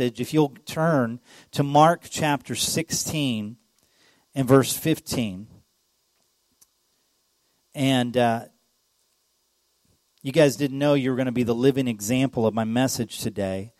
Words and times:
if 0.00 0.32
you'll 0.32 0.54
turn 0.64 1.20
to 1.50 1.62
Mark 1.62 2.04
chapter 2.08 2.54
16 2.54 3.56
and 4.34 4.48
verse 4.48 4.74
15. 4.74 5.46
And 7.74 8.16
uh, 8.16 8.44
you 10.22 10.32
guys 10.32 10.56
didn't 10.56 10.78
know 10.78 10.94
you 10.94 11.10
were 11.10 11.16
going 11.16 11.26
to 11.26 11.32
be 11.32 11.42
the 11.42 11.54
living 11.54 11.88
example 11.88 12.46
of 12.46 12.54
my 12.54 12.64
message 12.64 13.20
today. 13.20 13.72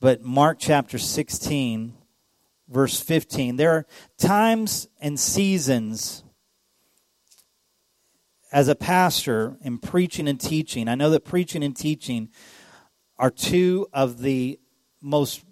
But 0.00 0.22
Mark 0.22 0.58
chapter 0.58 0.98
16, 0.98 1.94
verse 2.68 3.00
15. 3.00 3.56
There 3.56 3.72
are 3.72 3.86
times 4.16 4.88
and 5.00 5.20
seasons 5.20 6.24
as 8.52 8.68
a 8.68 8.74
pastor 8.74 9.58
in 9.62 9.78
preaching 9.78 10.26
and 10.26 10.40
teaching. 10.40 10.88
I 10.88 10.94
know 10.94 11.10
that 11.10 11.24
preaching 11.24 11.62
and 11.62 11.76
teaching 11.76 12.30
are 13.18 13.30
two 13.30 13.86
of 13.92 14.20
the 14.20 14.58
most 15.02 15.44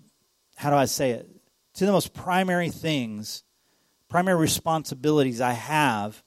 how 0.59 0.70
do 0.70 0.77
I 0.77 0.86
say 0.86 1.12
it? 1.12 1.30
Two 1.72 1.84
of 1.84 1.86
the 1.86 1.93
most 1.93 2.12
primary 2.12 2.71
things, 2.71 3.44
primary 4.08 4.36
responsibilities 4.40 5.40
I 5.40 5.53
have 5.53 6.21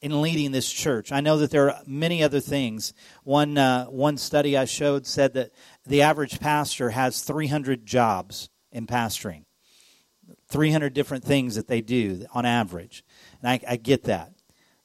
in 0.00 0.20
leading 0.20 0.50
this 0.50 0.70
church. 0.70 1.12
I 1.12 1.20
know 1.20 1.38
that 1.38 1.52
there 1.52 1.70
are 1.70 1.80
many 1.86 2.24
other 2.24 2.40
things. 2.40 2.92
One, 3.22 3.56
uh, 3.56 3.84
one 3.84 4.16
study 4.16 4.56
I 4.56 4.64
showed 4.64 5.06
said 5.06 5.34
that 5.34 5.52
the 5.86 6.02
average 6.02 6.40
pastor 6.40 6.90
has 6.90 7.22
300 7.22 7.86
jobs 7.86 8.50
in 8.72 8.88
pastoring, 8.88 9.44
300 10.48 10.92
different 10.92 11.22
things 11.22 11.54
that 11.54 11.68
they 11.68 11.82
do 11.82 12.26
on 12.34 12.44
average. 12.44 13.04
And 13.40 13.48
I, 13.48 13.60
I 13.74 13.76
get 13.76 14.02
that. 14.04 14.32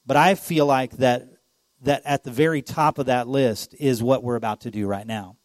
But 0.05 0.17
I 0.17 0.35
feel 0.35 0.67
like 0.67 0.97
that, 0.97 1.27
that 1.81 2.03
at 2.05 2.23
the 2.23 2.31
very 2.31 2.61
top 2.61 2.99
of 2.99 3.07
that 3.07 3.27
list 3.27 3.73
is 3.79 4.03
what 4.03 4.23
we're 4.23 4.35
about 4.35 4.61
to 4.61 4.71
do 4.71 4.85
right 4.85 5.07
now. 5.07 5.38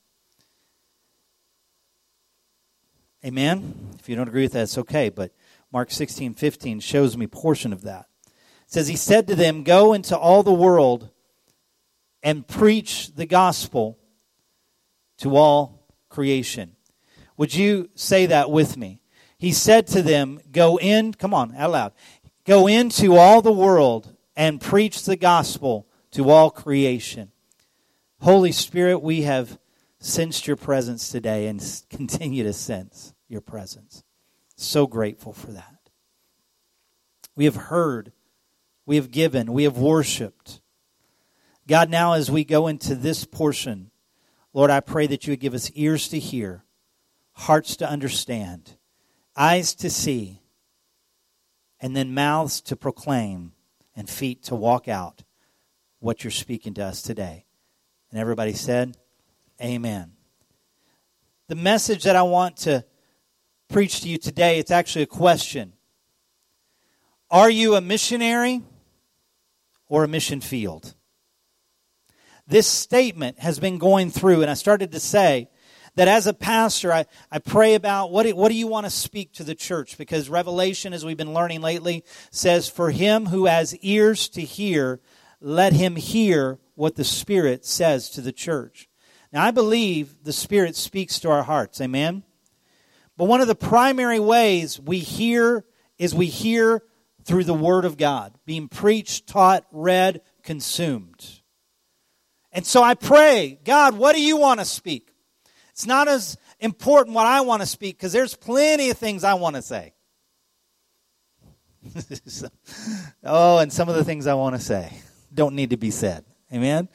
Amen? 3.25 3.95
If 3.99 4.09
you 4.11 4.17
don't 4.17 4.29
agree 4.29 4.43
with 4.43 4.53
that, 4.53 4.65
it's 4.65 4.77
okay. 4.77 5.09
But 5.09 5.33
Mark 5.73 5.91
16, 5.91 6.35
15 6.35 6.81
shows 6.81 7.17
me 7.17 7.27
portion 7.27 7.73
of 7.73 7.81
that. 7.83 8.07
It 8.27 8.33
says, 8.73 8.87
He 8.87 8.97
said 8.97 9.27
to 9.29 9.35
them, 9.35 9.65
Go 9.65 9.95
into 9.95 10.17
all 10.17 10.43
the 10.43 10.53
world 10.53 11.09
and 12.23 12.47
preach 12.47 13.15
the 13.15 13.25
gospel 13.25 13.99
to 15.19 15.37
all 15.37 15.87
creation. 16.11 16.77
Would 17.39 17.55
you 17.55 17.89
say 17.95 18.27
that 18.27 18.51
with 18.51 18.77
me? 18.77 19.01
He 19.39 19.53
said 19.53 19.87
to 19.89 20.03
them, 20.03 20.41
Go 20.53 20.79
in, 20.79 21.15
come 21.15 21.33
on, 21.33 21.55
out 21.57 21.71
loud. 21.71 21.93
Go 22.45 22.67
into 22.67 23.17
all 23.17 23.41
the 23.41 23.53
world 23.53 24.15
and 24.37 24.61
preach 24.61 25.05
the 25.05 25.17
gospel 25.17 25.87
to 26.11 26.29
all 26.29 26.51
creation. 26.51 27.33
Holy 28.21 28.53
Spirit, 28.53 28.99
we 28.99 29.23
have 29.23 29.59
sensed 29.99 30.47
your 30.47 30.57
presence 30.57 31.09
today 31.09 31.47
and 31.47 31.83
continue 31.89 32.43
to 32.45 32.53
sense 32.53 33.14
your 33.29 33.41
presence. 33.41 34.05
So 34.57 34.87
grateful 34.87 35.33
for 35.33 35.53
that. 35.53 35.91
We 37.37 37.45
have 37.47 37.57
heard, 37.57 38.13
we 38.87 38.97
have 38.97 39.11
given, 39.11 39.53
we 39.53 39.65
have 39.65 39.79
worshiped. 39.79 40.61
God, 41.67 41.91
now 41.91 42.13
as 42.13 42.31
we 42.31 42.45
go 42.45 42.67
into 42.67 42.95
this 42.95 43.25
portion, 43.25 43.91
Lord, 44.53 44.71
I 44.71 44.81
pray 44.81 45.07
that 45.09 45.27
you 45.27 45.33
would 45.33 45.41
give 45.41 45.55
us 45.55 45.71
ears 45.75 46.09
to 46.09 46.19
hear, 46.19 46.65
hearts 47.33 47.77
to 47.77 47.89
understand, 47.89 48.77
eyes 49.37 49.75
to 49.77 49.91
see, 49.91 50.43
and 51.81 51.97
then 51.97 52.15
mouths 52.15 52.61
to 52.63 52.77
proclaim 52.77 53.53
and 53.97 54.09
feet 54.09 54.45
to 54.45 54.55
walk 54.55 54.87
out 54.87 55.25
what 55.99 56.23
you're 56.23 56.31
speaking 56.31 56.75
to 56.75 56.85
us 56.85 57.03
today. 57.03 57.47
And 58.11 58.21
everybody 58.21 58.53
said, 58.53 58.97
Amen. 59.61 60.13
The 61.49 61.55
message 61.55 62.05
that 62.05 62.17
I 62.17 62.23
want 62.23 62.59
to 62.59 62.85
preach 63.69 64.01
to 64.03 64.09
you 64.09 64.19
today, 64.19 64.59
it's 64.59 64.71
actually 64.71 65.03
a 65.03 65.07
question. 65.07 65.73
Are 67.31 67.51
you 67.51 67.75
a 67.75 67.81
missionary 67.81 68.63
or 69.89 70.05
a 70.05 70.09
mission 70.09 70.41
field? 70.41 70.95
This 72.47 72.67
statement 72.67 73.39
has 73.41 73.59
been 73.59 73.79
going 73.79 74.11
through, 74.11 74.43
and 74.43 74.51
I 74.51 74.55
started 74.55 74.93
to 74.93 75.01
say 75.01 75.49
that 75.97 76.09
as 76.09 76.27
a 76.27 76.35
pastor, 76.35 76.93
I, 76.93 77.07
I 77.31 77.39
pray 77.39 77.75
about 77.75 78.11
what, 78.11 78.29
what 78.35 78.51
do 78.51 78.55
you 78.55 78.67
want 78.67 78.85
to 78.87 78.91
speak 78.91 79.33
to 79.35 79.45
the 79.45 79.55
church? 79.55 79.97
Because 79.97 80.29
Revelation, 80.29 80.93
as 80.93 81.05
we've 81.05 81.17
been 81.17 81.33
learning 81.33 81.63
lately, 81.63 82.05
says, 82.31 82.69
For 82.69 82.91
him 82.91 83.27
who 83.27 83.47
has 83.47 83.77
ears 83.77 84.29
to 84.31 84.43
hear, 84.43 85.01
let 85.41 85.73
him 85.73 85.97
hear 85.97 86.59
what 86.75 86.97
the 86.97 87.05
Spirit 87.05 87.65
says 87.65 88.11
to 88.11 88.21
the 88.21 88.33
church. 88.33 88.89
Now, 89.33 89.45
I 89.45 89.51
believe 89.51 90.25
the 90.25 90.33
Spirit 90.33 90.77
speaks 90.77 91.19
to 91.21 91.31
our 91.31 91.45
hearts. 91.45 91.81
Amen? 91.81 92.25
But 93.17 93.27
one 93.27 93.41
of 93.41 93.47
the 93.47 93.55
primary 93.55 94.19
ways 94.19 94.81
we 94.81 94.99
hear 94.99 95.65
is 95.99 96.15
we 96.15 96.27
hear 96.27 96.83
through 97.25 97.45
the 97.45 97.55
Word 97.55 97.85
of 97.85 97.97
God, 97.97 98.37
being 98.45 98.69
preached, 98.69 99.27
taught, 99.27 99.65
read, 99.73 100.21
consumed. 100.43 101.41
And 102.53 102.67
so 102.67 102.83
I 102.83 102.95
pray, 102.95 103.59
God, 103.65 103.97
what 103.97 104.15
do 104.15 104.23
you 104.23 104.37
want 104.37 104.61
to 104.61 104.67
speak? 104.67 105.11
It's 105.71 105.87
not 105.87 106.07
as 106.07 106.37
important 106.61 107.15
what 107.15 107.27
I 107.27 107.41
want 107.41 107.63
to 107.63 107.67
speak 107.67 107.97
because 107.97 108.13
there's 108.13 108.37
plenty 108.37 108.91
of 108.91 108.99
things 108.99 109.25
I 109.25 109.35
want 109.35 109.57
to 109.57 109.63
say. 109.63 109.95
oh, 113.25 113.59
and 113.59 113.73
some 113.73 113.89
of 113.89 113.97
the 113.97 114.05
things 114.05 114.27
I 114.27 114.35
want 114.35 114.55
to 114.55 114.61
say 114.61 114.93
don't 115.33 115.55
need 115.55 115.71
to 115.71 115.77
be 115.77 115.91
said. 115.91 116.25
Amen? 116.53 116.89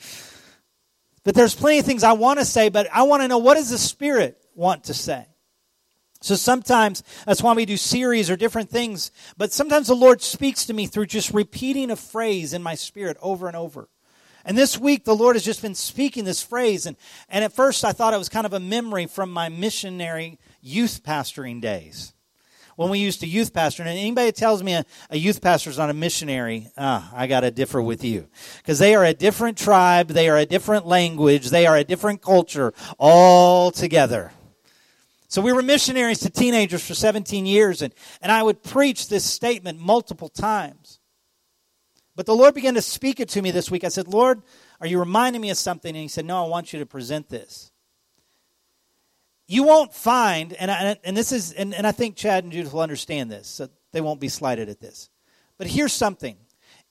But 1.24 1.36
there's 1.36 1.54
plenty 1.54 1.80
of 1.80 1.86
things 1.86 2.04
I 2.04 2.14
want 2.14 2.40
to 2.40 2.46
say, 2.46 2.70
but 2.70 2.88
I 2.94 3.04
want 3.04 3.22
to 3.22 3.28
know 3.28 3.40
what 3.40 3.56
does 3.56 3.70
the 3.70 3.78
Spirit 3.78 4.42
want 4.56 4.86
to 4.86 4.94
say? 4.94 5.26
So 6.22 6.36
sometimes 6.36 7.02
that's 7.26 7.42
why 7.42 7.54
we 7.54 7.66
do 7.66 7.78
series 7.78 8.30
or 8.30 8.36
different 8.36 8.70
things. 8.70 9.12
But 9.38 9.54
sometimes 9.54 9.88
the 9.88 9.96
Lord 9.96 10.22
speaks 10.22 10.66
to 10.66 10.74
me 10.74 10.86
through 10.86 11.06
just 11.06 11.34
repeating 11.34 11.92
a 11.92 11.96
phrase 11.96 12.54
in 12.54 12.62
my 12.62 12.76
spirit 12.76 13.18
over 13.22 13.48
and 13.48 13.56
over. 13.56 13.88
And 14.44 14.58
this 14.58 14.78
week 14.78 15.06
the 15.06 15.16
Lord 15.16 15.36
has 15.36 15.46
just 15.46 15.62
been 15.62 15.76
speaking 15.76 16.26
this 16.26 16.44
phrase. 16.44 16.86
And, 16.86 16.98
and 17.30 17.46
at 17.46 17.54
first 17.54 17.86
I 17.86 17.94
thought 17.94 18.14
it 18.14 18.18
was 18.18 18.30
kind 18.30 18.46
of 18.46 18.54
a 18.54 18.60
memory 18.60 19.06
from 19.06 19.32
my 19.32 19.48
missionary 19.48 20.40
youth 20.62 21.04
pastoring 21.04 21.62
days. 21.62 22.14
When 22.76 22.90
we 22.90 23.00
used 23.00 23.20
to 23.20 23.28
youth 23.28 23.54
pastor, 23.54 23.84
and 23.84 23.90
anybody 23.90 24.32
tells 24.32 24.64
me 24.64 24.74
a, 24.74 24.86
a 25.10 25.18
youth 25.18 25.42
pastor 25.42 25.70
is 25.70 25.78
not 25.78 25.90
a 25.90 25.94
missionary, 25.94 26.70
ah, 26.78 27.12
I 27.14 27.28
got 27.28 27.42
to 27.42 27.52
differ 27.52 27.82
with 27.82 28.06
you. 28.06 28.28
Because 28.60 28.80
they 28.80 28.96
are 28.96 29.04
a 29.04 29.14
different 29.14 29.58
tribe, 29.58 30.08
they 30.08 30.30
are 30.30 30.38
a 30.38 30.46
different 30.46 30.86
language, 30.86 31.50
they 31.50 31.68
are 31.68 31.76
a 31.76 31.84
different 31.84 32.22
culture 32.22 32.74
altogether. 32.98 34.32
So 35.30 35.44
we 35.44 35.54
were 35.54 35.62
missionaries 35.62 36.20
to 36.22 36.30
teenagers 36.32 36.86
for 36.86 36.96
17 36.96 37.46
years, 37.46 37.84
and, 37.84 37.94
and 38.20 38.32
I 38.32 38.42
would 38.42 38.64
preach 38.64 39.10
this 39.10 39.24
statement 39.24 39.80
multiple 39.80 40.28
times. 40.28 41.00
But 42.16 42.26
the 42.26 42.36
Lord 42.36 42.56
began 42.56 42.74
to 42.74 42.82
speak 42.82 43.20
it 43.20 43.30
to 43.30 43.42
me 43.42 43.52
this 43.52 43.70
week. 43.70 43.84
I 43.84 43.90
said, 43.90 44.08
Lord, 44.08 44.42
are 44.82 44.88
you 44.88 44.98
reminding 44.98 45.42
me 45.42 45.52
of 45.52 45.58
something? 45.58 45.96
And 45.96 46.02
He 46.02 46.08
said, 46.08 46.26
No, 46.26 46.44
I 46.44 46.48
want 46.48 46.74
you 46.74 46.80
to 46.80 46.86
present 46.86 47.30
this. 47.30 47.72
You 49.48 49.64
won't 49.64 49.94
find, 49.94 50.54
and, 50.54 50.72
I, 50.72 50.98
and 51.04 51.16
this 51.16 51.32
is, 51.32 51.54
and, 51.54 51.76
and 51.76 51.86
I 51.86 51.92
think 51.92 52.16
Chad 52.16 52.44
and 52.44 52.52
Judith 52.52 52.74
will 52.74 52.82
understand 52.82 53.32
this, 53.32 53.48
so 53.48 53.70
they 53.92 54.02
won't 54.02 54.20
be 54.20 54.30
slighted 54.30 54.68
at 54.68 54.82
this. 54.82 55.10
But 55.60 55.68
here's 55.68 55.94
something. 55.94 56.38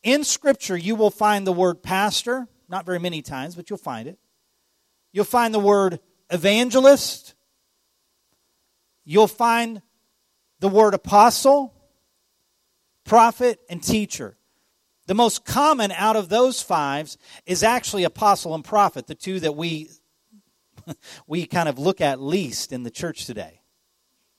In 0.04 0.22
Scripture, 0.22 0.76
you 0.76 0.94
will 0.94 1.10
find 1.10 1.44
the 1.44 1.52
word 1.52 1.82
pastor, 1.82 2.46
not 2.68 2.86
very 2.86 3.00
many 3.00 3.20
times, 3.20 3.56
but 3.56 3.68
you'll 3.68 3.78
find 3.78 4.08
it. 4.08 4.18
You'll 5.12 5.24
find 5.24 5.52
the 5.52 5.58
word 5.58 5.98
evangelist, 6.30 7.34
you'll 9.08 9.26
find 9.26 9.80
the 10.60 10.68
word 10.68 10.92
apostle, 10.92 11.74
prophet, 13.04 13.58
and 13.70 13.82
teacher. 13.82 14.36
The 15.06 15.14
most 15.14 15.46
common 15.46 15.90
out 15.92 16.14
of 16.14 16.28
those 16.28 16.60
fives 16.60 17.16
is 17.46 17.62
actually 17.62 18.04
apostle 18.04 18.54
and 18.54 18.62
prophet, 18.62 19.06
the 19.06 19.14
two 19.14 19.40
that 19.40 19.56
we 19.56 19.88
we 21.26 21.46
kind 21.46 21.70
of 21.70 21.78
look 21.78 22.02
at 22.02 22.20
least 22.20 22.70
in 22.70 22.82
the 22.82 22.90
church 22.90 23.24
today. 23.24 23.62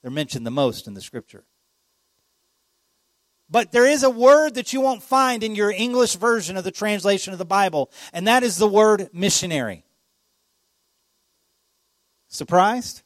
They're 0.04 0.12
mentioned 0.12 0.46
the 0.46 0.52
most 0.52 0.88
in 0.88 0.94
the 0.94 1.02
scripture. 1.02 1.46
But 3.50 3.72
there 3.72 3.88
is 3.88 4.04
a 4.04 4.10
word 4.12 4.54
that 4.54 4.72
you 4.72 4.82
won't 4.82 5.02
find 5.02 5.44
in 5.44 5.56
your 5.56 5.72
English 5.72 6.16
version 6.16 6.56
of 6.56 6.64
the 6.64 6.72
translation 6.72 7.34
of 7.34 7.40
the 7.40 7.46
Bible, 7.46 7.90
and 8.14 8.28
that 8.28 8.44
is 8.44 8.58
the 8.58 8.68
word 8.68 9.10
missionary. 9.12 9.84
Surprised? 12.28 13.02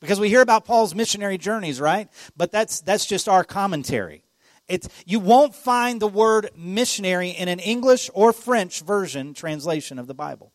Because 0.00 0.18
we 0.18 0.28
hear 0.28 0.40
about 0.40 0.64
Paul's 0.64 0.94
missionary 0.94 1.38
journeys, 1.38 1.80
right? 1.80 2.08
But 2.36 2.50
that's, 2.52 2.80
that's 2.80 3.06
just 3.06 3.28
our 3.28 3.44
commentary. 3.44 4.24
It's, 4.66 4.88
you 5.04 5.20
won't 5.20 5.54
find 5.54 6.00
the 6.00 6.08
word 6.08 6.50
missionary 6.56 7.30
in 7.30 7.48
an 7.48 7.58
English 7.58 8.08
or 8.14 8.32
French 8.32 8.82
version 8.82 9.34
translation 9.34 9.98
of 9.98 10.06
the 10.06 10.14
Bible. 10.14 10.52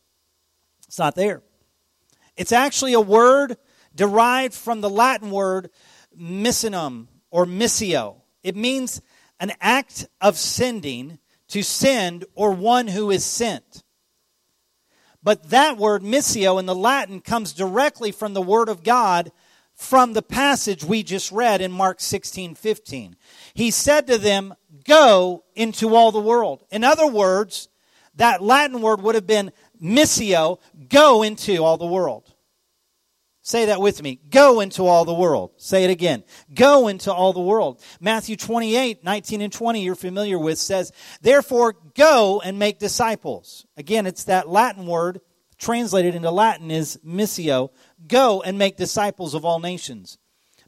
It's 0.88 0.98
not 0.98 1.16
there. 1.16 1.44
It's 2.38 2.52
actually 2.52 2.94
a 2.94 3.02
word 3.02 3.58
derived 3.94 4.54
from 4.54 4.82
the 4.82 4.90
Latin 4.90 5.32
word 5.32 5.70
missionum 6.18 7.08
or 7.30 7.46
missio. 7.46 8.22
It 8.44 8.56
means 8.56 9.02
an 9.40 9.52
act 9.60 10.08
of 10.22 10.38
sending, 10.38 11.20
to 11.50 11.62
send, 11.62 12.26
or 12.34 12.52
one 12.52 12.88
who 12.88 13.12
is 13.12 13.24
sent. 13.24 13.84
But 15.26 15.50
that 15.50 15.78
word, 15.78 16.04
missio, 16.04 16.60
in 16.60 16.68
the 16.68 16.76
Latin 16.76 17.20
comes 17.20 17.52
directly 17.52 18.12
from 18.12 18.36
the 18.36 18.44
Word 18.44 18.70
of 18.70 18.84
God 18.84 19.32
from 19.74 20.14
the 20.14 20.22
passage 20.22 20.84
we 20.84 21.02
just 21.02 21.32
read 21.32 21.62
in 21.62 21.72
Mark 21.72 22.00
16 22.00 22.54
15. 22.54 23.16
He 23.56 23.72
said 23.72 24.06
to 24.06 24.20
them, 24.20 24.54
Go 24.86 25.44
into 25.56 25.96
all 25.96 26.12
the 26.12 26.20
world. 26.20 26.64
In 26.70 26.84
other 26.84 27.08
words, 27.08 27.70
that 28.18 28.44
Latin 28.44 28.82
word 28.82 29.02
would 29.02 29.16
have 29.16 29.26
been 29.26 29.52
missio, 29.82 30.60
go 30.90 31.24
into 31.24 31.64
all 31.64 31.78
the 31.78 31.88
world. 31.88 32.32
Say 33.46 33.66
that 33.66 33.80
with 33.80 34.02
me. 34.02 34.20
Go 34.32 34.60
into 34.60 34.88
all 34.88 35.06
the 35.06 35.14
world. 35.14 35.52
Say 35.58 35.84
it 35.84 35.92
again. 35.92 36.24
Go 36.52 36.88
into 36.88 37.14
all 37.14 37.32
the 37.32 37.40
world. 37.40 37.80
Matthew 38.02 38.36
28, 38.38 39.04
19 39.04 39.42
and 39.42 39.54
20, 39.54 39.84
you're 39.84 39.94
familiar 39.94 40.40
with, 40.40 40.58
says, 40.58 40.92
Therefore, 41.22 41.76
go 41.94 42.42
and 42.44 42.58
make 42.58 42.80
disciples. 42.80 43.68
Again, 43.78 44.08
it's 44.08 44.24
that 44.24 44.50
Latin 44.50 44.88
word, 44.88 45.22
translated 45.60 46.16
into 46.16 46.32
Latin 46.32 46.72
is 46.72 46.98
missio. 47.06 47.70
Go 48.08 48.42
and 48.42 48.58
make 48.58 48.78
disciples 48.78 49.36
of 49.36 49.46
all 49.46 49.60
nations 49.60 50.18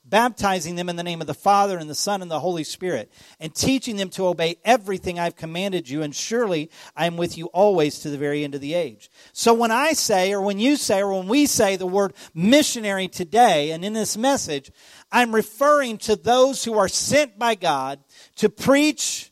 baptizing 0.09 0.75
them 0.75 0.89
in 0.89 0.95
the 0.95 1.03
name 1.03 1.21
of 1.21 1.27
the 1.27 1.33
Father 1.33 1.77
and 1.77 1.89
the 1.89 1.95
Son 1.95 2.21
and 2.21 2.31
the 2.31 2.39
Holy 2.39 2.63
Spirit, 2.63 3.11
and 3.39 3.53
teaching 3.53 3.97
them 3.97 4.09
to 4.11 4.27
obey 4.27 4.57
everything 4.63 5.19
I've 5.19 5.35
commanded 5.35 5.89
you, 5.89 6.01
and 6.01 6.15
surely 6.15 6.69
I 6.95 7.05
am 7.05 7.17
with 7.17 7.37
you 7.37 7.47
always 7.47 7.99
to 7.99 8.09
the 8.09 8.17
very 8.17 8.43
end 8.43 8.55
of 8.55 8.61
the 8.61 8.73
age. 8.73 9.09
So 9.33 9.53
when 9.53 9.71
I 9.71 9.93
say, 9.93 10.33
or 10.33 10.41
when 10.41 10.59
you 10.59 10.75
say, 10.75 11.01
or 11.01 11.13
when 11.13 11.27
we 11.27 11.45
say 11.45 11.75
the 11.75 11.85
word 11.85 12.13
missionary 12.33 13.07
today, 13.07 13.71
and 13.71 13.83
in 13.83 13.93
this 13.93 14.17
message, 14.17 14.71
I'm 15.11 15.35
referring 15.35 15.97
to 15.99 16.15
those 16.15 16.63
who 16.63 16.77
are 16.77 16.87
sent 16.87 17.37
by 17.37 17.55
God 17.55 17.99
to 18.37 18.49
preach, 18.49 19.31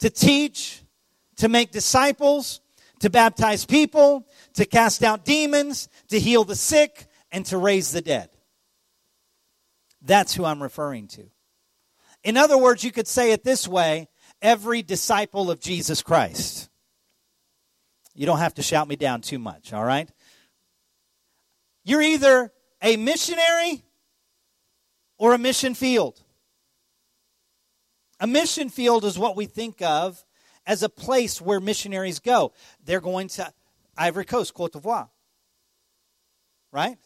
to 0.00 0.10
teach, 0.10 0.82
to 1.36 1.48
make 1.48 1.70
disciples, 1.70 2.60
to 3.00 3.10
baptize 3.10 3.64
people, 3.64 4.26
to 4.54 4.64
cast 4.64 5.02
out 5.02 5.24
demons, 5.24 5.88
to 6.08 6.20
heal 6.20 6.44
the 6.44 6.56
sick, 6.56 7.06
and 7.30 7.44
to 7.46 7.56
raise 7.58 7.90
the 7.90 8.00
dead. 8.00 8.28
That's 10.02 10.34
who 10.34 10.44
I'm 10.44 10.62
referring 10.62 11.08
to. 11.08 11.24
In 12.24 12.36
other 12.36 12.58
words, 12.58 12.84
you 12.84 12.92
could 12.92 13.08
say 13.08 13.32
it 13.32 13.44
this 13.44 13.66
way 13.66 14.08
every 14.40 14.82
disciple 14.82 15.50
of 15.50 15.60
Jesus 15.60 16.02
Christ. 16.02 16.68
You 18.14 18.26
don't 18.26 18.38
have 18.38 18.54
to 18.54 18.62
shout 18.62 18.88
me 18.88 18.96
down 18.96 19.22
too 19.22 19.38
much, 19.38 19.72
all 19.72 19.84
right? 19.84 20.08
You're 21.84 22.02
either 22.02 22.52
a 22.82 22.96
missionary 22.96 23.84
or 25.18 25.34
a 25.34 25.38
mission 25.38 25.74
field. 25.74 26.20
A 28.20 28.26
mission 28.26 28.68
field 28.68 29.04
is 29.04 29.18
what 29.18 29.36
we 29.36 29.46
think 29.46 29.82
of 29.82 30.22
as 30.66 30.82
a 30.82 30.88
place 30.88 31.40
where 31.40 31.60
missionaries 31.60 32.20
go. 32.20 32.52
They're 32.84 33.00
going 33.00 33.28
to 33.28 33.52
Ivory 33.96 34.24
Coast, 34.24 34.54
Cote 34.54 34.72
d'Ivoire, 34.72 35.08
right? 36.70 36.98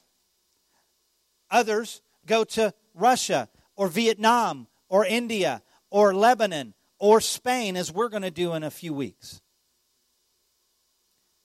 Others 1.51 2.03
go 2.27 2.45
to 2.45 2.75
Russia 2.97 3.49
or 3.77 3.89
Vietnam 3.89 4.67
or 4.89 5.05
India 5.05 5.63
or 5.91 6.15
Lebanon 6.15 6.75
or 6.99 7.21
Spain, 7.21 7.77
as 7.77 7.93
we're 7.93 8.09
going 8.09 8.23
to 8.23 8.31
do 8.31 8.55
in 8.55 8.63
a 8.63 8.71
few 8.71 8.93
weeks. 8.93 9.41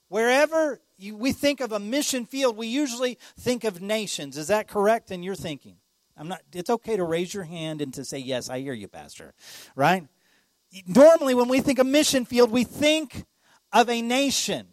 Wherever 0.07 0.81
you, 0.97 1.15
we 1.15 1.31
think 1.31 1.61
of 1.61 1.71
a 1.71 1.79
mission 1.79 2.25
field, 2.25 2.57
we 2.57 2.67
usually 2.67 3.17
think 3.39 3.63
of 3.63 3.81
nations. 3.81 4.37
Is 4.37 4.47
that 4.47 4.67
correct 4.67 5.11
in 5.11 5.23
your 5.23 5.35
thinking? 5.35 5.77
I'm 6.17 6.27
not. 6.27 6.41
It's 6.53 6.69
okay 6.69 6.97
to 6.97 7.03
raise 7.03 7.33
your 7.33 7.43
hand 7.43 7.81
and 7.81 7.93
to 7.93 8.05
say 8.05 8.17
yes. 8.17 8.49
I 8.49 8.59
hear 8.59 8.73
you, 8.73 8.87
Pastor. 8.87 9.33
Right? 9.75 10.07
Normally, 10.85 11.33
when 11.33 11.47
we 11.47 11.61
think 11.61 11.79
of 11.79 11.87
mission 11.87 12.25
field, 12.25 12.51
we 12.51 12.63
think 12.63 13.25
of 13.73 13.89
a 13.89 14.01
nation. 14.01 14.67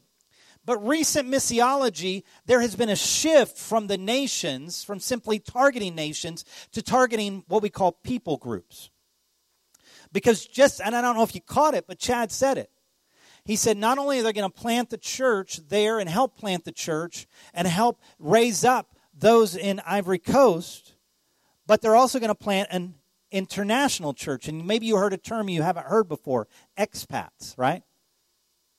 But 0.68 0.86
recent 0.86 1.30
missiology, 1.30 2.24
there 2.44 2.60
has 2.60 2.76
been 2.76 2.90
a 2.90 2.94
shift 2.94 3.56
from 3.56 3.86
the 3.86 3.96
nations, 3.96 4.84
from 4.84 5.00
simply 5.00 5.38
targeting 5.38 5.94
nations, 5.94 6.44
to 6.72 6.82
targeting 6.82 7.42
what 7.48 7.62
we 7.62 7.70
call 7.70 7.92
people 7.92 8.36
groups. 8.36 8.90
Because 10.12 10.44
just, 10.44 10.82
and 10.82 10.94
I 10.94 11.00
don't 11.00 11.16
know 11.16 11.22
if 11.22 11.34
you 11.34 11.40
caught 11.40 11.72
it, 11.72 11.86
but 11.86 11.98
Chad 11.98 12.30
said 12.30 12.58
it. 12.58 12.70
He 13.46 13.56
said 13.56 13.78
not 13.78 13.96
only 13.96 14.20
are 14.20 14.22
they 14.22 14.34
going 14.34 14.46
to 14.46 14.54
plant 14.54 14.90
the 14.90 14.98
church 14.98 15.58
there 15.70 15.98
and 15.98 16.06
help 16.06 16.36
plant 16.36 16.66
the 16.66 16.72
church 16.72 17.26
and 17.54 17.66
help 17.66 18.02
raise 18.18 18.62
up 18.62 18.94
those 19.14 19.56
in 19.56 19.80
Ivory 19.86 20.18
Coast, 20.18 20.92
but 21.66 21.80
they're 21.80 21.96
also 21.96 22.18
going 22.18 22.28
to 22.28 22.34
plant 22.34 22.68
an 22.70 22.96
international 23.30 24.12
church. 24.12 24.48
And 24.48 24.66
maybe 24.66 24.84
you 24.84 24.98
heard 24.98 25.14
a 25.14 25.16
term 25.16 25.48
you 25.48 25.62
haven't 25.62 25.86
heard 25.86 26.10
before 26.10 26.46
expats, 26.76 27.56
right? 27.56 27.84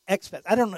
Expats. 0.08 0.44
I 0.46 0.54
don't 0.54 0.70
know. 0.70 0.78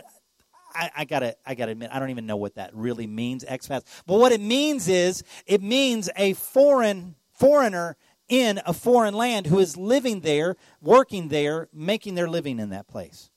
I, 0.74 0.92
I, 0.98 1.06
gotta 1.06 1.36
I 1.46 1.56
gotta 1.56 1.72
admit 1.72 1.90
I 1.92 2.00
don't 2.00 2.10
even 2.10 2.26
know 2.26 2.38
what 2.38 2.56
that 2.56 2.74
really 2.74 3.08
means 3.08 3.44
expats. 3.46 3.84
But 4.06 4.20
what 4.20 4.32
it 4.32 4.42
means 4.42 4.88
is 4.88 5.24
it 5.46 5.62
means 5.62 6.10
a 6.16 6.34
foreign 6.34 7.16
foreigner 7.34 7.98
in 8.30 8.62
a 8.66 8.74
foreign 8.74 9.14
land 9.14 9.48
who 9.48 9.60
is 9.60 9.76
living 9.76 10.22
there, 10.22 10.56
working 10.82 11.28
there, 11.28 11.68
making 11.74 12.16
their 12.16 12.30
living 12.30 12.60
in 12.60 12.70
that 12.70 12.88
place. 12.88 13.30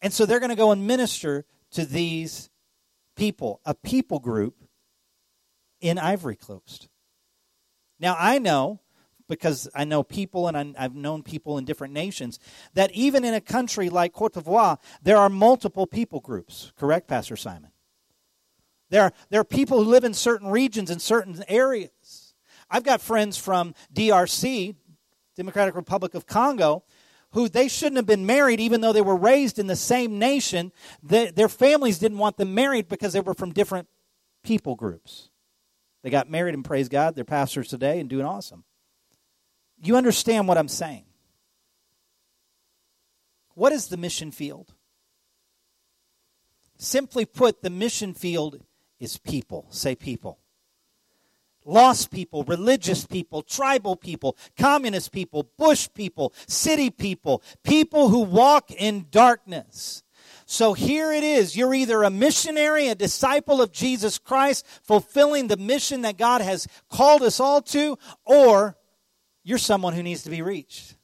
And 0.00 0.12
so 0.12 0.24
they're 0.24 0.38
going 0.38 0.50
to 0.50 0.56
go 0.56 0.70
and 0.70 0.86
minister 0.86 1.44
to 1.72 1.84
these 1.84 2.50
people, 3.16 3.60
a 3.64 3.74
people 3.74 4.20
group 4.20 4.62
in 5.80 5.98
Ivory 5.98 6.36
Coast. 6.36 6.88
Now 7.98 8.16
I 8.18 8.38
know 8.38 8.80
because 9.28 9.68
I 9.74 9.84
know 9.84 10.02
people 10.02 10.48
and 10.48 10.76
I've 10.76 10.94
known 10.94 11.22
people 11.22 11.58
in 11.58 11.64
different 11.64 11.92
nations, 11.92 12.38
that 12.74 12.90
even 12.92 13.24
in 13.24 13.34
a 13.34 13.40
country 13.40 13.90
like 13.90 14.12
Cote 14.12 14.34
d'Ivoire, 14.34 14.78
there 15.02 15.16
are 15.16 15.28
multiple 15.28 15.86
people 15.86 16.20
groups. 16.20 16.72
Correct, 16.76 17.06
Pastor 17.06 17.36
Simon? 17.36 17.70
There 18.90 19.02
are, 19.02 19.12
there 19.30 19.40
are 19.40 19.44
people 19.44 19.82
who 19.82 19.90
live 19.90 20.04
in 20.04 20.14
certain 20.14 20.48
regions 20.48 20.90
in 20.90 20.98
certain 20.98 21.44
areas. 21.46 22.34
I've 22.70 22.84
got 22.84 23.00
friends 23.00 23.36
from 23.36 23.74
DRC, 23.94 24.74
Democratic 25.36 25.74
Republic 25.74 26.14
of 26.14 26.26
Congo, 26.26 26.84
who 27.32 27.48
they 27.48 27.68
shouldn't 27.68 27.96
have 27.96 28.06
been 28.06 28.24
married 28.24 28.60
even 28.60 28.80
though 28.80 28.92
they 28.92 29.02
were 29.02 29.16
raised 29.16 29.58
in 29.58 29.66
the 29.66 29.76
same 29.76 30.18
nation. 30.18 30.72
Their 31.02 31.48
families 31.48 31.98
didn't 31.98 32.18
want 32.18 32.38
them 32.38 32.54
married 32.54 32.88
because 32.88 33.12
they 33.12 33.20
were 33.20 33.34
from 33.34 33.52
different 33.52 33.88
people 34.42 34.74
groups. 34.74 35.28
They 36.02 36.10
got 36.10 36.30
married 36.30 36.54
and 36.54 36.64
praise 36.64 36.88
God, 36.88 37.14
they're 37.14 37.24
pastors 37.24 37.68
today 37.68 38.00
and 38.00 38.08
doing 38.08 38.24
awesome. 38.24 38.64
You 39.82 39.96
understand 39.96 40.48
what 40.48 40.58
I'm 40.58 40.68
saying? 40.68 41.04
What 43.54 43.72
is 43.72 43.88
the 43.88 43.96
mission 43.96 44.30
field? 44.30 44.72
Simply 46.78 47.24
put, 47.24 47.62
the 47.62 47.70
mission 47.70 48.14
field 48.14 48.60
is 49.00 49.18
people. 49.18 49.66
Say 49.70 49.94
people. 49.94 50.38
Lost 51.64 52.10
people, 52.10 52.44
religious 52.44 53.04
people, 53.04 53.42
tribal 53.42 53.94
people, 53.94 54.36
communist 54.56 55.12
people, 55.12 55.50
bush 55.58 55.88
people, 55.92 56.32
city 56.46 56.88
people, 56.88 57.42
people 57.62 58.08
who 58.08 58.20
walk 58.20 58.70
in 58.70 59.06
darkness. 59.10 60.02
So 60.46 60.72
here 60.72 61.12
it 61.12 61.22
is. 61.22 61.56
You're 61.56 61.74
either 61.74 62.04
a 62.04 62.10
missionary, 62.10 62.88
a 62.88 62.94
disciple 62.94 63.60
of 63.60 63.70
Jesus 63.70 64.18
Christ, 64.18 64.64
fulfilling 64.82 65.48
the 65.48 65.58
mission 65.58 66.02
that 66.02 66.16
God 66.16 66.40
has 66.40 66.66
called 66.88 67.22
us 67.22 67.38
all 67.38 67.60
to, 67.62 67.98
or 68.24 68.76
you're 69.48 69.56
someone 69.56 69.94
who 69.94 70.02
needs 70.02 70.24
to 70.24 70.30
be 70.30 70.42
reached. 70.42 70.94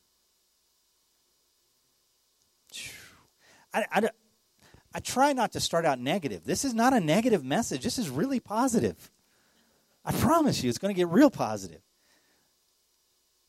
I, 3.72 3.86
I, 3.90 4.10
I 4.92 5.00
try 5.00 5.32
not 5.32 5.52
to 5.52 5.60
start 5.60 5.86
out 5.86 5.98
negative. 5.98 6.44
This 6.44 6.62
is 6.62 6.74
not 6.74 6.92
a 6.92 7.00
negative 7.00 7.42
message. 7.42 7.82
This 7.82 7.98
is 7.98 8.10
really 8.10 8.40
positive. 8.40 9.10
I 10.04 10.12
promise 10.12 10.62
you, 10.62 10.68
it's 10.68 10.76
going 10.76 10.94
to 10.94 10.98
get 10.98 11.08
real 11.08 11.30
positive. 11.30 11.80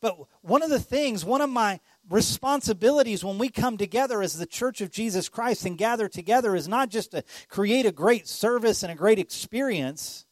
But 0.00 0.16
one 0.40 0.62
of 0.62 0.70
the 0.70 0.80
things, 0.80 1.26
one 1.26 1.42
of 1.42 1.50
my 1.50 1.80
responsibilities 2.08 3.22
when 3.22 3.36
we 3.36 3.50
come 3.50 3.76
together 3.76 4.22
as 4.22 4.38
the 4.38 4.46
church 4.46 4.80
of 4.80 4.90
Jesus 4.90 5.28
Christ 5.28 5.66
and 5.66 5.76
gather 5.76 6.08
together 6.08 6.56
is 6.56 6.68
not 6.68 6.88
just 6.88 7.10
to 7.10 7.22
create 7.48 7.84
a 7.84 7.92
great 7.92 8.26
service 8.26 8.82
and 8.82 8.90
a 8.90 8.96
great 8.96 9.18
experience. 9.18 10.24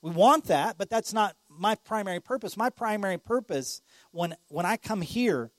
We 0.00 0.12
want 0.12 0.44
that, 0.46 0.78
but 0.78 0.88
that's 0.88 1.12
not 1.12 1.36
my 1.58 1.74
primary 1.74 2.20
purpose. 2.20 2.56
My 2.56 2.70
primary 2.70 3.18
purpose 3.18 3.82
when, 4.10 4.34
when 4.48 4.66
I 4.66 4.76
come 4.76 5.00
here 5.00 5.50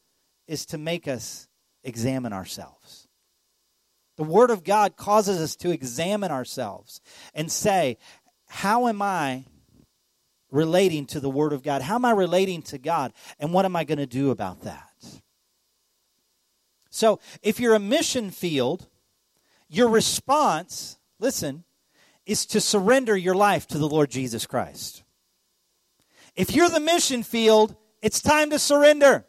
is 0.47 0.65
to 0.67 0.77
make 0.77 1.07
us 1.07 1.47
examine 1.83 2.33
ourselves. 2.33 3.07
The 4.17 4.23
Word 4.23 4.49
of 4.49 4.63
God 4.63 4.95
causes 4.95 5.41
us 5.41 5.55
to 5.57 5.71
examine 5.71 6.31
ourselves 6.31 7.01
and 7.33 7.51
say, 7.51 7.97
How 8.47 8.87
am 8.87 9.01
I 9.01 9.45
relating 10.51 11.05
to 11.07 11.19
the 11.19 11.29
Word 11.29 11.53
of 11.53 11.63
God? 11.63 11.81
How 11.81 11.95
am 11.95 12.05
I 12.05 12.11
relating 12.11 12.61
to 12.63 12.77
God? 12.77 13.11
And 13.39 13.51
what 13.51 13.65
am 13.65 13.75
I 13.75 13.83
going 13.83 13.97
to 13.97 14.05
do 14.05 14.31
about 14.31 14.61
that? 14.61 14.89
So, 16.89 17.19
if 17.41 17.59
you're 17.59 17.75
a 17.75 17.79
mission 17.79 18.31
field, 18.31 18.87
your 19.67 19.89
response, 19.89 20.97
listen, 21.19 21.65
is 22.25 22.45
to 22.47 22.61
surrender 22.61 23.17
your 23.17 23.35
life 23.35 23.67
to 23.67 23.77
the 23.77 23.87
Lord 23.87 24.09
Jesus 24.09 24.45
Christ. 24.45 25.03
If 26.35 26.53
you're 26.53 26.69
the 26.69 26.79
mission 26.79 27.23
field, 27.23 27.75
it's 28.01 28.21
time 28.21 28.49
to 28.49 28.59
surrender. 28.59 29.25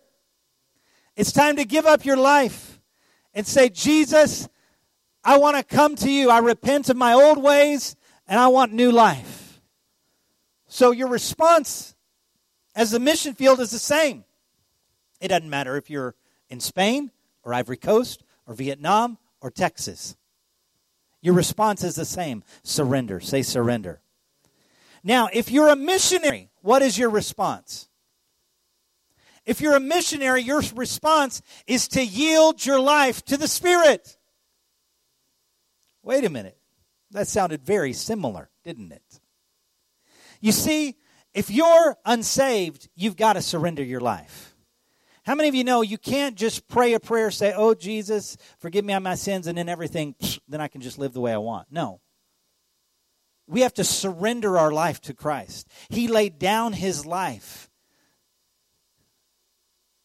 It's 1.16 1.32
time 1.32 1.56
to 1.56 1.64
give 1.64 1.86
up 1.86 2.04
your 2.04 2.16
life 2.16 2.80
and 3.32 3.46
say, 3.46 3.68
Jesus, 3.68 4.48
I 5.25 5.38
want 5.38 5.56
to 5.56 5.62
come 5.62 5.96
to 5.96 6.10
you. 6.10 6.30
I 6.30 6.38
repent 6.38 6.88
of 6.88 6.96
my 6.96 7.12
old 7.12 7.42
ways 7.42 7.96
and 8.26 8.38
I 8.38 8.48
want 8.48 8.72
new 8.72 8.92
life. 8.92 9.60
So 10.68 10.90
your 10.90 11.08
response 11.08 11.94
as 12.75 12.90
the 12.90 13.00
mission 13.00 13.34
field 13.34 13.60
is 13.60 13.70
the 13.70 13.78
same. 13.78 14.25
It 15.20 15.28
doesn't 15.28 15.48
matter 15.48 15.76
if 15.76 15.88
you're 15.88 16.14
in 16.48 16.60
Spain 16.60 17.10
or 17.42 17.54
Ivory 17.54 17.76
Coast 17.76 18.22
or 18.46 18.54
Vietnam 18.54 19.18
or 19.40 19.50
Texas. 19.50 20.16
Your 21.22 21.34
response 21.34 21.82
is 21.82 21.94
the 21.94 22.04
same 22.04 22.44
surrender. 22.62 23.20
Say 23.20 23.42
surrender. 23.42 24.00
Now, 25.02 25.28
if 25.32 25.50
you're 25.50 25.68
a 25.68 25.76
missionary, 25.76 26.50
what 26.66 26.82
is 26.82 26.99
your 26.99 27.11
response? 27.11 27.88
If 29.44 29.61
you're 29.61 29.76
a 29.76 29.80
missionary, 29.80 30.42
your 30.42 30.61
response 30.75 31.40
is 31.68 31.87
to 31.88 32.04
yield 32.04 32.66
your 32.66 32.80
life 32.80 33.25
to 33.26 33.37
the 33.37 33.46
Spirit. 33.46 34.18
Wait 36.02 36.25
a 36.25 36.28
minute. 36.28 36.58
That 37.12 37.28
sounded 37.28 37.62
very 37.62 37.92
similar, 37.92 38.50
didn't 38.64 38.90
it? 38.90 39.20
You 40.40 40.50
see, 40.50 40.96
if 41.32 41.50
you're 41.50 41.96
unsaved, 42.04 42.88
you've 42.96 43.16
got 43.16 43.35
to 43.35 43.42
surrender 43.42 43.85
your 43.85 44.00
life. 44.00 44.56
How 45.25 45.37
many 45.37 45.49
of 45.49 45.54
you 45.54 45.62
know 45.62 45.82
you 45.82 45.99
can't 45.99 46.35
just 46.35 46.66
pray 46.66 46.94
a 46.94 47.00
prayer, 47.00 47.30
say, 47.30 47.54
Oh, 47.56 47.75
Jesus, 47.75 48.37
forgive 48.58 48.85
me 48.85 48.92
on 48.92 49.04
my 49.04 49.14
sins, 49.14 49.46
and 49.46 49.56
then 49.56 49.68
everything, 49.68 50.16
then 50.49 50.61
I 50.61 50.66
can 50.66 50.80
just 50.80 50.99
live 50.99 51.12
the 51.12 51.20
way 51.20 51.32
I 51.32 51.38
want? 51.38 51.68
No. 51.70 52.00
We 53.47 53.61
have 53.61 53.75
to 53.75 53.85
surrender 53.85 54.59
our 54.59 54.73
life 54.73 55.00
to 55.03 55.15
Christ. 55.15 55.69
He 55.88 56.09
laid 56.09 56.38
down 56.38 56.73
his 56.73 57.07
life. 57.07 57.71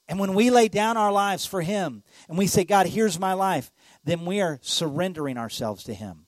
And 0.07 0.19
when 0.19 0.33
we 0.33 0.49
lay 0.49 0.67
down 0.67 0.97
our 0.97 1.11
lives 1.11 1.45
for 1.45 1.61
him 1.61 2.03
and 2.27 2.37
we 2.37 2.45
say, 2.45 2.65
God, 2.65 2.85
here's 2.85 3.19
my 3.19 3.33
life, 3.33 3.71
then 4.03 4.25
we 4.25 4.41
are 4.41 4.59
surrendering 4.61 5.37
ourselves 5.37 5.85
to 5.85 5.93
him. 5.93 6.27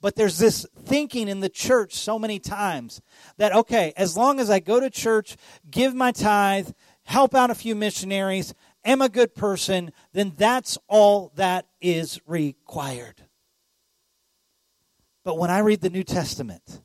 But 0.00 0.16
there's 0.16 0.38
this 0.38 0.66
thinking 0.84 1.28
in 1.28 1.40
the 1.40 1.48
church 1.48 1.94
so 1.94 2.18
many 2.18 2.38
times 2.38 3.02
that, 3.36 3.54
okay, 3.54 3.92
as 3.96 4.16
long 4.16 4.40
as 4.40 4.50
I 4.50 4.58
go 4.58 4.80
to 4.80 4.90
church, 4.90 5.36
give 5.70 5.94
my 5.94 6.10
tithe, 6.10 6.70
help 7.04 7.34
out 7.34 7.50
a 7.50 7.54
few 7.54 7.74
missionaries, 7.74 8.54
am 8.84 9.02
a 9.02 9.08
good 9.08 9.34
person, 9.34 9.92
then 10.12 10.32
that's 10.36 10.78
all 10.88 11.32
that 11.36 11.66
is 11.80 12.18
required. 12.26 13.22
But 15.30 15.38
when 15.38 15.50
I 15.52 15.60
read 15.60 15.80
the 15.80 15.90
New 15.90 16.02
Testament, 16.02 16.82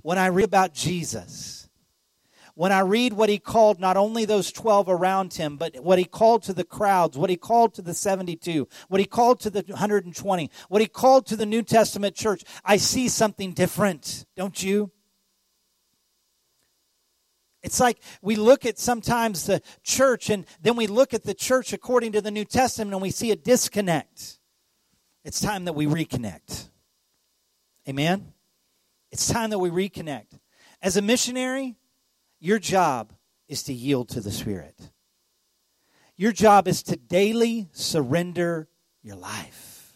when 0.00 0.16
I 0.16 0.28
read 0.28 0.46
about 0.46 0.72
Jesus, 0.72 1.68
when 2.54 2.72
I 2.72 2.80
read 2.80 3.12
what 3.12 3.28
he 3.28 3.38
called 3.38 3.78
not 3.78 3.98
only 3.98 4.24
those 4.24 4.50
12 4.50 4.88
around 4.88 5.34
him, 5.34 5.58
but 5.58 5.76
what 5.84 5.98
he 5.98 6.06
called 6.06 6.44
to 6.44 6.54
the 6.54 6.64
crowds, 6.64 7.18
what 7.18 7.28
he 7.28 7.36
called 7.36 7.74
to 7.74 7.82
the 7.82 7.92
72, 7.92 8.66
what 8.88 9.00
he 9.00 9.04
called 9.04 9.38
to 9.40 9.50
the 9.50 9.62
120, 9.68 10.50
what 10.70 10.80
he 10.80 10.88
called 10.88 11.26
to 11.26 11.36
the 11.36 11.44
New 11.44 11.62
Testament 11.62 12.16
church, 12.16 12.42
I 12.64 12.78
see 12.78 13.06
something 13.06 13.52
different, 13.52 14.24
don't 14.34 14.62
you? 14.62 14.90
It's 17.62 17.80
like 17.80 17.98
we 18.22 18.34
look 18.34 18.64
at 18.64 18.78
sometimes 18.78 19.44
the 19.44 19.60
church 19.82 20.30
and 20.30 20.46
then 20.62 20.74
we 20.74 20.86
look 20.86 21.12
at 21.12 21.24
the 21.24 21.34
church 21.34 21.74
according 21.74 22.12
to 22.12 22.22
the 22.22 22.30
New 22.30 22.46
Testament 22.46 22.94
and 22.94 23.02
we 23.02 23.10
see 23.10 23.30
a 23.30 23.36
disconnect. 23.36 24.38
It's 25.22 25.38
time 25.38 25.66
that 25.66 25.74
we 25.74 25.84
reconnect. 25.84 26.70
Amen? 27.88 28.32
It's 29.10 29.28
time 29.28 29.50
that 29.50 29.58
we 29.58 29.70
reconnect. 29.70 30.38
As 30.82 30.96
a 30.96 31.02
missionary, 31.02 31.76
your 32.38 32.58
job 32.58 33.12
is 33.48 33.62
to 33.64 33.72
yield 33.72 34.08
to 34.10 34.20
the 34.20 34.30
Spirit. 34.30 34.90
Your 36.16 36.32
job 36.32 36.68
is 36.68 36.82
to 36.84 36.96
daily 36.96 37.68
surrender 37.72 38.68
your 39.02 39.16
life, 39.16 39.94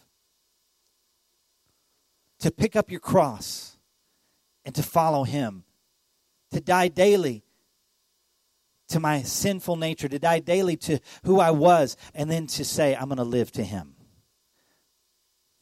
to 2.41 2.51
pick 2.51 2.77
up 2.77 2.91
your 2.91 3.01
cross 3.01 3.77
and 4.65 4.75
to 4.75 4.83
follow 4.83 5.25
Him, 5.25 5.65
to 6.51 6.61
die 6.61 6.89
daily 6.89 7.45
to 8.89 9.01
my 9.01 9.23
sinful 9.23 9.77
nature, 9.77 10.09
to 10.09 10.19
die 10.19 10.41
daily 10.41 10.77
to 10.77 11.01
who 11.25 11.41
I 11.41 11.51
was, 11.51 11.97
and 12.15 12.31
then 12.31 12.47
to 12.49 12.65
say, 12.65 12.95
I'm 12.95 13.07
going 13.07 13.17
to 13.19 13.25
live 13.25 13.51
to 13.53 13.65
Him. 13.65 13.95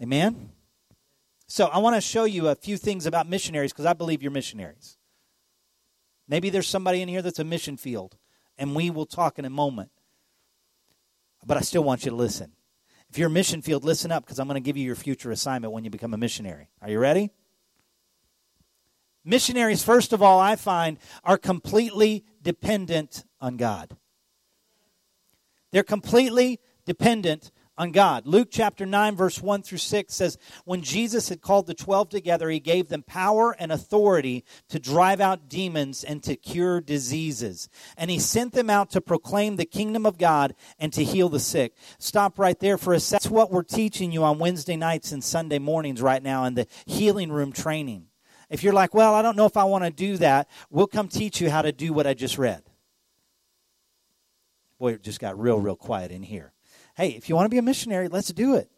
Amen? 0.02 0.50
So 1.52 1.66
I 1.66 1.80
want 1.80 1.96
to 1.96 2.00
show 2.00 2.24
you 2.24 2.48
a 2.48 2.54
few 2.54 2.78
things 2.78 3.04
about 3.04 3.28
missionaries 3.28 3.74
because 3.74 3.84
I 3.84 3.92
believe 3.92 4.22
you're 4.22 4.32
missionaries. 4.32 4.96
Maybe 6.26 6.48
there's 6.48 6.66
somebody 6.66 7.02
in 7.02 7.10
here 7.10 7.20
that's 7.20 7.40
a 7.40 7.44
mission 7.44 7.76
field, 7.76 8.16
and 8.56 8.74
we 8.74 8.88
will 8.88 9.04
talk 9.04 9.38
in 9.38 9.44
a 9.44 9.50
moment. 9.50 9.90
But 11.44 11.58
I 11.58 11.60
still 11.60 11.84
want 11.84 12.06
you 12.06 12.10
to 12.10 12.16
listen. 12.16 12.52
If 13.10 13.18
you're 13.18 13.28
a 13.28 13.30
mission 13.30 13.60
field, 13.60 13.84
listen 13.84 14.10
up 14.10 14.24
because 14.24 14.38
I'm 14.38 14.48
going 14.48 14.54
to 14.54 14.64
give 14.64 14.78
you 14.78 14.86
your 14.86 14.94
future 14.94 15.30
assignment 15.30 15.74
when 15.74 15.84
you 15.84 15.90
become 15.90 16.14
a 16.14 16.16
missionary. 16.16 16.70
Are 16.80 16.88
you 16.88 16.98
ready? 16.98 17.32
Missionaries, 19.22 19.84
first 19.84 20.14
of 20.14 20.22
all, 20.22 20.40
I 20.40 20.56
find, 20.56 20.96
are 21.22 21.36
completely 21.36 22.24
dependent 22.40 23.26
on 23.42 23.58
God. 23.58 23.94
They're 25.70 25.82
completely 25.82 26.60
dependent 26.86 27.50
on 27.78 27.90
God. 27.90 28.26
Luke 28.26 28.48
chapter 28.50 28.84
9, 28.84 29.16
verse 29.16 29.40
1 29.40 29.62
through 29.62 29.78
6 29.78 30.14
says, 30.14 30.38
When 30.64 30.82
Jesus 30.82 31.28
had 31.28 31.40
called 31.40 31.66
the 31.66 31.74
twelve 31.74 32.10
together, 32.10 32.50
he 32.50 32.60
gave 32.60 32.88
them 32.88 33.02
power 33.02 33.56
and 33.58 33.72
authority 33.72 34.44
to 34.68 34.78
drive 34.78 35.20
out 35.20 35.48
demons 35.48 36.04
and 36.04 36.22
to 36.22 36.36
cure 36.36 36.80
diseases. 36.80 37.68
And 37.96 38.10
he 38.10 38.18
sent 38.18 38.52
them 38.52 38.68
out 38.68 38.90
to 38.90 39.00
proclaim 39.00 39.56
the 39.56 39.64
kingdom 39.64 40.04
of 40.04 40.18
God 40.18 40.54
and 40.78 40.92
to 40.92 41.04
heal 41.04 41.28
the 41.28 41.40
sick. 41.40 41.74
Stop 41.98 42.38
right 42.38 42.58
there 42.60 42.76
for 42.76 42.92
a 42.92 43.00
second. 43.00 43.22
That's 43.22 43.30
what 43.30 43.50
we're 43.50 43.62
teaching 43.62 44.12
you 44.12 44.22
on 44.24 44.38
Wednesday 44.38 44.76
nights 44.76 45.12
and 45.12 45.24
Sunday 45.24 45.58
mornings 45.58 46.02
right 46.02 46.22
now 46.22 46.44
in 46.44 46.54
the 46.54 46.66
healing 46.84 47.32
room 47.32 47.52
training. 47.52 48.06
If 48.50 48.62
you're 48.62 48.74
like, 48.74 48.92
well, 48.92 49.14
I 49.14 49.22
don't 49.22 49.36
know 49.36 49.46
if 49.46 49.56
I 49.56 49.64
want 49.64 49.84
to 49.84 49.90
do 49.90 50.18
that, 50.18 50.48
we'll 50.68 50.86
come 50.86 51.08
teach 51.08 51.40
you 51.40 51.48
how 51.48 51.62
to 51.62 51.72
do 51.72 51.94
what 51.94 52.06
I 52.06 52.12
just 52.12 52.36
read. 52.36 52.62
Boy, 54.78 54.92
it 54.92 55.02
just 55.02 55.20
got 55.20 55.40
real, 55.40 55.58
real 55.58 55.76
quiet 55.76 56.10
in 56.10 56.22
here 56.22 56.52
hey, 56.94 57.10
if 57.10 57.28
you 57.28 57.34
want 57.34 57.46
to 57.46 57.50
be 57.50 57.58
a 57.58 57.62
missionary, 57.62 58.08
let's 58.08 58.32
do 58.32 58.54
it. 58.54 58.70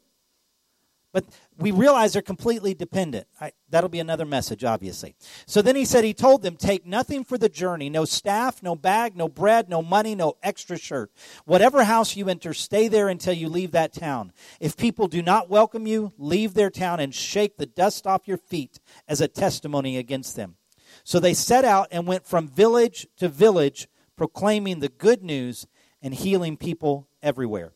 But 1.14 1.26
we 1.58 1.70
realize 1.70 2.12
they're 2.12 2.22
completely 2.22 2.74
dependent. 2.74 3.28
I, 3.40 3.52
that'll 3.70 3.88
be 3.88 4.00
another 4.00 4.24
message, 4.24 4.64
obviously. 4.64 5.14
So 5.46 5.62
then 5.62 5.76
he 5.76 5.84
said, 5.84 6.02
he 6.02 6.12
told 6.12 6.42
them, 6.42 6.56
take 6.56 6.84
nothing 6.84 7.22
for 7.22 7.38
the 7.38 7.48
journey 7.48 7.88
no 7.88 8.04
staff, 8.04 8.64
no 8.64 8.74
bag, 8.74 9.16
no 9.16 9.28
bread, 9.28 9.68
no 9.68 9.80
money, 9.80 10.16
no 10.16 10.36
extra 10.42 10.76
shirt. 10.76 11.12
Whatever 11.44 11.84
house 11.84 12.16
you 12.16 12.28
enter, 12.28 12.52
stay 12.52 12.88
there 12.88 13.08
until 13.08 13.32
you 13.32 13.48
leave 13.48 13.70
that 13.70 13.92
town. 13.92 14.32
If 14.58 14.76
people 14.76 15.06
do 15.06 15.22
not 15.22 15.48
welcome 15.48 15.86
you, 15.86 16.12
leave 16.18 16.54
their 16.54 16.70
town 16.70 16.98
and 16.98 17.14
shake 17.14 17.58
the 17.58 17.66
dust 17.66 18.08
off 18.08 18.26
your 18.26 18.36
feet 18.36 18.80
as 19.06 19.20
a 19.20 19.28
testimony 19.28 19.96
against 19.96 20.34
them. 20.34 20.56
So 21.04 21.20
they 21.20 21.34
set 21.34 21.64
out 21.64 21.86
and 21.92 22.08
went 22.08 22.26
from 22.26 22.48
village 22.48 23.06
to 23.18 23.28
village, 23.28 23.86
proclaiming 24.16 24.80
the 24.80 24.88
good 24.88 25.22
news 25.22 25.68
and 26.02 26.12
healing 26.12 26.56
people 26.56 27.06
everywhere. 27.22 27.72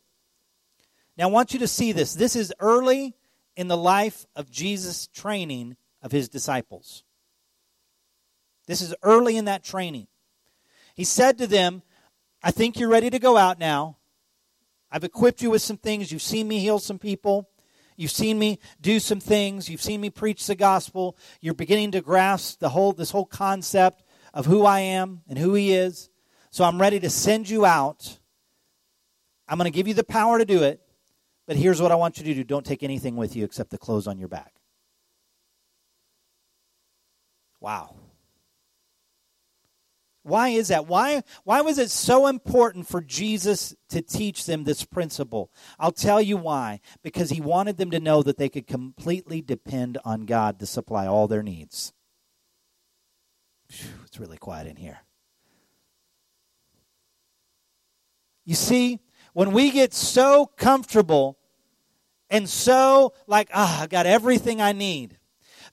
Now, 1.18 1.28
I 1.28 1.32
want 1.32 1.52
you 1.52 1.58
to 1.58 1.68
see 1.68 1.90
this. 1.90 2.14
This 2.14 2.36
is 2.36 2.54
early 2.60 3.16
in 3.56 3.66
the 3.66 3.76
life 3.76 4.24
of 4.36 4.52
Jesus' 4.52 5.08
training 5.08 5.76
of 6.00 6.12
his 6.12 6.28
disciples. 6.28 7.02
This 8.68 8.80
is 8.80 8.94
early 9.02 9.36
in 9.36 9.46
that 9.46 9.64
training. 9.64 10.06
He 10.94 11.02
said 11.02 11.38
to 11.38 11.48
them, 11.48 11.82
I 12.40 12.52
think 12.52 12.78
you're 12.78 12.88
ready 12.88 13.10
to 13.10 13.18
go 13.18 13.36
out 13.36 13.58
now. 13.58 13.96
I've 14.92 15.02
equipped 15.02 15.42
you 15.42 15.50
with 15.50 15.60
some 15.60 15.76
things. 15.76 16.12
You've 16.12 16.22
seen 16.22 16.46
me 16.46 16.60
heal 16.60 16.78
some 16.78 17.00
people. 17.00 17.48
You've 17.96 18.12
seen 18.12 18.38
me 18.38 18.60
do 18.80 19.00
some 19.00 19.18
things. 19.18 19.68
You've 19.68 19.82
seen 19.82 20.00
me 20.00 20.10
preach 20.10 20.46
the 20.46 20.54
gospel. 20.54 21.16
You're 21.40 21.52
beginning 21.52 21.90
to 21.92 22.00
grasp 22.00 22.60
the 22.60 22.68
whole 22.68 22.92
this 22.92 23.10
whole 23.10 23.26
concept 23.26 24.04
of 24.32 24.46
who 24.46 24.64
I 24.64 24.80
am 24.80 25.22
and 25.28 25.36
who 25.36 25.54
he 25.54 25.72
is. 25.74 26.10
So 26.50 26.62
I'm 26.62 26.80
ready 26.80 27.00
to 27.00 27.10
send 27.10 27.50
you 27.50 27.66
out. 27.66 28.18
I'm 29.48 29.58
going 29.58 29.70
to 29.70 29.76
give 29.76 29.88
you 29.88 29.94
the 29.94 30.04
power 30.04 30.38
to 30.38 30.44
do 30.44 30.62
it. 30.62 30.80
But 31.48 31.56
here's 31.56 31.80
what 31.80 31.90
I 31.90 31.94
want 31.94 32.18
you 32.18 32.24
to 32.24 32.34
do 32.34 32.44
don't 32.44 32.64
take 32.64 32.82
anything 32.82 33.16
with 33.16 33.34
you 33.34 33.44
except 33.44 33.70
the 33.70 33.78
clothes 33.78 34.06
on 34.06 34.18
your 34.18 34.28
back. 34.28 34.52
Wow. 37.58 37.96
Why 40.24 40.50
is 40.50 40.68
that? 40.68 40.86
Why, 40.86 41.22
why 41.44 41.62
was 41.62 41.78
it 41.78 41.90
so 41.90 42.26
important 42.26 42.86
for 42.86 43.00
Jesus 43.00 43.74
to 43.88 44.02
teach 44.02 44.44
them 44.44 44.64
this 44.64 44.84
principle? 44.84 45.50
I'll 45.78 45.90
tell 45.90 46.20
you 46.20 46.36
why. 46.36 46.80
Because 47.02 47.30
he 47.30 47.40
wanted 47.40 47.78
them 47.78 47.92
to 47.92 47.98
know 47.98 48.22
that 48.22 48.36
they 48.36 48.50
could 48.50 48.66
completely 48.66 49.40
depend 49.40 49.96
on 50.04 50.26
God 50.26 50.60
to 50.60 50.66
supply 50.66 51.06
all 51.06 51.28
their 51.28 51.42
needs. 51.42 51.94
It's 53.70 54.20
really 54.20 54.36
quiet 54.36 54.66
in 54.66 54.76
here. 54.76 54.98
You 58.44 58.54
see, 58.54 59.00
when 59.32 59.52
we 59.52 59.70
get 59.70 59.94
so 59.94 60.44
comfortable 60.44 61.37
and 62.30 62.48
so 62.48 63.12
like, 63.26 63.50
ah, 63.54 63.80
oh, 63.80 63.82
I 63.84 63.86
got 63.86 64.06
everything 64.06 64.60
I 64.60 64.72
need. 64.72 65.18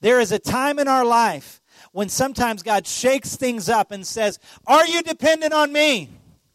There 0.01 0.19
is 0.19 0.31
a 0.31 0.39
time 0.39 0.79
in 0.79 0.87
our 0.87 1.05
life 1.05 1.61
when 1.91 2.09
sometimes 2.09 2.63
God 2.63 2.85
shakes 2.85 3.35
things 3.35 3.69
up 3.69 3.91
and 3.91 4.05
says, 4.05 4.39
Are 4.67 4.85
you 4.85 5.01
dependent 5.01 5.53
on 5.53 5.71
me? 5.71 6.09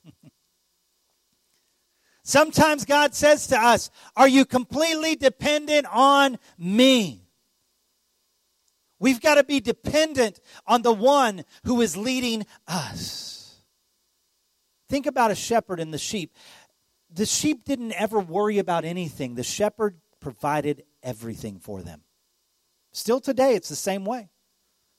Sometimes 2.23 2.85
God 2.85 3.14
says 3.14 3.47
to 3.49 3.59
us, 3.59 3.90
Are 4.16 4.28
you 4.28 4.45
completely 4.45 5.16
dependent 5.16 5.87
on 5.90 6.38
me? 6.59 7.26
We've 8.99 9.21
got 9.21 9.37
to 9.37 9.45
be 9.45 9.61
dependent 9.61 10.40
on 10.66 10.83
the 10.83 10.92
one 10.92 11.45
who 11.64 11.80
is 11.80 11.97
leading 11.97 12.47
us. 12.69 13.57
Think 14.90 15.07
about 15.07 15.30
a 15.30 15.35
shepherd 15.35 15.80
and 15.80 15.95
the 15.95 15.99
sheep. 15.99 16.35
The 17.12 17.26
sheep 17.26 17.64
didn't 17.64 17.93
ever 17.93 18.21
worry 18.21 18.59
about 18.59 18.85
anything, 18.85 19.35
the 19.35 19.43
shepherd 19.43 20.00
provided 20.21 20.85
everything 21.02 21.59
for 21.59 21.83
them. 21.83 22.02
Still 22.93 23.21
today, 23.21 23.55
it's 23.55 23.69
the 23.69 23.76
same 23.76 24.05
way. 24.05 24.31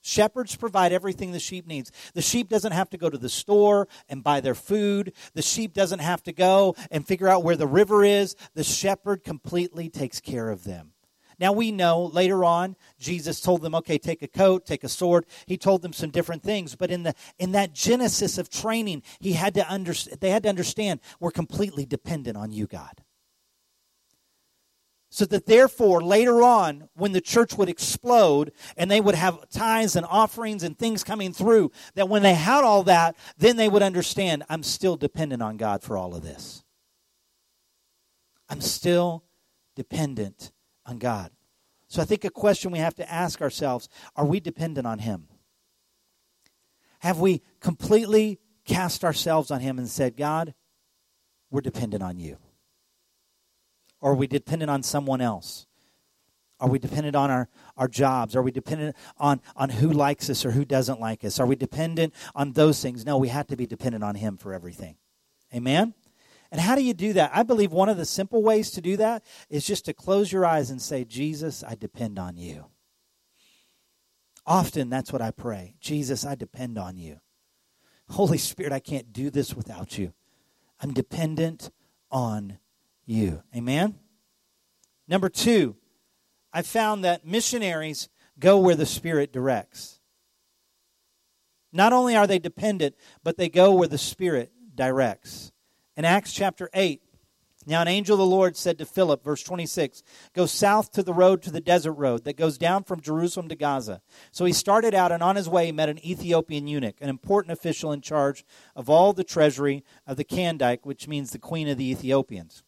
Shepherds 0.01 0.55
provide 0.55 0.91
everything 0.91 1.31
the 1.31 1.39
sheep 1.39 1.67
needs. 1.67 1.91
The 2.15 2.23
sheep 2.23 2.49
doesn't 2.49 2.71
have 2.71 2.89
to 2.89 2.97
go 2.97 3.09
to 3.09 3.17
the 3.17 3.29
store 3.29 3.87
and 4.09 4.23
buy 4.23 4.41
their 4.41 4.55
food. 4.55 5.13
The 5.35 5.43
sheep 5.43 5.73
doesn't 5.73 5.99
have 5.99 6.23
to 6.23 6.33
go 6.33 6.75
and 6.89 7.07
figure 7.07 7.27
out 7.27 7.43
where 7.43 7.55
the 7.55 7.67
river 7.67 8.03
is. 8.03 8.35
The 8.55 8.63
shepherd 8.63 9.23
completely 9.23 9.89
takes 9.89 10.19
care 10.19 10.49
of 10.49 10.63
them. 10.63 10.90
Now 11.41 11.51
we 11.51 11.71
know 11.71 12.05
later 12.05 12.45
on 12.45 12.75
Jesus 12.99 13.41
told 13.41 13.63
them, 13.63 13.73
"Okay, 13.73 13.97
take 13.97 14.21
a 14.21 14.27
coat, 14.27 14.63
take 14.63 14.83
a 14.83 14.89
sword." 14.89 15.25
He 15.47 15.57
told 15.57 15.81
them 15.81 15.91
some 15.91 16.11
different 16.11 16.43
things, 16.43 16.75
but 16.75 16.91
in 16.91 17.01
the 17.01 17.15
in 17.39 17.51
that 17.53 17.73
genesis 17.73 18.37
of 18.37 18.47
training, 18.47 19.01
he 19.19 19.33
had 19.33 19.55
to 19.55 19.69
under, 19.69 19.93
they 19.93 20.29
had 20.29 20.43
to 20.43 20.49
understand 20.49 20.99
we're 21.19 21.31
completely 21.31 21.83
dependent 21.83 22.37
on 22.37 22.51
you, 22.51 22.67
God. 22.67 23.03
So 25.09 25.25
that 25.25 25.47
therefore, 25.47 26.01
later 26.01 26.43
on, 26.43 26.89
when 26.93 27.11
the 27.11 27.19
church 27.19 27.57
would 27.57 27.69
explode 27.69 28.53
and 28.77 28.89
they 28.89 29.01
would 29.01 29.15
have 29.15 29.49
tithes 29.49 29.95
and 29.95 30.05
offerings 30.05 30.61
and 30.61 30.77
things 30.77 31.03
coming 31.03 31.33
through, 31.33 31.71
that 31.95 32.07
when 32.07 32.21
they 32.21 32.35
had 32.35 32.63
all 32.63 32.83
that, 32.83 33.17
then 33.35 33.57
they 33.57 33.67
would 33.67 33.81
understand 33.81 34.43
I'm 34.47 34.63
still 34.63 34.95
dependent 34.95 35.41
on 35.41 35.57
God 35.57 35.81
for 35.81 35.97
all 35.97 36.13
of 36.13 36.21
this. 36.21 36.63
I'm 38.47 38.61
still 38.61 39.25
dependent 39.75 40.51
on 40.91 40.99
God. 40.99 41.31
So 41.87 42.01
I 42.01 42.05
think 42.05 42.23
a 42.23 42.29
question 42.29 42.71
we 42.71 42.77
have 42.79 42.95
to 42.95 43.11
ask 43.11 43.41
ourselves 43.41 43.89
are 44.15 44.25
we 44.25 44.39
dependent 44.39 44.85
on 44.85 44.99
Him? 44.99 45.27
Have 46.99 47.19
we 47.19 47.41
completely 47.59 48.39
cast 48.65 49.03
ourselves 49.03 49.49
on 49.49 49.59
Him 49.61 49.79
and 49.79 49.89
said, 49.89 50.15
God, 50.15 50.53
we're 51.49 51.61
dependent 51.61 52.03
on 52.03 52.19
you? 52.19 52.37
Or 53.99 54.11
are 54.11 54.15
we 54.15 54.27
dependent 54.27 54.69
on 54.69 54.83
someone 54.83 55.21
else? 55.21 55.65
Are 56.59 56.69
we 56.69 56.77
dependent 56.77 57.15
on 57.15 57.31
our, 57.31 57.49
our 57.75 57.87
jobs? 57.87 58.35
Are 58.35 58.41
we 58.43 58.51
dependent 58.51 58.95
on, 59.17 59.41
on 59.55 59.69
who 59.69 59.89
likes 59.89 60.29
us 60.29 60.45
or 60.45 60.51
who 60.51 60.63
doesn't 60.63 60.99
like 60.99 61.23
us? 61.23 61.39
Are 61.39 61.47
we 61.47 61.55
dependent 61.55 62.13
on 62.35 62.51
those 62.53 62.81
things? 62.81 63.03
No, 63.03 63.17
we 63.17 63.29
have 63.29 63.47
to 63.47 63.57
be 63.57 63.65
dependent 63.65 64.03
on 64.03 64.13
Him 64.13 64.37
for 64.37 64.53
everything. 64.53 64.95
Amen? 65.53 65.95
And 66.51 66.59
how 66.59 66.75
do 66.75 66.83
you 66.83 66.93
do 66.93 67.13
that? 67.13 67.31
I 67.33 67.43
believe 67.43 67.71
one 67.71 67.87
of 67.87 67.97
the 67.97 68.05
simple 68.05 68.43
ways 68.43 68.71
to 68.71 68.81
do 68.81 68.97
that 68.97 69.23
is 69.49 69.65
just 69.65 69.85
to 69.85 69.93
close 69.93 70.31
your 70.31 70.45
eyes 70.45 70.69
and 70.69 70.81
say, 70.81 71.05
Jesus, 71.05 71.63
I 71.65 71.75
depend 71.75 72.19
on 72.19 72.35
you. 72.35 72.65
Often 74.45 74.89
that's 74.89 75.13
what 75.13 75.21
I 75.21 75.31
pray. 75.31 75.75
Jesus, 75.79 76.25
I 76.25 76.35
depend 76.35 76.77
on 76.77 76.97
you. 76.97 77.19
Holy 78.09 78.37
Spirit, 78.37 78.73
I 78.73 78.79
can't 78.79 79.13
do 79.13 79.29
this 79.29 79.53
without 79.53 79.97
you. 79.97 80.13
I'm 80.81 80.93
dependent 80.93 81.71
on 82.09 82.57
you. 83.05 83.43
Amen? 83.55 83.95
Number 85.07 85.29
two, 85.29 85.77
I 86.51 86.63
found 86.63 87.05
that 87.05 87.25
missionaries 87.25 88.09
go 88.39 88.59
where 88.59 88.75
the 88.75 88.85
Spirit 88.85 89.31
directs. 89.31 89.99
Not 91.71 91.93
only 91.93 92.15
are 92.15 92.27
they 92.27 92.39
dependent, 92.39 92.95
but 93.23 93.37
they 93.37 93.47
go 93.47 93.73
where 93.73 93.87
the 93.87 93.97
Spirit 93.97 94.51
directs. 94.75 95.50
In 95.97 96.05
Acts 96.05 96.33
chapter 96.33 96.69
8, 96.73 97.01
now 97.67 97.81
an 97.81 97.87
angel 97.87 98.15
of 98.15 98.19
the 98.19 98.25
Lord 98.25 98.57
said 98.57 98.79
to 98.79 98.85
Philip, 98.85 99.23
verse 99.23 99.43
26, 99.43 100.01
Go 100.33 100.45
south 100.45 100.91
to 100.93 101.03
the 101.03 101.13
road 101.13 101.43
to 101.43 101.51
the 101.51 101.61
desert 101.61 101.93
road 101.93 102.23
that 102.23 102.37
goes 102.37 102.57
down 102.57 102.83
from 102.83 103.01
Jerusalem 103.01 103.49
to 103.49 103.55
Gaza. 103.55 104.01
So 104.31 104.45
he 104.45 104.53
started 104.53 104.95
out, 104.95 105.11
and 105.11 105.21
on 105.21 105.35
his 105.35 105.49
way 105.49 105.67
he 105.67 105.71
met 105.71 105.89
an 105.89 106.03
Ethiopian 106.03 106.65
eunuch, 106.65 106.95
an 107.01 107.09
important 107.09 107.51
official 107.51 107.91
in 107.91 108.01
charge 108.01 108.43
of 108.75 108.89
all 108.89 109.13
the 109.13 109.23
treasury 109.23 109.83
of 110.07 110.17
the 110.17 110.23
Kandake, 110.23 110.85
which 110.85 111.07
means 111.07 111.31
the 111.31 111.39
queen 111.39 111.67
of 111.67 111.77
the 111.77 111.91
Ethiopians. 111.91 112.63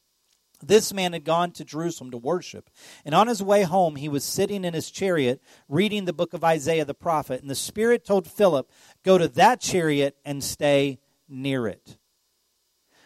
This 0.62 0.94
man 0.94 1.14
had 1.14 1.26
gone 1.26 1.52
to 1.54 1.66
Jerusalem 1.66 2.12
to 2.12 2.18
worship, 2.18 2.70
and 3.04 3.16
on 3.16 3.28
his 3.28 3.42
way 3.42 3.64
home 3.64 3.96
he 3.96 4.08
was 4.08 4.24
sitting 4.24 4.64
in 4.64 4.74
his 4.74 4.92
chariot 4.92 5.42
reading 5.68 6.06
the 6.06 6.14
book 6.14 6.34
of 6.34 6.44
Isaiah 6.44 6.86
the 6.86 6.94
prophet, 6.94 7.42
and 7.42 7.50
the 7.50 7.56
Spirit 7.56 8.06
told 8.06 8.28
Philip, 8.28 8.70
Go 9.04 9.18
to 9.18 9.28
that 9.30 9.60
chariot 9.60 10.18
and 10.24 10.44
stay 10.44 11.00
near 11.28 11.68
it. 11.68 11.98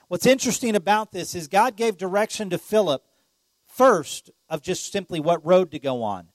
What's 0.08 0.26
interesting 0.26 0.76
about 0.76 1.12
this 1.12 1.36
is 1.36 1.48
God 1.48 1.76
gave 1.76 1.98
direction 1.98 2.50
to 2.52 2.58
Philip 2.58 3.04
first 3.68 4.32
of 4.50 4.62
just 4.62 4.92
simply 4.92 5.20
what 5.20 5.46
road 5.46 5.72
to 5.72 5.80
go 5.80 6.02
on. 6.04 6.30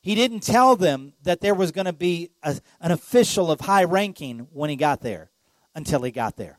He 0.00 0.14
didn't 0.14 0.40
tell 0.40 0.76
them 0.76 1.12
that 1.22 1.40
there 1.40 1.54
was 1.54 1.70
going 1.70 1.84
to 1.84 1.92
be 1.92 2.30
a, 2.42 2.60
an 2.80 2.90
official 2.90 3.50
of 3.50 3.60
high 3.60 3.84
ranking 3.84 4.48
when 4.52 4.70
he 4.70 4.76
got 4.76 5.00
there 5.00 5.30
until 5.74 6.02
he 6.02 6.10
got 6.10 6.36
there. 6.36 6.58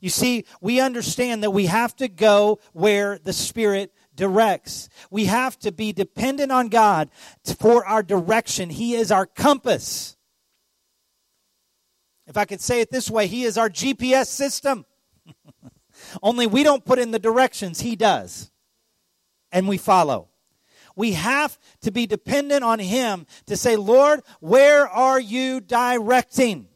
You 0.00 0.10
see, 0.10 0.44
we 0.60 0.80
understand 0.80 1.42
that 1.42 1.50
we 1.50 1.66
have 1.66 1.94
to 1.96 2.08
go 2.08 2.60
where 2.72 3.18
the 3.18 3.32
Spirit 3.32 3.92
directs. 4.14 4.88
We 5.10 5.24
have 5.24 5.58
to 5.60 5.72
be 5.72 5.92
dependent 5.92 6.52
on 6.52 6.68
God 6.68 7.10
for 7.58 7.84
our 7.84 8.02
direction. 8.02 8.70
He 8.70 8.94
is 8.94 9.10
our 9.10 9.26
compass. 9.26 10.16
If 12.26 12.36
I 12.36 12.44
could 12.44 12.60
say 12.60 12.80
it 12.80 12.90
this 12.90 13.10
way, 13.10 13.26
He 13.26 13.44
is 13.44 13.58
our 13.58 13.68
GPS 13.68 14.26
system. 14.26 14.84
Only 16.22 16.46
we 16.46 16.62
don't 16.62 16.84
put 16.84 16.98
in 16.98 17.10
the 17.10 17.18
directions, 17.18 17.80
He 17.80 17.96
does. 17.96 18.50
And 19.50 19.68
we 19.68 19.78
follow. 19.78 20.28
We 20.96 21.12
have 21.12 21.58
to 21.82 21.90
be 21.90 22.06
dependent 22.06 22.64
on 22.64 22.78
Him 22.78 23.26
to 23.46 23.56
say, 23.56 23.76
Lord, 23.76 24.20
where 24.40 24.88
are 24.88 25.20
you 25.20 25.60
directing? 25.60 26.68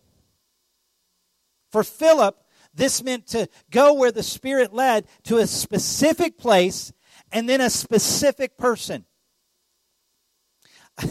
For 1.71 1.83
Philip, 1.83 2.39
this 2.75 3.03
meant 3.03 3.27
to 3.29 3.49
go 3.71 3.95
where 3.95 4.13
the 4.13 4.23
Spirit 4.23 4.73
led 4.73 5.07
to 5.25 5.39
a 5.39 5.47
specific 5.47 6.39
place 6.39 6.93
and 7.33 7.49
then 7.49 7.61
a 7.61 7.71
specific 7.71 8.57
person. 8.57 9.05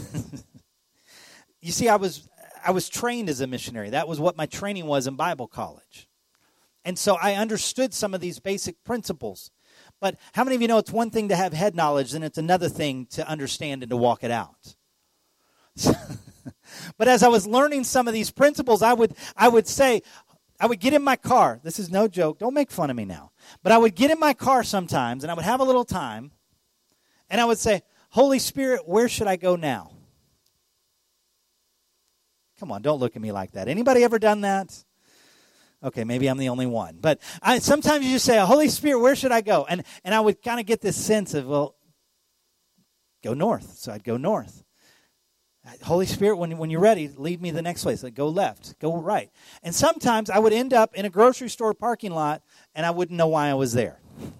you 1.60 1.72
see, 1.72 1.88
I 1.88 1.96
was 1.96 2.28
I 2.64 2.70
was 2.70 2.88
trained 2.88 3.28
as 3.28 3.40
a 3.40 3.46
missionary. 3.46 3.90
That 3.90 4.06
was 4.06 4.20
what 4.20 4.36
my 4.36 4.46
training 4.46 4.86
was 4.86 5.06
in 5.06 5.16
Bible 5.16 5.48
college. 5.48 6.08
And 6.84 6.98
so 6.98 7.16
I 7.20 7.34
understood 7.34 7.94
some 7.94 8.14
of 8.14 8.20
these 8.20 8.40
basic 8.40 8.82
principles. 8.84 9.50
But 10.00 10.16
how 10.32 10.44
many 10.44 10.56
of 10.56 10.62
you 10.62 10.68
know 10.68 10.78
it's 10.78 10.90
one 10.90 11.10
thing 11.10 11.28
to 11.28 11.36
have 11.36 11.52
head 11.52 11.76
knowledge 11.76 12.12
and 12.12 12.24
it's 12.24 12.38
another 12.38 12.68
thing 12.68 13.06
to 13.10 13.26
understand 13.28 13.82
and 13.82 13.90
to 13.90 13.96
walk 13.96 14.24
it 14.24 14.30
out? 14.30 14.74
but 16.98 17.08
as 17.08 17.22
I 17.22 17.28
was 17.28 17.46
learning 17.46 17.84
some 17.84 18.08
of 18.08 18.14
these 18.14 18.30
principles, 18.30 18.82
I 18.82 18.92
would 18.94 19.14
I 19.36 19.48
would 19.48 19.66
say, 19.66 20.02
I 20.58 20.66
would 20.66 20.80
get 20.80 20.92
in 20.92 21.02
my 21.02 21.16
car. 21.16 21.60
This 21.62 21.78
is 21.78 21.90
no 21.90 22.08
joke. 22.08 22.38
Don't 22.38 22.54
make 22.54 22.70
fun 22.70 22.90
of 22.90 22.96
me 22.96 23.04
now. 23.04 23.30
But 23.62 23.72
I 23.72 23.78
would 23.78 23.94
get 23.94 24.10
in 24.10 24.18
my 24.18 24.34
car 24.34 24.64
sometimes 24.64 25.24
and 25.24 25.30
I 25.30 25.34
would 25.34 25.44
have 25.44 25.60
a 25.60 25.64
little 25.64 25.84
time 25.84 26.32
and 27.30 27.40
I 27.40 27.44
would 27.44 27.58
say, 27.58 27.82
Holy 28.10 28.38
Spirit, 28.38 28.86
where 28.86 29.08
should 29.08 29.26
I 29.26 29.36
go 29.36 29.56
now? 29.56 29.92
Come 32.58 32.70
on, 32.70 32.82
don't 32.82 33.00
look 33.00 33.16
at 33.16 33.22
me 33.22 33.32
like 33.32 33.52
that. 33.52 33.68
Anybody 33.68 34.04
ever 34.04 34.18
done 34.18 34.42
that? 34.42 34.84
Okay, 35.84 36.04
maybe 36.04 36.28
I'm 36.28 36.38
the 36.38 36.48
only 36.48 36.66
one. 36.66 36.98
But 37.00 37.20
I, 37.42 37.58
sometimes 37.58 38.04
you 38.04 38.12
just 38.12 38.24
say, 38.24 38.38
Holy 38.38 38.68
Spirit, 38.68 39.00
where 39.00 39.16
should 39.16 39.32
I 39.32 39.40
go? 39.40 39.66
And, 39.68 39.84
and 40.04 40.14
I 40.14 40.20
would 40.20 40.42
kind 40.42 40.60
of 40.60 40.66
get 40.66 40.80
this 40.80 40.96
sense 40.96 41.34
of, 41.34 41.46
well, 41.46 41.74
go 43.24 43.34
north. 43.34 43.78
So 43.78 43.92
I'd 43.92 44.04
go 44.04 44.16
north. 44.16 44.62
Holy 45.84 46.06
Spirit, 46.06 46.36
when, 46.36 46.58
when 46.58 46.70
you're 46.70 46.80
ready, 46.80 47.08
lead 47.08 47.40
me 47.40 47.52
the 47.52 47.62
next 47.62 47.84
place. 47.84 48.02
Like, 48.02 48.14
go 48.14 48.28
left, 48.28 48.78
go 48.80 48.96
right. 48.96 49.30
And 49.62 49.74
sometimes 49.74 50.28
I 50.28 50.38
would 50.38 50.52
end 50.52 50.74
up 50.74 50.94
in 50.94 51.04
a 51.04 51.10
grocery 51.10 51.48
store 51.48 51.72
parking 51.72 52.12
lot 52.12 52.42
and 52.74 52.84
I 52.84 52.90
wouldn't 52.90 53.16
know 53.16 53.28
why 53.28 53.48
I 53.48 53.54
was 53.54 53.72
there. 53.72 54.00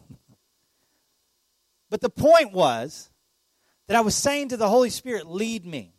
but 1.91 2.01
the 2.01 2.11
point 2.11 2.53
was 2.53 3.11
that 3.87 3.97
I 3.97 4.01
was 4.01 4.17
saying 4.17 4.49
to 4.49 4.57
the 4.57 4.69
Holy 4.69 4.91
Spirit, 4.91 5.27
lead 5.27 5.65
me. 5.65 5.95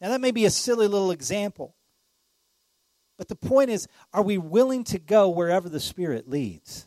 Now, 0.00 0.08
that 0.08 0.20
may 0.20 0.32
be 0.32 0.44
a 0.44 0.50
silly 0.50 0.88
little 0.88 1.12
example. 1.12 1.75
But 3.18 3.28
the 3.28 3.36
point 3.36 3.70
is, 3.70 3.88
are 4.12 4.22
we 4.22 4.38
willing 4.38 4.84
to 4.84 4.98
go 4.98 5.28
wherever 5.28 5.68
the 5.68 5.80
Spirit 5.80 6.28
leads? 6.28 6.86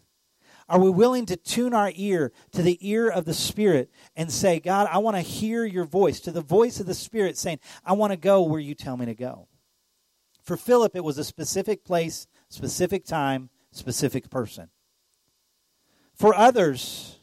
Are 0.67 0.79
we 0.79 0.91
willing 0.91 1.25
to 1.25 1.35
tune 1.35 1.73
our 1.73 1.91
ear 1.95 2.31
to 2.51 2.61
the 2.61 2.77
ear 2.87 3.09
of 3.09 3.25
the 3.25 3.33
Spirit 3.33 3.89
and 4.15 4.31
say, 4.31 4.59
God, 4.59 4.87
I 4.91 4.99
want 4.99 5.17
to 5.17 5.21
hear 5.21 5.65
your 5.65 5.85
voice, 5.85 6.19
to 6.21 6.31
the 6.31 6.41
voice 6.41 6.79
of 6.79 6.85
the 6.85 6.93
Spirit 6.93 7.37
saying, 7.37 7.59
I 7.83 7.93
want 7.93 8.11
to 8.11 8.17
go 8.17 8.43
where 8.43 8.59
you 8.59 8.75
tell 8.75 8.95
me 8.95 9.07
to 9.07 9.15
go? 9.15 9.47
For 10.43 10.55
Philip, 10.55 10.95
it 10.95 11.03
was 11.03 11.17
a 11.17 11.23
specific 11.23 11.83
place, 11.83 12.27
specific 12.49 13.05
time, 13.05 13.49
specific 13.71 14.29
person. 14.29 14.69
For 16.13 16.35
others, 16.35 17.18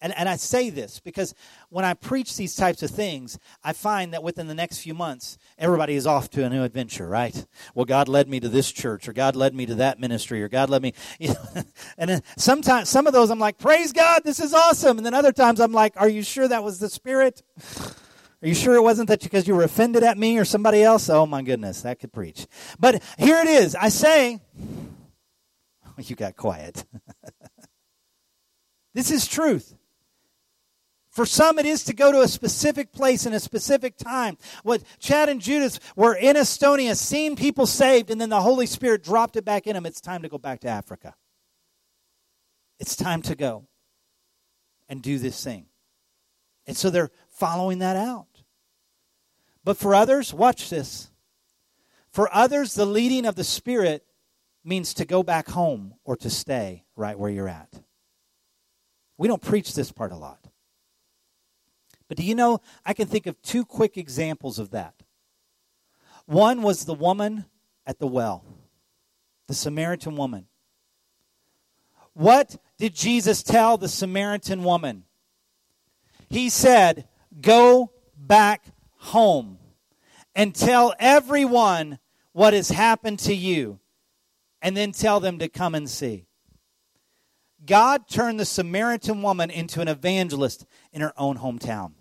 And, 0.00 0.16
and 0.16 0.28
I 0.28 0.36
say 0.36 0.70
this 0.70 1.00
because 1.00 1.34
when 1.70 1.84
I 1.84 1.94
preach 1.94 2.36
these 2.36 2.54
types 2.54 2.82
of 2.82 2.90
things, 2.90 3.38
I 3.64 3.72
find 3.72 4.12
that 4.12 4.22
within 4.22 4.46
the 4.46 4.54
next 4.54 4.78
few 4.78 4.94
months, 4.94 5.38
everybody 5.58 5.94
is 5.94 6.06
off 6.06 6.30
to 6.30 6.44
a 6.44 6.48
new 6.48 6.62
adventure, 6.62 7.08
right? 7.08 7.46
Well, 7.74 7.84
God 7.84 8.08
led 8.08 8.28
me 8.28 8.38
to 8.40 8.48
this 8.48 8.70
church, 8.70 9.08
or 9.08 9.12
God 9.12 9.34
led 9.34 9.54
me 9.54 9.66
to 9.66 9.74
that 9.76 9.98
ministry, 9.98 10.42
or 10.42 10.48
God 10.48 10.70
led 10.70 10.82
me. 10.82 10.94
You 11.18 11.30
know, 11.30 11.62
and 11.96 12.08
then 12.08 12.22
sometimes, 12.36 12.88
some 12.88 13.08
of 13.08 13.12
those 13.12 13.30
I'm 13.30 13.40
like, 13.40 13.58
praise 13.58 13.92
God, 13.92 14.22
this 14.24 14.38
is 14.38 14.54
awesome. 14.54 14.98
And 14.98 15.04
then 15.04 15.14
other 15.14 15.32
times 15.32 15.58
I'm 15.58 15.72
like, 15.72 15.94
are 15.96 16.08
you 16.08 16.22
sure 16.22 16.46
that 16.46 16.62
was 16.62 16.78
the 16.78 16.88
Spirit? 16.88 17.42
Are 18.40 18.46
you 18.46 18.54
sure 18.54 18.76
it 18.76 18.82
wasn't 18.82 19.08
that 19.08 19.20
because 19.20 19.48
you 19.48 19.56
were 19.56 19.64
offended 19.64 20.04
at 20.04 20.16
me 20.16 20.38
or 20.38 20.44
somebody 20.44 20.82
else? 20.82 21.10
Oh 21.10 21.26
my 21.26 21.42
goodness, 21.42 21.82
that 21.82 21.98
could 21.98 22.12
preach. 22.12 22.46
But 22.78 23.02
here 23.18 23.38
it 23.38 23.48
is. 23.48 23.74
I 23.74 23.88
say, 23.88 24.40
you 25.98 26.14
got 26.14 26.36
quiet. 26.36 26.84
this 28.94 29.10
is 29.10 29.26
truth. 29.26 29.74
For 31.18 31.26
some, 31.26 31.58
it 31.58 31.66
is 31.66 31.82
to 31.86 31.94
go 31.94 32.12
to 32.12 32.20
a 32.20 32.28
specific 32.28 32.92
place 32.92 33.26
in 33.26 33.32
a 33.32 33.40
specific 33.40 33.96
time. 33.96 34.38
What 34.62 34.84
Chad 35.00 35.28
and 35.28 35.40
Judith 35.40 35.80
were 35.96 36.14
in 36.14 36.36
Estonia, 36.36 36.94
seeing 36.94 37.34
people 37.34 37.66
saved, 37.66 38.12
and 38.12 38.20
then 38.20 38.28
the 38.28 38.40
Holy 38.40 38.66
Spirit 38.66 39.02
dropped 39.02 39.34
it 39.34 39.44
back 39.44 39.66
in 39.66 39.74
them. 39.74 39.84
It's 39.84 40.00
time 40.00 40.22
to 40.22 40.28
go 40.28 40.38
back 40.38 40.60
to 40.60 40.68
Africa. 40.68 41.16
It's 42.78 42.94
time 42.94 43.22
to 43.22 43.34
go 43.34 43.66
and 44.88 45.02
do 45.02 45.18
this 45.18 45.42
thing. 45.42 45.66
And 46.68 46.76
so 46.76 46.88
they're 46.88 47.10
following 47.30 47.80
that 47.80 47.96
out. 47.96 48.44
But 49.64 49.76
for 49.76 49.96
others, 49.96 50.32
watch 50.32 50.70
this. 50.70 51.10
For 52.12 52.32
others, 52.32 52.74
the 52.74 52.86
leading 52.86 53.26
of 53.26 53.34
the 53.34 53.42
Spirit 53.42 54.04
means 54.62 54.94
to 54.94 55.04
go 55.04 55.24
back 55.24 55.48
home 55.48 55.94
or 56.04 56.16
to 56.18 56.30
stay 56.30 56.84
right 56.94 57.18
where 57.18 57.28
you're 57.28 57.48
at. 57.48 57.72
We 59.16 59.26
don't 59.26 59.42
preach 59.42 59.74
this 59.74 59.90
part 59.90 60.12
a 60.12 60.16
lot. 60.16 60.44
But 62.08 62.16
do 62.16 62.24
you 62.24 62.34
know, 62.34 62.60
I 62.84 62.94
can 62.94 63.06
think 63.06 63.26
of 63.26 63.40
two 63.42 63.64
quick 63.64 63.96
examples 63.96 64.58
of 64.58 64.70
that. 64.70 64.94
One 66.26 66.62
was 66.62 66.84
the 66.84 66.94
woman 66.94 67.44
at 67.86 67.98
the 67.98 68.06
well, 68.06 68.44
the 69.46 69.54
Samaritan 69.54 70.16
woman. 70.16 70.46
What 72.14 72.56
did 72.78 72.94
Jesus 72.94 73.42
tell 73.42 73.76
the 73.76 73.88
Samaritan 73.88 74.64
woman? 74.64 75.04
He 76.28 76.48
said, 76.48 77.06
Go 77.40 77.92
back 78.16 78.64
home 78.96 79.58
and 80.34 80.54
tell 80.54 80.94
everyone 80.98 81.98
what 82.32 82.52
has 82.52 82.68
happened 82.70 83.18
to 83.20 83.34
you, 83.34 83.80
and 84.60 84.76
then 84.76 84.92
tell 84.92 85.20
them 85.20 85.38
to 85.38 85.48
come 85.48 85.74
and 85.74 85.88
see. 85.88 86.26
God 87.64 88.08
turned 88.08 88.38
the 88.38 88.44
Samaritan 88.44 89.22
woman 89.22 89.50
into 89.50 89.80
an 89.80 89.88
evangelist 89.88 90.66
in 90.92 91.00
her 91.00 91.12
own 91.16 91.38
hometown. 91.38 91.92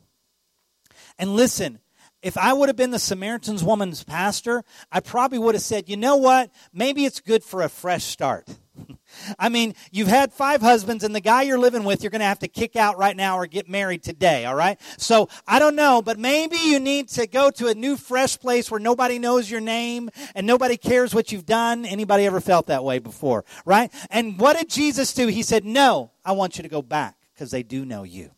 And 1.19 1.35
listen, 1.35 1.79
if 2.21 2.37
I 2.37 2.51
would 2.51 2.69
have 2.69 2.75
been 2.75 2.91
the 2.91 2.99
Samaritan's 2.99 3.63
woman's 3.63 4.03
pastor, 4.03 4.63
I 4.91 4.99
probably 4.99 5.37
would 5.37 5.55
have 5.55 5.61
said, 5.61 5.87
you 5.87 5.97
know 5.97 6.17
what? 6.17 6.51
Maybe 6.73 7.05
it's 7.05 7.19
good 7.19 7.43
for 7.43 7.61
a 7.61 7.69
fresh 7.69 8.03
start. 8.03 8.47
I 9.39 9.49
mean, 9.49 9.75
you've 9.91 10.07
had 10.07 10.33
five 10.33 10.61
husbands, 10.61 11.03
and 11.03 11.15
the 11.15 11.21
guy 11.21 11.43
you're 11.43 11.59
living 11.59 11.83
with, 11.83 12.03
you're 12.03 12.09
going 12.09 12.21
to 12.21 12.25
have 12.25 12.39
to 12.39 12.47
kick 12.47 12.75
out 12.75 12.97
right 12.97 13.15
now 13.15 13.37
or 13.37 13.45
get 13.45 13.69
married 13.69 14.03
today, 14.03 14.45
all 14.45 14.55
right? 14.55 14.79
So 14.97 15.29
I 15.47 15.59
don't 15.59 15.75
know, 15.75 16.01
but 16.01 16.17
maybe 16.17 16.57
you 16.57 16.79
need 16.79 17.09
to 17.09 17.27
go 17.27 17.49
to 17.51 17.67
a 17.67 17.75
new, 17.75 17.95
fresh 17.95 18.37
place 18.37 18.69
where 18.69 18.79
nobody 18.79 19.19
knows 19.19 19.49
your 19.49 19.61
name 19.61 20.09
and 20.35 20.45
nobody 20.45 20.75
cares 20.77 21.13
what 21.13 21.31
you've 21.31 21.45
done. 21.45 21.85
Anybody 21.85 22.25
ever 22.25 22.41
felt 22.41 22.67
that 22.67 22.83
way 22.83 22.99
before, 22.99 23.45
right? 23.63 23.91
And 24.09 24.39
what 24.39 24.57
did 24.57 24.69
Jesus 24.69 25.13
do? 25.13 25.27
He 25.27 25.43
said, 25.43 25.65
No, 25.65 26.11
I 26.25 26.31
want 26.33 26.57
you 26.57 26.63
to 26.63 26.69
go 26.69 26.81
back 26.81 27.15
because 27.33 27.51
they 27.51 27.63
do 27.63 27.85
know 27.85 28.03
you. 28.03 28.31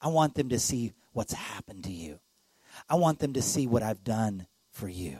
I 0.00 0.08
want 0.08 0.34
them 0.34 0.48
to 0.48 0.58
see 0.58 0.92
what's 1.12 1.32
happened 1.32 1.84
to 1.84 1.92
you. 1.92 2.20
I 2.88 2.94
want 2.96 3.18
them 3.18 3.32
to 3.34 3.42
see 3.42 3.66
what 3.66 3.82
I've 3.82 4.04
done 4.04 4.46
for 4.70 4.88
you. 4.88 5.18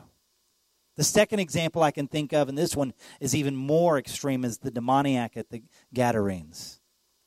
The 0.97 1.03
second 1.03 1.39
example 1.39 1.83
I 1.83 1.91
can 1.91 2.07
think 2.07 2.33
of, 2.33 2.49
and 2.49 2.57
this 2.57 2.75
one 2.75 2.93
is 3.19 3.35
even 3.35 3.55
more 3.55 3.97
extreme, 3.97 4.43
is 4.43 4.59
the 4.59 4.71
demoniac 4.71 5.37
at 5.37 5.49
the 5.49 5.63
Gadarenes. 5.93 6.79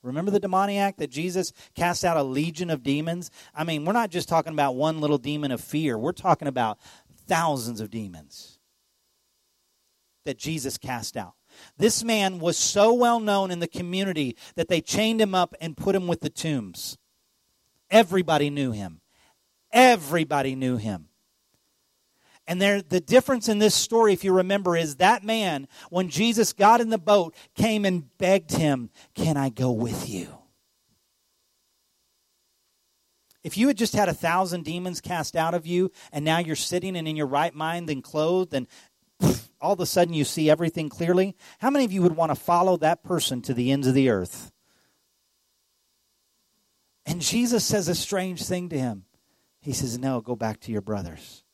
Remember 0.03 0.31
the 0.31 0.41
demoniac 0.41 0.99
that 0.99 1.11
Jesus 1.11 1.53
cast 1.75 2.05
out 2.05 2.19
a 2.19 2.23
legion 2.23 2.69
of 2.69 2.83
demons? 2.83 3.31
I 3.55 3.65
mean, 3.65 3.85
we're 3.85 3.95
not 3.95 4.11
just 4.11 4.29
talking 4.29 4.53
about 4.53 4.77
one 4.77 5.01
little 5.01 5.17
demon 5.17 5.51
of 5.51 5.63
fear, 5.63 5.97
we're 5.97 6.13
talking 6.13 6.47
about 6.47 6.79
thousands 7.27 7.81
of 7.81 7.91
demons 7.91 8.59
that 10.27 10.39
Jesus 10.39 10.77
cast 10.79 11.17
out. 11.17 11.35
This 11.79 12.05
man 12.05 12.39
was 12.39 12.59
so 12.59 12.93
well 12.93 13.21
known 13.21 13.51
in 13.51 13.61
the 13.61 13.69
community 13.69 14.37
that 14.57 14.69
they 14.69 14.81
chained 14.81 15.21
him 15.21 15.35
up 15.35 15.55
and 15.61 15.77
put 15.77 15.95
him 15.95 16.07
with 16.07 16.21
the 16.21 16.31
tombs. 16.31 16.99
Everybody 17.91 18.51
knew 18.51 18.73
him. 18.73 19.01
Everybody 19.73 20.55
knew 20.55 20.77
him. 20.77 21.09
And 22.47 22.61
there, 22.61 22.83
the 22.83 23.01
difference 23.01 23.49
in 23.49 23.59
this 23.59 23.75
story, 23.75 24.13
if 24.13 24.23
you 24.23 24.33
remember, 24.33 24.77
is 24.77 24.97
that 24.97 25.25
man, 25.25 25.67
when 25.89 26.11
Jesus 26.11 26.53
got 26.53 26.81
in 26.81 26.91
the 26.91 26.99
boat, 26.99 27.35
came 27.55 27.85
and 27.85 28.17
begged 28.19 28.53
him, 28.53 28.91
Can 29.15 29.37
I 29.37 29.49
go 29.49 29.73
with 29.73 30.09
you? 30.09 30.29
If 33.43 33.59
you 33.59 33.69
had 33.69 33.77
just 33.77 33.95
had 33.95 34.09
a 34.09 34.15
thousand 34.15 34.65
demons 34.65 35.01
cast 35.01 35.37
out 35.37 35.55
of 35.55 35.67
you, 35.67 35.91
and 36.13 36.25
now 36.25 36.39
you're 36.39 36.57
sitting 36.57 36.97
and 36.97 37.09
in 37.09 37.17
your 37.17 37.27
right 37.27 37.55
mind 37.55 37.91
and 37.91 38.03
clothed, 38.03 38.55
and 38.55 38.67
all 39.61 39.75
of 39.75 39.81
a 39.81 39.87
sudden 39.87 40.15
you 40.15 40.25
see 40.25 40.51
everything 40.51 40.89
clearly, 40.89 41.37
how 41.59 41.71
many 41.71 41.85
of 41.85 41.93
you 41.93 42.03
would 42.03 42.17
want 42.17 42.31
to 42.31 42.37
follow 42.37 42.77
that 42.79 43.03
person 43.03 43.43
to 43.43 43.55
the 43.55 43.71
ends 43.71 43.87
of 43.87 43.95
the 43.95 44.11
earth? 44.11 44.51
And 47.07 47.21
Jesus 47.21 47.65
says 47.65 47.89
a 47.89 47.95
strange 47.95 48.45
thing 48.45 48.69
to 48.71 48.79
him. 48.79 49.05
He 49.61 49.73
says, 49.73 49.99
No, 49.99 50.21
go 50.21 50.37
back 50.37 50.61
to 50.61 50.73
your 50.73 50.83
brothers 50.83 51.45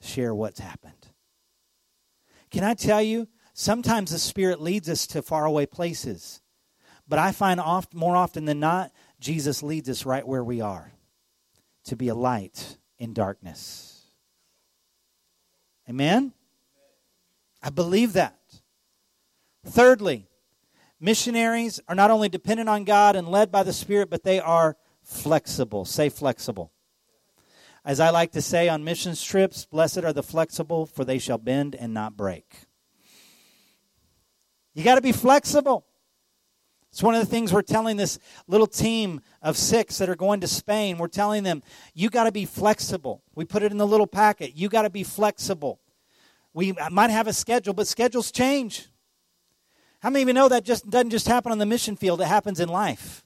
share 0.00 0.34
what's 0.34 0.60
happened. 0.60 1.08
Can 2.50 2.64
I 2.64 2.74
tell 2.74 3.02
you, 3.02 3.28
sometimes 3.54 4.10
the 4.10 4.18
Spirit 4.18 4.60
leads 4.60 4.88
us 4.88 5.06
to 5.08 5.22
faraway 5.22 5.66
places. 5.66 6.40
But 7.06 7.18
I 7.18 7.32
find 7.32 7.60
oft, 7.60 7.94
more 7.94 8.16
often 8.16 8.44
than 8.44 8.60
not, 8.60 8.92
Jesus 9.20 9.62
leads 9.62 9.88
us 9.88 10.06
right 10.06 10.26
where 10.26 10.44
we 10.44 10.60
are 10.60 10.92
to 11.84 11.96
be 11.96 12.08
a 12.08 12.14
light 12.14 12.78
in 12.98 13.12
darkness. 13.12 14.02
Amen? 15.88 16.32
I 17.62 17.70
believe 17.70 18.14
that. 18.14 18.38
Thirdly, 19.66 20.28
missionaries 21.00 21.80
are 21.88 21.94
not 21.94 22.10
only 22.10 22.28
dependent 22.28 22.68
on 22.68 22.84
God 22.84 23.16
and 23.16 23.28
led 23.28 23.50
by 23.50 23.62
the 23.62 23.72
Spirit, 23.72 24.10
but 24.10 24.22
they 24.22 24.38
are 24.38 24.76
flexible. 25.02 25.84
Say 25.84 26.08
flexible. 26.08 26.72
As 27.84 27.98
I 27.98 28.10
like 28.10 28.32
to 28.32 28.42
say 28.42 28.68
on 28.68 28.84
missions 28.84 29.22
trips, 29.22 29.64
blessed 29.64 30.04
are 30.04 30.12
the 30.12 30.22
flexible, 30.22 30.84
for 30.84 31.04
they 31.04 31.18
shall 31.18 31.38
bend 31.38 31.74
and 31.74 31.94
not 31.94 32.16
break. 32.16 32.66
You 34.74 34.84
got 34.84 34.96
to 34.96 35.00
be 35.00 35.12
flexible. 35.12 35.86
It's 36.92 37.02
one 37.02 37.14
of 37.14 37.20
the 37.20 37.26
things 37.26 37.52
we're 37.52 37.62
telling 37.62 37.96
this 37.96 38.18
little 38.48 38.66
team 38.66 39.20
of 39.42 39.56
six 39.56 39.98
that 39.98 40.08
are 40.08 40.16
going 40.16 40.40
to 40.40 40.48
Spain. 40.48 40.98
We're 40.98 41.08
telling 41.08 41.44
them, 41.44 41.62
you 41.94 42.10
got 42.10 42.24
to 42.24 42.32
be 42.32 42.44
flexible. 42.44 43.22
We 43.34 43.44
put 43.44 43.62
it 43.62 43.70
in 43.72 43.78
the 43.78 43.86
little 43.86 44.08
packet. 44.08 44.56
You 44.56 44.68
got 44.68 44.82
to 44.82 44.90
be 44.90 45.04
flexible. 45.04 45.80
We 46.52 46.74
might 46.90 47.10
have 47.10 47.28
a 47.28 47.32
schedule, 47.32 47.74
but 47.74 47.86
schedules 47.86 48.32
change. 48.32 48.88
How 50.00 50.10
many 50.10 50.22
of 50.22 50.28
you 50.28 50.34
know 50.34 50.48
that 50.48 50.64
just 50.64 50.88
doesn't 50.88 51.10
just 51.10 51.28
happen 51.28 51.52
on 51.52 51.58
the 51.58 51.66
mission 51.66 51.96
field, 51.96 52.20
it 52.20 52.26
happens 52.26 52.58
in 52.58 52.68
life? 52.68 53.22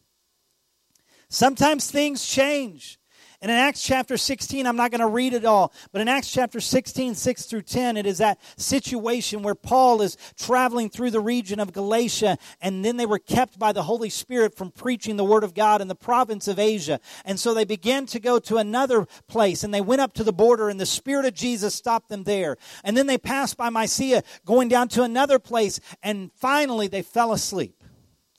Sometimes 1.28 1.90
things 1.90 2.26
change. 2.26 2.98
And 3.44 3.50
in 3.50 3.58
Acts 3.58 3.82
chapter 3.82 4.16
16, 4.16 4.66
I'm 4.66 4.76
not 4.76 4.90
going 4.90 5.02
to 5.02 5.06
read 5.06 5.34
it 5.34 5.44
all, 5.44 5.70
but 5.92 6.00
in 6.00 6.08
Acts 6.08 6.32
chapter 6.32 6.60
16, 6.60 7.14
6 7.14 7.44
through 7.44 7.60
10, 7.60 7.98
it 7.98 8.06
is 8.06 8.16
that 8.16 8.40
situation 8.56 9.42
where 9.42 9.54
Paul 9.54 10.00
is 10.00 10.16
traveling 10.38 10.88
through 10.88 11.10
the 11.10 11.20
region 11.20 11.60
of 11.60 11.74
Galatia, 11.74 12.38
and 12.62 12.82
then 12.82 12.96
they 12.96 13.04
were 13.04 13.18
kept 13.18 13.58
by 13.58 13.72
the 13.72 13.82
Holy 13.82 14.08
Spirit 14.08 14.56
from 14.56 14.70
preaching 14.70 15.18
the 15.18 15.26
Word 15.26 15.44
of 15.44 15.52
God 15.52 15.82
in 15.82 15.88
the 15.88 15.94
province 15.94 16.48
of 16.48 16.58
Asia. 16.58 17.00
And 17.26 17.38
so 17.38 17.52
they 17.52 17.66
began 17.66 18.06
to 18.06 18.18
go 18.18 18.38
to 18.38 18.56
another 18.56 19.06
place, 19.28 19.62
and 19.62 19.74
they 19.74 19.82
went 19.82 20.00
up 20.00 20.14
to 20.14 20.24
the 20.24 20.32
border, 20.32 20.70
and 20.70 20.80
the 20.80 20.86
Spirit 20.86 21.26
of 21.26 21.34
Jesus 21.34 21.74
stopped 21.74 22.08
them 22.08 22.24
there. 22.24 22.56
And 22.82 22.96
then 22.96 23.08
they 23.08 23.18
passed 23.18 23.58
by 23.58 23.68
Mysia, 23.68 24.22
going 24.46 24.68
down 24.68 24.88
to 24.88 25.02
another 25.02 25.38
place, 25.38 25.80
and 26.02 26.32
finally 26.32 26.88
they 26.88 27.02
fell 27.02 27.34
asleep. 27.34 27.76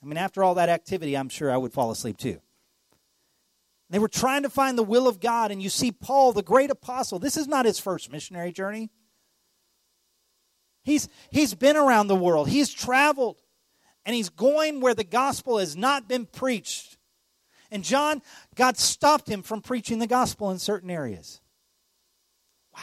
I 0.02 0.06
mean, 0.06 0.16
after 0.16 0.42
all 0.42 0.56
that 0.56 0.68
activity, 0.68 1.16
I'm 1.16 1.28
sure 1.28 1.52
I 1.52 1.58
would 1.58 1.72
fall 1.72 1.92
asleep 1.92 2.16
too. 2.16 2.40
They 3.88 3.98
were 3.98 4.08
trying 4.08 4.42
to 4.42 4.50
find 4.50 4.76
the 4.76 4.82
will 4.82 5.06
of 5.06 5.20
God, 5.20 5.50
and 5.50 5.62
you 5.62 5.68
see 5.68 5.92
Paul, 5.92 6.32
the 6.32 6.42
great 6.42 6.70
apostle. 6.70 7.18
This 7.18 7.36
is 7.36 7.46
not 7.46 7.66
his 7.66 7.78
first 7.78 8.10
missionary 8.10 8.52
journey. 8.52 8.90
He's, 10.82 11.08
he's 11.30 11.54
been 11.54 11.76
around 11.76 12.06
the 12.06 12.16
world, 12.16 12.48
he's 12.48 12.72
traveled, 12.72 13.42
and 14.04 14.14
he's 14.14 14.28
going 14.28 14.80
where 14.80 14.94
the 14.94 15.04
gospel 15.04 15.58
has 15.58 15.76
not 15.76 16.08
been 16.08 16.26
preached. 16.26 16.96
And 17.70 17.82
John, 17.82 18.22
God 18.54 18.76
stopped 18.76 19.28
him 19.28 19.42
from 19.42 19.60
preaching 19.60 19.98
the 19.98 20.06
gospel 20.06 20.50
in 20.50 20.58
certain 20.60 20.90
areas. 20.90 21.40
Wow. 22.72 22.82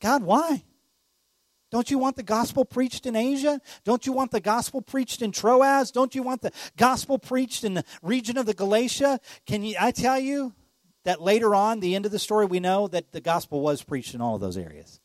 God, 0.00 0.22
why? 0.22 0.64
Don't 1.70 1.90
you 1.90 1.98
want 1.98 2.16
the 2.16 2.22
gospel 2.22 2.64
preached 2.64 3.04
in 3.04 3.14
Asia? 3.14 3.60
Don't 3.84 4.06
you 4.06 4.12
want 4.12 4.30
the 4.30 4.40
gospel 4.40 4.80
preached 4.80 5.20
in 5.20 5.32
Troas? 5.32 5.90
Don't 5.90 6.14
you 6.14 6.22
want 6.22 6.40
the 6.40 6.52
gospel 6.76 7.18
preached 7.18 7.62
in 7.62 7.74
the 7.74 7.84
region 8.02 8.38
of 8.38 8.46
the 8.46 8.54
Galatia? 8.54 9.20
Can 9.46 9.62
you 9.62 9.76
I 9.78 9.90
tell 9.90 10.18
you 10.18 10.54
that 11.04 11.22
later 11.22 11.54
on, 11.54 11.80
the 11.80 11.94
end 11.94 12.06
of 12.06 12.12
the 12.12 12.18
story, 12.18 12.46
we 12.46 12.60
know 12.60 12.88
that 12.88 13.12
the 13.12 13.20
gospel 13.20 13.60
was 13.60 13.82
preached 13.82 14.14
in 14.14 14.20
all 14.20 14.34
of 14.34 14.40
those 14.40 14.56
areas. 14.56 15.00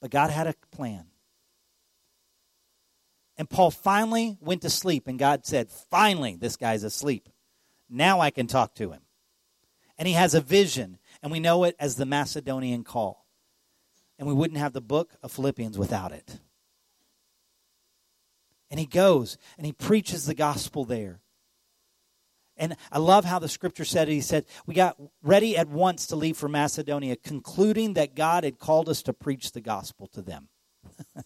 But 0.00 0.10
God 0.10 0.30
had 0.30 0.46
a 0.46 0.54
plan. 0.70 1.06
And 3.36 3.50
Paul 3.50 3.70
finally 3.70 4.38
went 4.40 4.62
to 4.62 4.70
sleep, 4.70 5.08
and 5.08 5.18
God 5.18 5.44
said, 5.44 5.70
Finally, 5.70 6.36
this 6.36 6.56
guy's 6.56 6.84
asleep. 6.84 7.28
Now 7.90 8.20
I 8.20 8.30
can 8.30 8.46
talk 8.46 8.74
to 8.76 8.92
him. 8.92 9.00
And 9.98 10.08
he 10.08 10.14
has 10.14 10.34
a 10.34 10.40
vision, 10.40 10.98
and 11.22 11.30
we 11.30 11.40
know 11.40 11.64
it 11.64 11.76
as 11.78 11.96
the 11.96 12.06
Macedonian 12.06 12.84
call. 12.84 13.23
And 14.18 14.28
we 14.28 14.34
wouldn't 14.34 14.60
have 14.60 14.72
the 14.72 14.80
book 14.80 15.12
of 15.22 15.32
Philippians 15.32 15.78
without 15.78 16.12
it. 16.12 16.40
And 18.70 18.80
he 18.80 18.86
goes 18.86 19.38
and 19.56 19.66
he 19.66 19.72
preaches 19.72 20.26
the 20.26 20.34
gospel 20.34 20.84
there. 20.84 21.20
And 22.56 22.76
I 22.92 22.98
love 22.98 23.24
how 23.24 23.40
the 23.40 23.48
scripture 23.48 23.84
said 23.84 24.08
it. 24.08 24.12
He 24.12 24.20
said, 24.20 24.44
We 24.66 24.74
got 24.74 24.96
ready 25.22 25.56
at 25.56 25.68
once 25.68 26.06
to 26.06 26.16
leave 26.16 26.36
for 26.36 26.48
Macedonia, 26.48 27.16
concluding 27.16 27.94
that 27.94 28.14
God 28.14 28.44
had 28.44 28.60
called 28.60 28.88
us 28.88 29.02
to 29.02 29.12
preach 29.12 29.52
the 29.52 29.60
gospel 29.60 30.06
to 30.08 30.22
them. 30.22 30.48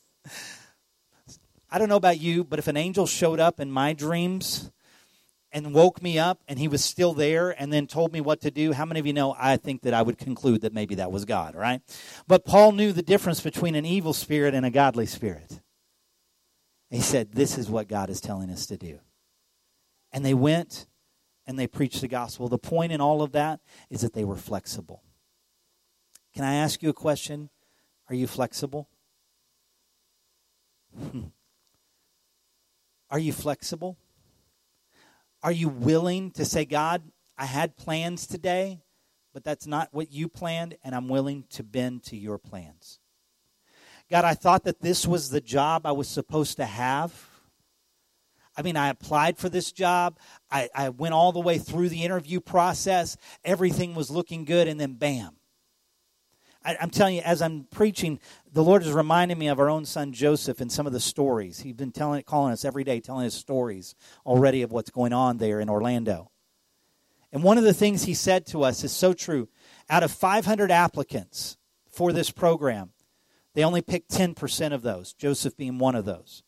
I 1.71 1.79
don't 1.79 1.91
know 1.91 1.97
about 1.97 2.19
you, 2.19 2.45
but 2.45 2.59
if 2.59 2.67
an 2.67 2.79
angel 2.79 3.07
showed 3.07 3.41
up 3.41 3.61
in 3.61 3.71
my 3.71 3.93
dreams 3.93 4.71
and 5.53 5.75
woke 5.75 6.03
me 6.03 6.19
up 6.19 6.43
and 6.47 6.59
he 6.59 6.69
was 6.69 6.85
still 6.85 7.15
there 7.15 7.51
and 7.51 7.73
then 7.73 7.87
told 7.87 8.13
me 8.13 8.21
what 8.21 8.41
to 8.43 8.51
do, 8.51 8.73
how 8.73 8.85
many 8.85 9.01
of 9.01 9.07
you 9.07 9.13
know 9.13 9.35
I 9.39 9.57
think 9.57 9.83
that 9.83 9.95
I 9.95 10.03
would 10.03 10.19
conclude 10.19 10.61
that 10.63 10.75
maybe 10.75 10.97
that 10.97 11.11
was 11.11 11.25
God, 11.25 11.55
right? 11.55 11.81
But 12.27 12.45
Paul 12.45 12.73
knew 12.73 12.93
the 12.93 13.03
difference 13.03 13.41
between 13.41 13.75
an 13.75 13.87
evil 13.87 14.13
spirit 14.13 14.55
and 14.55 14.67
a 14.67 14.71
godly 14.71 15.07
spirit. 15.07 15.61
He 16.91 17.01
said, 17.01 17.33
This 17.33 17.59
is 17.59 17.71
what 17.71 17.89
God 17.89 18.11
is 18.11 18.21
telling 18.21 18.51
us 18.51 18.67
to 18.67 18.77
do. 18.77 19.01
And 20.13 20.25
they 20.25 20.35
went 20.35 20.87
and 21.47 21.59
they 21.59 21.67
preached 21.67 22.01
the 22.01 22.09
gospel. 22.09 22.49
The 22.49 22.59
point 22.59 22.93
in 22.93 23.01
all 23.01 23.23
of 23.23 23.33
that 23.33 23.61
is 23.91 24.03
that 24.03 24.13
they 24.15 24.25
were 24.25 24.37
flexible. 24.37 25.03
Can 26.35 26.45
I 26.45 26.55
ask 26.55 26.83
you 26.83 26.91
a 26.91 26.95
question? 26.95 27.51
Are 28.09 28.15
you 28.15 28.27
flexible? 28.27 28.89
Are 33.11 33.19
you 33.19 33.33
flexible? 33.33 33.97
Are 35.43 35.53
you 35.53 35.69
willing 35.69 36.33
to 36.33 36.45
say, 36.45 36.65
God, 36.65 37.03
I 37.37 37.45
had 37.47 37.77
plans 37.77 38.27
today, 38.27 38.83
but 39.33 39.45
that's 39.45 39.67
not 39.67 39.89
what 39.93 40.11
you 40.11 40.29
planned, 40.29 40.77
and 40.83 40.95
I'm 40.95 41.09
willing 41.09 41.45
to 41.51 41.63
bend 41.63 42.03
to 42.05 42.17
your 42.17 42.39
plans? 42.39 42.99
God, 44.11 44.25
I 44.25 44.35
thought 44.35 44.65
that 44.65 44.81
this 44.81 45.07
was 45.07 45.31
the 45.31 45.41
job 45.41 45.87
I 45.87 45.93
was 45.93 46.09
supposed 46.09 46.57
to 46.57 46.65
have. 46.65 47.29
I 48.57 48.63
mean, 48.63 48.77
I 48.77 48.89
applied 48.89 49.39
for 49.39 49.49
this 49.49 49.71
job. 49.71 50.19
I, 50.51 50.69
I 50.75 50.89
went 50.89 51.15
all 51.15 51.31
the 51.31 51.39
way 51.39 51.59
through 51.59 51.91
the 51.91 52.03
interview 52.03 52.41
process. 52.41 53.17
Everything 53.45 53.95
was 53.95 54.11
looking 54.11 54.45
good, 54.45 54.67
and 54.67 54.81
then 54.81 54.95
bam, 54.95 55.37
I, 56.65 56.77
am 56.81 56.91
telling 56.91 57.17
you, 57.17 57.23
as 57.23 57.41
I'm 57.41 57.67
preaching, 57.71 58.19
the 58.53 58.65
Lord 58.65 58.83
is 58.83 58.93
reminding 58.93 59.39
me 59.39 59.49
of 59.49 59.61
our 59.61 59.71
own 59.71 59.85
son 59.85 60.13
Joseph 60.13 60.61
and 60.61 60.71
some 60.71 60.87
of 60.87 60.93
the 60.93 61.01
stories. 61.01 61.61
He's 61.61 61.75
been 61.75 61.93
telling, 61.93 62.23
calling 62.25 62.53
us 62.53 62.65
every 62.65 62.85
day, 62.85 63.01
telling 63.01 63.27
us 63.27 63.35
stories 63.35 63.95
already 64.27 64.63
of 64.63 64.73
what's 64.73 64.91
going 64.91 65.13
on 65.13 65.39
there 65.39 65.61
in 65.61 65.69
Orlando. 65.69 66.31
And 67.33 67.43
one 67.43 67.59
of 67.59 67.65
the 67.65 67.75
things 67.75 68.05
he 68.05 68.15
said 68.15 68.47
to 68.47 68.63
us 68.63 68.85
is 68.85 68.93
so 68.93 69.13
true. 69.13 69.49
Out 69.91 70.03
of 70.03 70.11
500 70.11 70.71
applicants 70.71 71.57
for 71.91 72.13
this 72.13 72.31
program, 72.31 72.93
they 73.55 73.65
only 73.65 73.83
picked 73.83 74.11
10% 74.11 74.73
of 74.73 74.83
those, 74.83 75.13
Joseph 75.13 75.57
being 75.57 75.79
one 75.79 75.95
of 75.95 76.05
those. 76.05 76.43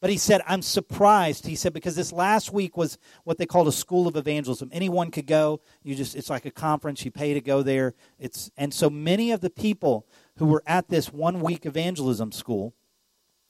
But 0.00 0.10
he 0.10 0.18
said, 0.18 0.42
I'm 0.46 0.60
surprised. 0.60 1.46
He 1.46 1.56
said, 1.56 1.72
because 1.72 1.96
this 1.96 2.12
last 2.12 2.52
week 2.52 2.76
was 2.76 2.98
what 3.24 3.38
they 3.38 3.46
called 3.46 3.66
a 3.66 3.72
school 3.72 4.06
of 4.06 4.16
evangelism. 4.16 4.68
Anyone 4.72 5.10
could 5.10 5.26
go. 5.26 5.60
You 5.82 5.94
just 5.94 6.14
it's 6.14 6.28
like 6.28 6.44
a 6.44 6.50
conference, 6.50 7.04
you 7.04 7.10
pay 7.10 7.32
to 7.32 7.40
go 7.40 7.62
there. 7.62 7.94
It's 8.18 8.50
and 8.56 8.74
so 8.74 8.90
many 8.90 9.32
of 9.32 9.40
the 9.40 9.50
people 9.50 10.06
who 10.36 10.46
were 10.46 10.62
at 10.66 10.88
this 10.88 11.12
one 11.12 11.40
week 11.40 11.64
evangelism 11.64 12.30
school 12.32 12.74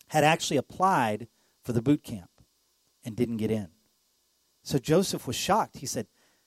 had 0.09 0.23
actually 0.23 0.57
applied 0.57 1.27
for 1.65 1.73
the 1.73 1.83
boot 1.83 2.05
camp 2.05 2.31
and 3.05 3.17
didn't 3.17 3.39
get 3.39 3.51
in. 3.51 3.69
So 4.63 4.79
Joseph 4.79 5.27
was 5.27 5.37
shocked. 5.37 5.79
He 5.79 5.87
said, 5.87 6.07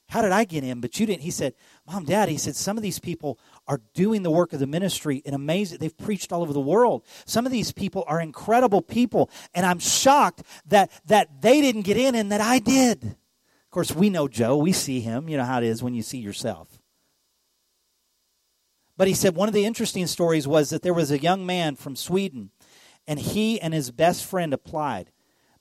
how 0.10 0.24
did 0.24 0.32
I 0.32 0.44
get 0.44 0.64
in? 0.64 0.82
But 0.82 1.00
you 1.00 1.06
didn't. 1.06 1.22
He 1.22 1.30
said, 1.30 1.54
Mom, 1.86 2.04
Dad, 2.04 2.30
he 2.30 2.38
said, 2.40 2.56
some 2.56 2.78
of 2.78 2.84
these 2.84 2.98
people 2.98 3.40
are 3.68 3.80
doing 3.94 4.24
the 4.24 4.32
work 4.32 4.54
of 4.54 4.60
the 4.60 4.66
ministry 4.66 5.18
in 5.18 5.36
amazing. 5.36 5.78
They've 5.78 5.96
preached 5.96 6.34
all 6.34 6.42
over 6.42 6.52
the 6.52 6.60
world. 6.60 7.06
Some 7.26 7.46
of 7.46 7.52
these 7.52 7.72
people 7.72 8.04
are 8.08 8.20
incredible 8.20 8.82
people. 8.82 9.30
And 9.54 9.68
I'm 9.68 9.78
shocked 9.78 10.42
that, 10.66 10.90
that 11.06 11.44
they 11.44 11.62
didn't 11.62 11.84
get 11.84 11.96
in 11.96 12.16
and 12.16 12.32
that 12.32 12.42
I 12.42 12.58
did. 12.58 13.04
Of 13.04 13.70
course, 13.70 13.94
we 13.94 14.10
know 14.10 14.28
Joe. 14.28 14.58
We 14.58 14.74
see 14.74 15.00
him. 15.00 15.30
You 15.30 15.38
know 15.38 15.46
how 15.46 15.60
it 15.60 15.64
is 15.64 15.84
when 15.84 15.94
you 15.94 16.02
see 16.02 16.18
yourself. 16.18 16.80
But 18.98 19.08
he 19.08 19.14
said 19.14 19.36
one 19.36 19.48
of 19.48 19.54
the 19.54 19.66
interesting 19.66 20.08
stories 20.08 20.48
was 20.48 20.72
that 20.72 20.82
there 20.82 20.94
was 20.94 21.12
a 21.12 21.20
young 21.20 21.46
man 21.46 21.76
from 21.76 21.96
Sweden, 21.96 22.50
and 23.08 23.20
he 23.20 23.62
and 23.62 23.76
his 23.76 23.92
best 23.92 24.26
friend 24.26 24.56
applied. 24.56 25.12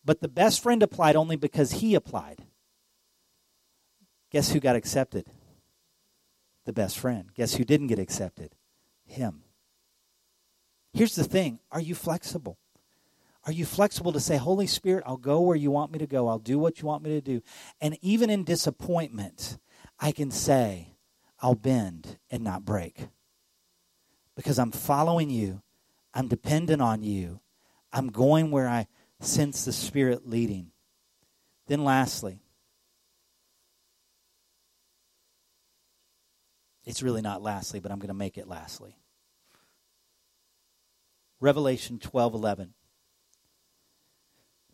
But 0.03 0.23
the 0.23 0.27
best 0.27 0.63
friend 0.63 0.83
applied 0.83 1.17
only 1.17 1.37
because 1.37 1.73
he 1.73 1.95
applied. 1.95 2.47
Guess 4.31 4.53
who 4.53 4.61
got 4.61 4.77
accepted? 4.77 5.27
The 6.65 6.73
best 6.73 6.99
friend. 6.99 7.31
Guess 7.35 7.55
who 7.55 7.65
didn't 7.65 7.87
get 7.87 7.99
accepted? 7.99 8.55
Him. 9.07 9.43
Here's 10.93 11.15
the 11.15 11.25
thing 11.25 11.61
are 11.71 11.81
you 11.81 11.95
flexible? 11.95 12.59
Are 13.45 13.53
you 13.53 13.65
flexible 13.65 14.13
to 14.13 14.21
say, 14.21 14.37
Holy 14.37 14.67
Spirit, 14.67 15.05
I'll 15.07 15.17
go 15.17 15.41
where 15.41 15.57
you 15.57 15.71
want 15.71 15.91
me 15.93 15.99
to 16.01 16.07
go. 16.07 16.29
I'll 16.29 16.39
do 16.39 16.59
what 16.59 16.81
you 16.81 16.87
want 16.87 17.03
me 17.03 17.11
to 17.11 17.21
do. 17.21 17.41
And 17.81 17.97
even 18.03 18.29
in 18.29 18.45
disappointment, 18.45 19.59
I 19.99 20.13
can 20.13 20.31
say, 20.31 20.97
I'll 21.41 21.55
bend 21.55 22.19
and 22.31 22.45
not 22.45 22.67
break. 22.67 23.09
Because 24.37 24.59
I'm 24.59 24.73
following 24.73 25.31
you, 25.31 25.63
I'm 26.13 26.29
dependent 26.29 26.83
on 26.83 27.03
you, 27.03 27.41
I'm 27.93 28.09
going 28.09 28.51
where 28.51 28.69
I 28.69 28.87
sense 29.21 29.65
the 29.65 29.73
Spirit 29.73 30.29
leading. 30.29 30.73
Then, 31.69 31.85
lastly, 31.85 32.41
It's 36.89 37.03
really 37.03 37.21
not 37.21 37.43
lastly, 37.43 37.81
but 37.81 37.93
I'm 37.93 37.99
going 37.99 38.09
to 38.09 38.15
make 38.15 38.39
it 38.39 38.49
lastly. 38.49 38.97
Revelation 41.39 41.99
12:11. 41.99 42.71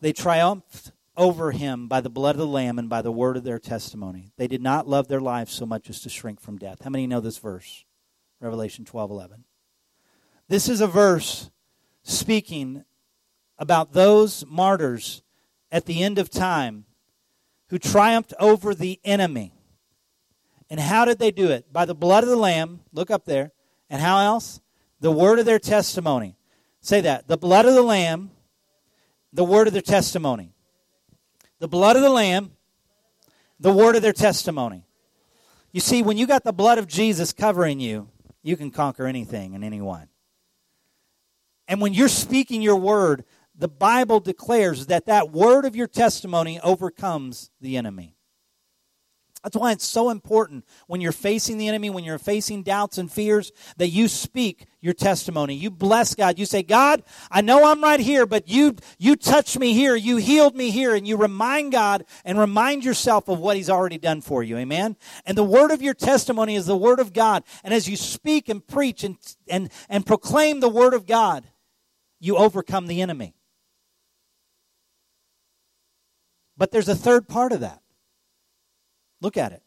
They 0.01 0.13
triumphed 0.13 0.93
over 1.17 1.51
him 1.51 1.89
by 1.89 2.01
the 2.01 2.09
blood 2.09 2.37
of 2.37 2.39
the 2.39 2.47
lamb 2.47 2.79
and 2.79 2.89
by 2.89 3.03
the 3.03 3.11
word 3.11 3.37
of 3.37 3.43
their 3.43 3.59
testimony. 3.59 4.31
They 4.37 4.47
did 4.47 4.63
not 4.63 4.89
love 4.89 5.09
their 5.09 5.21
lives 5.21 5.53
so 5.53 5.67
much 5.67 5.91
as 5.91 6.01
to 6.03 6.09
shrink 6.09 6.41
from 6.41 6.57
death. 6.57 6.83
How 6.85 6.91
many 6.91 7.09
know 7.09 7.19
this 7.19 7.39
verse? 7.39 7.85
Revelation 8.39 8.85
12:11. 8.85 9.43
This 10.47 10.69
is 10.69 10.81
a 10.81 10.87
verse 10.87 11.51
speaking 12.05 12.85
about 13.59 13.93
those 13.93 14.47
martyrs 14.47 15.25
at 15.73 15.87
the 15.87 16.05
end 16.05 16.21
of 16.21 16.31
time 16.31 16.87
who 17.71 17.79
triumphed 17.81 18.35
over 18.39 18.73
the 18.73 19.01
enemy 19.03 19.64
and 20.71 20.81
how 20.81 21.05
did 21.05 21.19
they 21.19 21.31
do 21.31 21.51
it? 21.51 21.73
By 21.73 21.85
the 21.85 21.95
blood 21.95 22.25
of 22.25 22.31
the 22.31 22.37
Lamb. 22.37 22.81
Look 22.93 23.11
up 23.11 23.25
there. 23.25 23.53
And 23.91 24.01
how 24.01 24.19
else? 24.19 24.61
The 25.01 25.11
word 25.11 25.39
of 25.39 25.47
their 25.47 25.59
testimony. 25.59 26.37
Say 26.81 27.01
that. 27.03 27.29
The 27.29 27.37
blood 27.37 27.67
of 27.67 27.75
the 27.75 27.83
Lamb, 27.83 28.31
the 29.33 29.45
word 29.45 29.67
of 29.67 29.73
their 29.73 29.83
testimony. 29.83 30.53
The 31.59 31.69
blood 31.69 31.97
of 31.97 32.03
the 32.03 32.11
Lamb, 32.11 32.53
the 33.61 33.73
word 33.73 33.97
of 33.97 34.03
their 34.03 34.13
testimony. 34.13 34.87
You 35.73 35.81
see, 35.81 36.03
when 36.03 36.17
you 36.17 36.27
got 36.27 36.45
the 36.45 36.53
blood 36.53 36.79
of 36.79 36.87
Jesus 36.87 37.33
covering 37.33 37.81
you, 37.81 38.09
you 38.43 38.57
can 38.57 38.71
conquer 38.71 39.07
anything 39.07 39.55
and 39.55 39.65
anyone. 39.65 40.09
And 41.67 41.81
when 41.81 41.95
you're 41.95 42.09
speaking 42.09 42.63
your 42.63 42.77
word, 42.77 43.25
the 43.57 43.69
Bible 43.69 44.21
declares 44.21 44.87
that 44.87 45.07
that 45.07 45.31
word 45.31 45.65
of 45.65 45.75
your 45.75 45.87
testimony 45.87 46.61
overcomes 46.61 47.51
the 47.61 47.77
enemy. 47.77 48.14
That's 49.45 49.57
why 49.59 49.73
it's 49.73 49.87
so 49.87 50.09
important 50.09 50.65
when 50.87 51.03
you're 51.03 51.13
facing 51.13 51.59
the 51.59 51.69
enemy, 51.69 51.91
when 51.91 52.03
you're 52.03 52.19
facing 52.19 52.63
doubts 52.63 52.97
and 52.97 53.13
fears, 53.13 53.53
that 53.77 53.91
you 53.91 54.09
speak 54.09 54.65
your 54.81 54.95
testimony. 54.95 55.55
You 55.55 55.71
bless 55.71 56.15
God. 56.15 56.39
You 56.39 56.47
say, 56.47 56.63
God, 56.63 57.03
I 57.31 57.43
know 57.43 57.71
I'm 57.71 57.83
right 57.83 58.01
here, 58.01 58.25
but 58.25 58.49
you, 58.49 58.75
you 58.99 59.17
touched 59.17 59.59
me 59.59 59.75
here. 59.75 59.97
You 59.97 60.17
healed 60.17 60.57
me 60.57 60.71
here. 60.71 60.95
And 60.95 61.07
you 61.07 61.19
remind 61.19 61.73
God 61.73 62.07
and 62.25 62.39
remind 62.39 62.87
yourself 62.87 63.29
of 63.29 63.39
what 63.39 63.59
He's 63.59 63.69
already 63.69 63.99
done 63.99 64.23
for 64.23 64.43
you. 64.43 64.57
Amen. 64.57 64.97
And 65.27 65.37
the 65.37 65.45
word 65.45 65.71
of 65.71 65.83
your 65.83 65.95
testimony 65.95 66.57
is 66.57 66.65
the 66.65 66.77
word 66.77 66.99
of 66.99 67.13
God. 67.13 67.45
And 67.63 67.75
as 67.75 67.87
you 67.87 67.99
speak 67.99 68.49
and 68.49 68.67
preach 68.67 69.05
and, 69.05 69.19
and, 69.47 69.71
and 69.91 70.07
proclaim 70.07 70.61
the 70.61 70.71
word 70.71 70.95
of 70.95 71.05
God, 71.05 71.45
you 72.19 72.39
overcome 72.39 72.87
the 72.87 73.03
enemy. 73.03 73.35
But 76.57 76.71
there's 76.71 76.89
a 76.89 76.97
third 76.97 77.29
part 77.29 77.53
of 77.53 77.61
that. 77.61 77.83
Look 79.25 79.39
at 79.39 79.53
it. 79.53 79.63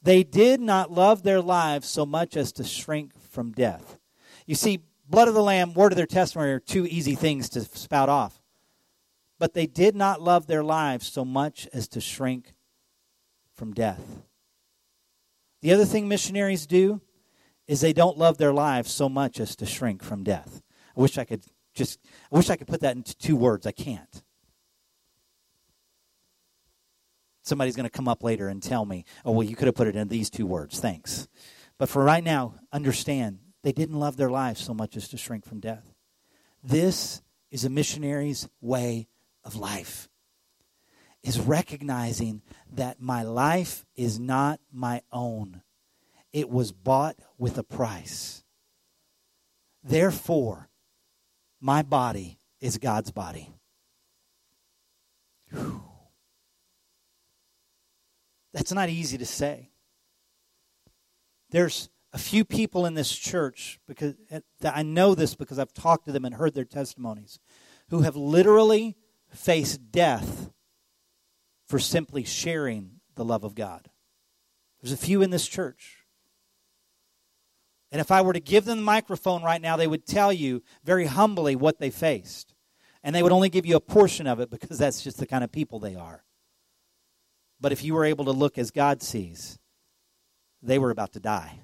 They 0.00 0.22
did 0.22 0.60
not 0.60 0.92
love 0.92 1.24
their 1.24 1.40
lives 1.40 1.88
so 1.88 2.06
much 2.06 2.36
as 2.36 2.52
to 2.52 2.62
shrink 2.62 3.18
from 3.18 3.50
death. 3.50 3.98
You 4.46 4.54
see, 4.54 4.84
blood 5.08 5.26
of 5.26 5.34
the 5.34 5.42
Lamb, 5.42 5.74
word 5.74 5.90
of 5.90 5.96
their 5.96 6.06
testimony 6.06 6.52
are 6.52 6.60
two 6.60 6.86
easy 6.86 7.16
things 7.16 7.48
to 7.48 7.62
spout 7.62 8.08
off. 8.08 8.40
But 9.40 9.54
they 9.54 9.66
did 9.66 9.96
not 9.96 10.22
love 10.22 10.46
their 10.46 10.62
lives 10.62 11.08
so 11.08 11.24
much 11.24 11.66
as 11.72 11.88
to 11.88 12.00
shrink 12.00 12.54
from 13.54 13.72
death. 13.72 14.22
The 15.60 15.72
other 15.72 15.84
thing 15.84 16.06
missionaries 16.06 16.64
do 16.64 17.00
is 17.66 17.80
they 17.80 17.92
don't 17.92 18.18
love 18.18 18.38
their 18.38 18.52
lives 18.52 18.92
so 18.92 19.08
much 19.08 19.40
as 19.40 19.56
to 19.56 19.66
shrink 19.66 20.00
from 20.04 20.22
death. 20.22 20.62
I 20.96 21.00
wish 21.00 21.18
I 21.18 21.24
could 21.24 21.44
just 21.74 21.98
I 22.30 22.36
wish 22.36 22.50
I 22.50 22.56
could 22.56 22.68
put 22.68 22.82
that 22.82 22.94
into 22.94 23.16
two 23.16 23.34
words. 23.34 23.66
I 23.66 23.72
can't. 23.72 24.22
Somebody's 27.44 27.76
going 27.76 27.84
to 27.84 27.90
come 27.90 28.08
up 28.08 28.24
later 28.24 28.48
and 28.48 28.62
tell 28.62 28.84
me, 28.84 29.04
"Oh, 29.24 29.32
well, 29.32 29.46
you 29.46 29.54
could 29.54 29.66
have 29.66 29.74
put 29.74 29.86
it 29.86 29.96
in 29.96 30.08
these 30.08 30.30
two 30.30 30.46
words." 30.46 30.80
Thanks. 30.80 31.28
But 31.78 31.88
for 31.88 32.02
right 32.02 32.24
now, 32.24 32.54
understand 32.72 33.38
they 33.62 33.72
didn't 33.72 34.00
love 34.00 34.16
their 34.16 34.30
lives 34.30 34.60
so 34.60 34.74
much 34.74 34.96
as 34.96 35.08
to 35.08 35.16
shrink 35.16 35.44
from 35.44 35.60
death. 35.60 35.84
This 36.62 37.22
is 37.50 37.64
a 37.64 37.70
missionary's 37.70 38.48
way 38.60 39.08
of 39.44 39.56
life. 39.56 40.08
Is 41.22 41.38
recognizing 41.38 42.42
that 42.72 43.00
my 43.00 43.22
life 43.22 43.84
is 43.94 44.18
not 44.18 44.60
my 44.72 45.02
own. 45.12 45.62
It 46.32 46.50
was 46.50 46.72
bought 46.72 47.16
with 47.38 47.56
a 47.58 47.62
price. 47.62 48.42
Therefore, 49.82 50.68
my 51.60 51.82
body 51.82 52.38
is 52.60 52.78
God's 52.78 53.10
body. 53.10 53.52
Whew. 55.50 55.82
That's 58.54 58.72
not 58.72 58.88
easy 58.88 59.18
to 59.18 59.26
say. 59.26 59.70
There's 61.50 61.90
a 62.12 62.18
few 62.18 62.44
people 62.44 62.86
in 62.86 62.94
this 62.94 63.14
church 63.14 63.80
because 63.86 64.14
eh, 64.30 64.40
I 64.64 64.84
know 64.84 65.16
this 65.16 65.34
because 65.34 65.58
I've 65.58 65.74
talked 65.74 66.06
to 66.06 66.12
them 66.12 66.24
and 66.24 66.36
heard 66.36 66.54
their 66.54 66.64
testimonies 66.64 67.40
who 67.90 68.02
have 68.02 68.16
literally 68.16 68.96
faced 69.30 69.90
death 69.90 70.50
for 71.66 71.80
simply 71.80 72.22
sharing 72.22 73.00
the 73.16 73.24
love 73.24 73.42
of 73.42 73.56
God. 73.56 73.90
There's 74.80 74.92
a 74.92 74.96
few 74.96 75.22
in 75.22 75.30
this 75.30 75.48
church. 75.48 76.04
And 77.90 78.00
if 78.00 78.10
I 78.10 78.22
were 78.22 78.32
to 78.32 78.40
give 78.40 78.64
them 78.64 78.78
the 78.78 78.84
microphone 78.84 79.42
right 79.42 79.60
now, 79.60 79.76
they 79.76 79.86
would 79.86 80.06
tell 80.06 80.32
you 80.32 80.62
very 80.84 81.06
humbly 81.06 81.56
what 81.56 81.78
they 81.78 81.90
faced. 81.90 82.54
And 83.02 83.14
they 83.14 83.22
would 83.22 83.32
only 83.32 83.48
give 83.48 83.66
you 83.66 83.76
a 83.76 83.80
portion 83.80 84.26
of 84.26 84.40
it 84.40 84.50
because 84.50 84.78
that's 84.78 85.02
just 85.02 85.18
the 85.18 85.26
kind 85.26 85.44
of 85.44 85.52
people 85.52 85.78
they 85.78 85.94
are. 85.94 86.23
But 87.64 87.72
if 87.72 87.82
you 87.82 87.94
were 87.94 88.04
able 88.04 88.26
to 88.26 88.30
look 88.30 88.58
as 88.58 88.70
God 88.70 89.02
sees, 89.02 89.58
they 90.62 90.78
were 90.78 90.90
about 90.90 91.14
to 91.14 91.18
die. 91.18 91.60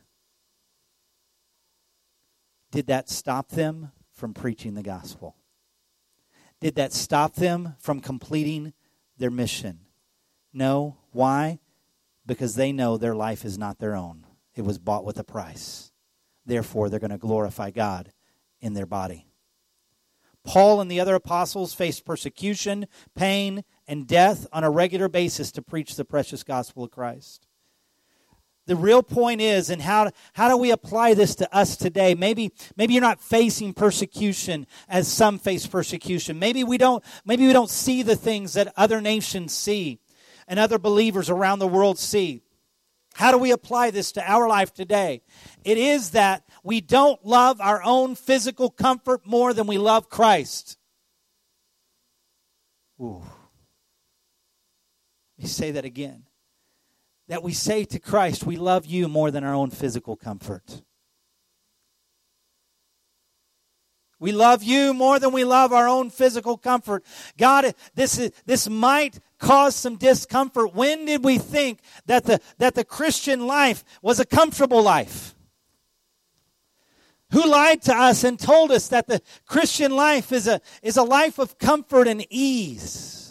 Did 2.71 2.87
that 2.87 3.11
stop 3.11 3.51
them 3.51 3.93
from 4.11 4.33
preaching 4.33 4.73
the 4.73 4.83
gospel? 4.83 5.37
Did 6.59 6.77
that 6.77 6.95
stop 6.95 7.35
them 7.35 7.75
from 7.79 8.01
completing 8.01 8.73
their 9.19 9.31
mission? 9.31 9.81
No. 10.55 10.97
Why? 11.13 11.59
Because 12.25 12.55
they 12.55 12.73
know 12.73 12.97
their 12.97 13.15
life 13.15 13.45
is 13.45 13.59
not 13.59 13.79
their 13.79 13.95
own, 13.95 14.25
it 14.55 14.63
was 14.63 14.79
bought 14.79 15.05
with 15.05 15.19
a 15.19 15.23
price. 15.23 15.93
Therefore, 16.47 16.89
they're 16.89 16.99
going 16.99 17.11
to 17.11 17.19
glorify 17.19 17.71
God 17.71 18.11
in 18.63 18.73
their 18.73 18.87
body. 18.87 19.27
Paul 20.45 20.81
and 20.81 20.91
the 20.91 21.01
other 21.01 21.15
apostles 21.15 21.75
faced 21.75 22.07
persecution, 22.07 22.87
pain, 23.15 23.65
and 23.91 24.07
death 24.07 24.47
on 24.53 24.63
a 24.63 24.71
regular 24.71 25.09
basis 25.09 25.51
to 25.51 25.61
preach 25.61 25.97
the 25.97 26.05
precious 26.05 26.45
gospel 26.45 26.85
of 26.85 26.93
Christ. 26.93 27.49
The 28.67 28.77
real 28.77 29.03
point 29.03 29.41
is, 29.41 29.69
and 29.69 29.83
how, 29.83 30.13
how 30.35 30.49
do 30.49 30.57
we 30.57 30.71
apply 30.71 31.15
this 31.15 31.35
to 31.35 31.55
us 31.55 31.77
today? 31.77 32.15
Maybe, 32.15 32.53
maybe 32.77 32.95
you're 32.95 33.01
not 33.01 33.21
facing 33.21 33.75
persecution 33.75 34.69
as 34.89 35.09
some 35.09 35.41
face 35.41 35.67
persecution. 35.67 36.39
Maybe 36.39 36.63
we 36.63 36.79
don't, 36.79 37.03
maybe 37.25 37.49
we 37.49 37.53
don't 37.53 37.69
see 37.69 38.05
the 38.05 38.15
things 38.15 38.53
that 38.53 38.73
other 38.77 39.01
nations 39.01 39.53
see 39.53 39.99
and 40.47 40.61
other 40.61 40.79
believers 40.79 41.29
around 41.29 41.59
the 41.59 41.67
world 41.67 41.99
see. 41.99 42.43
How 43.15 43.33
do 43.33 43.39
we 43.39 43.51
apply 43.51 43.91
this 43.91 44.13
to 44.13 44.31
our 44.31 44.47
life 44.47 44.73
today? 44.73 45.23
It 45.65 45.79
is 45.79 46.11
that 46.11 46.45
we 46.63 46.81
don't 46.81 47.27
love 47.27 47.61
our 47.61 47.83
own 47.83 48.15
physical 48.15 48.71
comfort 48.71 49.27
more 49.27 49.53
than 49.53 49.67
we 49.67 49.79
love 49.79 50.09
Christ. 50.09 50.79
Ooh. 53.01 53.25
Let 55.41 55.45
me 55.45 55.49
say 55.49 55.71
that 55.71 55.87
again 55.87 56.25
that 57.29 57.43
we 57.43 57.55
say 57.55 57.85
to 57.87 57.99
Christ, 57.99 58.45
We 58.45 58.57
love 58.57 58.85
you 58.85 59.09
more 59.09 59.31
than 59.31 59.43
our 59.43 59.55
own 59.55 59.71
physical 59.71 60.15
comfort. 60.15 60.83
We 64.19 64.33
love 64.33 64.63
you 64.63 64.93
more 64.93 65.19
than 65.19 65.33
we 65.33 65.45
love 65.45 65.73
our 65.73 65.89
own 65.89 66.11
physical 66.11 66.59
comfort. 66.59 67.07
God, 67.39 67.75
this, 67.95 68.19
is, 68.19 68.33
this 68.45 68.69
might 68.69 69.19
cause 69.39 69.75
some 69.75 69.97
discomfort. 69.97 70.75
When 70.75 71.07
did 71.07 71.25
we 71.25 71.39
think 71.39 71.79
that 72.05 72.25
the, 72.25 72.39
that 72.59 72.75
the 72.75 72.85
Christian 72.85 73.47
life 73.47 73.83
was 74.03 74.21
a 74.21 74.27
comfortable 74.27 74.83
life? 74.83 75.35
Who 77.31 77.49
lied 77.49 77.81
to 77.85 77.95
us 77.95 78.25
and 78.25 78.39
told 78.39 78.73
us 78.73 78.89
that 78.89 79.07
the 79.07 79.23
Christian 79.47 79.97
life 79.97 80.33
is 80.33 80.47
a, 80.47 80.61
is 80.83 80.99
a 80.99 81.03
life 81.03 81.39
of 81.39 81.57
comfort 81.57 82.09
and 82.09 82.27
ease? 82.29 83.30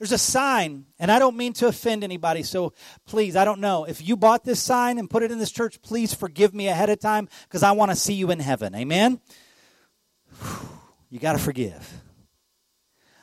There's 0.00 0.12
a 0.12 0.18
sign, 0.18 0.86
and 0.98 1.12
I 1.12 1.18
don't 1.18 1.36
mean 1.36 1.52
to 1.52 1.66
offend 1.66 2.02
anybody, 2.02 2.42
so 2.42 2.72
please, 3.04 3.36
I 3.36 3.44
don't 3.44 3.60
know. 3.60 3.84
If 3.84 4.00
you 4.00 4.16
bought 4.16 4.44
this 4.44 4.58
sign 4.58 4.96
and 4.96 5.10
put 5.10 5.22
it 5.22 5.30
in 5.30 5.38
this 5.38 5.52
church, 5.52 5.82
please 5.82 6.14
forgive 6.14 6.54
me 6.54 6.68
ahead 6.68 6.88
of 6.88 6.98
time 7.00 7.28
because 7.42 7.62
I 7.62 7.72
want 7.72 7.90
to 7.90 7.96
see 7.96 8.14
you 8.14 8.30
in 8.30 8.40
heaven. 8.40 8.74
Amen? 8.74 9.20
You 11.10 11.18
got 11.18 11.34
to 11.34 11.38
forgive. 11.38 12.02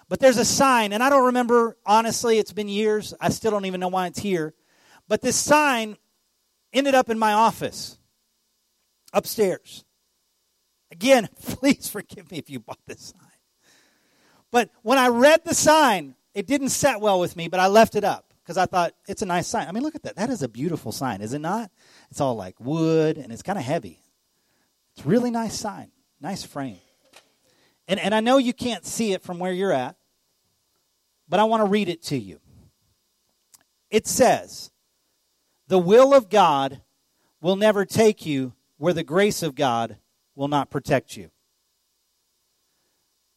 But 0.08 0.20
there's 0.20 0.38
a 0.38 0.46
sign, 0.46 0.94
and 0.94 1.02
I 1.02 1.10
don't 1.10 1.26
remember, 1.26 1.78
honestly, 1.84 2.38
it's 2.38 2.54
been 2.54 2.70
years. 2.70 3.12
I 3.20 3.30
still 3.30 3.50
don't 3.50 3.66
even 3.66 3.80
know 3.80 3.88
why 3.88 4.06
it's 4.06 4.20
here. 4.20 4.54
But 5.08 5.24
this 5.24 5.36
sign 5.36 5.98
ended 6.74 6.94
up 6.94 7.10
in 7.10 7.18
my 7.18 7.34
office 7.34 7.98
upstairs. 9.14 9.84
Again, 10.92 11.28
please 11.42 11.90
forgive 11.90 12.30
me 12.30 12.38
if 12.38 12.52
you 12.52 12.60
bought 12.60 12.86
this 12.86 13.16
sign. 13.18 13.32
But 14.52 14.70
when 14.84 15.00
I 15.00 15.08
read 15.08 15.44
the 15.44 15.56
sign, 15.56 16.14
it 16.38 16.46
didn't 16.46 16.70
set 16.70 17.02
well 17.02 17.20
with 17.20 17.36
me, 17.36 17.48
but 17.48 17.60
I 17.60 17.66
left 17.66 17.96
it 17.96 18.04
up 18.04 18.32
because 18.44 18.58
I 18.58 18.68
thought 18.68 18.94
it's 19.08 19.24
a 19.24 19.26
nice 19.26 19.48
sign. 19.48 19.68
I 19.68 19.72
mean, 19.72 19.82
look 19.82 19.96
at 19.96 20.04
that. 20.04 20.18
That 20.18 20.30
is 20.30 20.44
a 20.44 20.48
beautiful 20.48 20.92
sign, 20.92 21.22
is 21.22 21.34
it 21.34 21.40
not? 21.40 21.72
It's 22.12 22.22
all 22.22 22.36
like 22.36 22.60
wood 22.60 23.18
and 23.18 23.34
it's 23.34 23.42
kind 23.42 23.58
of 23.58 23.66
heavy. 23.66 24.00
It's 24.96 25.04
really 25.04 25.32
nice 25.32 25.58
sign, 25.58 25.90
nice 26.22 26.44
frame. 26.44 26.78
And, 27.88 28.00
and 28.00 28.14
I 28.14 28.20
know 28.20 28.38
you 28.38 28.54
can't 28.54 28.86
see 28.86 29.14
it 29.14 29.24
from 29.24 29.40
where 29.40 29.52
you're 29.52 29.72
at, 29.72 29.96
but 31.28 31.40
I 31.40 31.46
want 31.46 31.62
to 31.62 31.66
read 31.72 31.90
it 31.90 32.04
to 32.04 32.18
you. 32.20 32.40
It 33.90 34.06
says, 34.06 34.70
The 35.70 35.80
will 35.80 36.14
of 36.14 36.30
God 36.30 36.82
will 37.42 37.56
never 37.56 37.84
take 37.84 38.28
you 38.28 38.54
where 38.78 38.94
the 38.94 39.04
grace 39.04 39.42
of 39.42 39.56
God 39.56 39.98
will 40.36 40.50
not 40.50 40.70
protect 40.70 41.18
you. 41.18 41.32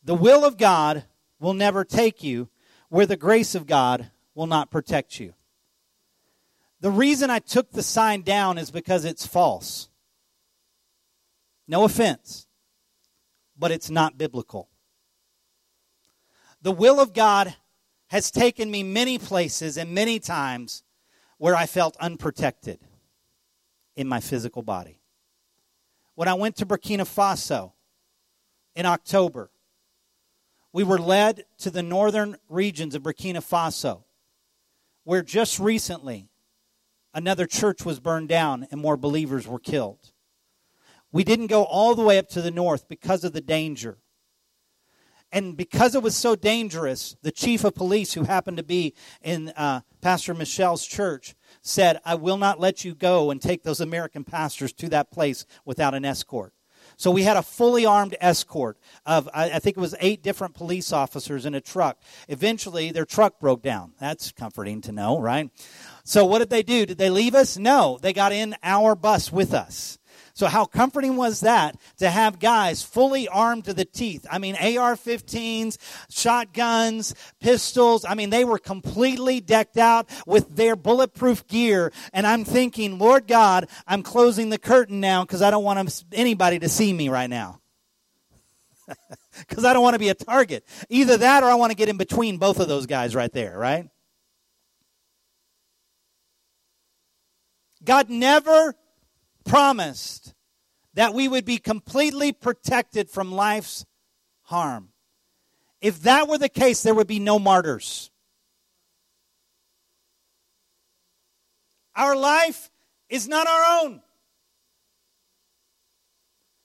The 0.05 0.15
will 0.15 0.45
of 0.45 0.59
God 0.59 1.05
will 1.39 1.55
never 1.55 1.83
take 1.83 2.23
you 2.23 2.51
where 2.91 3.07
the 3.07 3.17
grace 3.17 3.55
of 3.55 3.67
God 3.67 4.11
will 4.35 4.47
not 4.47 4.71
protect 4.71 5.19
you. 5.19 5.33
The 6.81 6.91
reason 6.91 7.31
I 7.31 7.39
took 7.39 7.71
the 7.71 7.83
sign 7.83 8.23
down 8.23 8.59
is 8.59 8.71
because 8.71 9.05
it's 9.05 9.27
false. 9.27 9.89
No 11.69 11.85
offense, 11.85 12.47
but 13.57 13.71
it's 13.71 13.91
not 13.91 14.19
biblical. 14.19 14.69
The 16.63 16.73
will 16.73 17.01
of 17.01 17.15
God 17.15 17.55
has 18.09 18.31
taken 18.31 18.71
me 18.71 18.83
many 18.83 19.19
places 19.19 19.77
and 19.77 19.95
many 19.95 20.19
times 20.19 20.83
where 21.39 21.55
I 21.55 21.67
felt 21.67 21.97
unprotected 21.99 22.81
in 23.95 24.09
my 24.09 24.21
physical 24.21 24.63
body. 24.63 25.01
When 26.17 26.29
I 26.29 26.35
went 26.35 26.57
to 26.57 26.67
Burkina 26.67 27.03
Faso 27.03 27.73
in 28.75 28.85
October, 28.85 29.51
we 30.73 30.85
were 30.85 30.99
led 30.99 31.45
to 31.59 31.71
the 31.71 31.83
northern 31.83 32.37
regions 32.49 32.95
of 32.95 33.03
Burkina 33.03 33.39
Faso, 33.39 34.05
where 35.05 35.23
just 35.23 35.59
recently 35.59 36.29
another 37.13 37.47
church 37.47 37.85
was 37.85 38.01
burned 38.01 38.29
down 38.29 38.67
and 38.71 38.81
more 38.81 38.97
believers 38.97 39.49
were 39.49 39.59
killed. 39.59 40.13
We 41.13 41.25
didn't 41.25 41.49
go 41.49 41.65
all 41.65 41.95
the 41.95 42.05
way 42.05 42.19
up 42.19 42.29
to 42.31 42.43
the 42.43 42.53
north 42.53 42.89
because 42.89 43.25
of 43.25 43.33
the 43.33 43.41
danger. 43.41 43.99
And 45.33 45.57
because 45.57 45.95
it 45.95 46.03
was 46.03 46.17
so 46.17 46.35
dangerous, 46.35 47.17
the 47.23 47.31
chief 47.31 47.63
of 47.63 47.75
police, 47.75 48.15
who 48.15 48.25
happened 48.25 48.57
to 48.57 48.65
be 48.65 48.95
in 49.23 49.51
uh, 49.51 49.83
Pastor 50.01 50.35
Michel's 50.35 50.85
church, 50.85 51.35
said, 51.63 52.01
I 52.05 52.17
will 52.17 52.37
not 52.37 52.59
let 52.59 52.85
you 52.85 52.97
go 52.97 53.31
and 53.31 53.41
take 53.41 53.63
those 53.63 53.81
American 53.81 54.25
pastors 54.25 54.73
to 54.75 54.89
that 54.89 55.13
place 55.13 55.47
without 55.65 55.95
an 55.95 56.05
escort. 56.05 56.53
So 57.01 57.11
we 57.11 57.23
had 57.23 57.39
a 57.39 57.43
fully 57.43 57.87
armed 57.87 58.15
escort 58.21 58.77
of, 59.07 59.27
I, 59.33 59.59
think 59.59 59.79
it 59.79 59.81
was 59.81 59.95
eight 60.01 60.23
different 60.23 60.53
police 60.53 60.93
officers 60.93 61.47
in 61.47 61.55
a 61.55 61.61
truck. 61.63 61.99
Eventually, 62.29 62.93
their 62.93 63.07
truck 63.07 63.41
broke 63.41 63.63
down. 63.63 63.95
That's 63.99 64.33
comforting 64.33 64.83
to 64.83 64.93
know, 64.93 65.19
right? 65.19 65.49
So 66.05 66.27
what 66.27 66.41
did 66.41 66.51
they 66.51 66.63
do? 66.63 66.85
Did 66.85 66.99
they 66.99 67.09
leave 67.09 67.35
us? 67.35 67.57
No. 67.57 67.99
They 68.03 68.13
got 68.13 68.33
in 68.33 68.55
our 68.63 68.95
bus 68.95 69.33
with 69.33 69.55
us. 69.55 69.99
So, 70.35 70.47
how 70.47 70.65
comforting 70.65 71.17
was 71.17 71.41
that 71.41 71.77
to 71.99 72.11
have 72.11 72.39
guys 72.39 72.83
fully 72.83 73.29
armed 73.29 73.65
to 73.65 73.75
the 73.75 73.85
teeth? 73.85 74.27
I 74.31 74.39
mean, 74.39 74.55
AR 74.55 74.97
15s, 74.97 75.77
shotguns, 76.11 77.15
pistols. 77.41 78.05
I 78.05 78.15
mean, 78.15 78.31
they 78.31 78.45
were 78.45 78.59
completely 78.59 79.41
decked 79.41 79.77
out 79.77 80.09
with 80.27 80.57
their 80.57 80.77
bulletproof 80.77 81.47
gear. 81.47 81.93
And 82.13 82.27
I'm 82.27 82.45
thinking, 82.45 82.99
Lord 82.99 83.27
God, 83.27 83.69
I'm 83.87 84.03
closing 84.03 84.51
the 84.51 84.59
curtain 84.59 85.01
now 85.01 85.25
because 85.25 85.43
I 85.43 85.51
don't 85.51 85.65
want 85.65 86.05
anybody 86.13 86.59
to 86.61 86.69
see 86.69 86.93
me 86.93 87.09
right 87.09 87.31
now. 87.31 87.61
Because 89.49 89.65
I 89.65 89.73
don't 89.73 89.83
want 89.83 89.95
to 89.95 89.99
be 89.99 90.09
a 90.09 90.15
target. 90.15 90.67
Either 90.91 91.17
that 91.17 91.43
or 91.43 91.47
I 91.47 91.55
want 91.55 91.71
to 91.71 91.77
get 91.77 91.89
in 91.89 91.97
between 91.97 92.37
both 92.37 92.59
of 92.59 92.69
those 92.69 92.87
guys 92.87 93.15
right 93.15 93.33
there, 93.33 93.57
right? 93.57 93.89
God 97.83 98.11
never 98.11 98.75
promised 99.51 100.33
that 100.95 101.13
we 101.13 101.27
would 101.27 101.45
be 101.45 101.59
completely 101.59 102.33
protected 102.33 103.11
from 103.11 103.33
life's 103.33 103.85
harm. 104.43 104.91
If 105.81 106.03
that 106.03 106.29
were 106.29 106.39
the 106.39 106.49
case, 106.49 106.83
there 106.83 106.95
would 106.95 107.07
be 107.09 107.19
no 107.19 107.39
martyrs. 107.39 108.11
Our 111.97 112.15
life 112.15 112.71
is 113.09 113.27
not 113.27 113.49
our 113.49 113.83
own. 113.83 114.03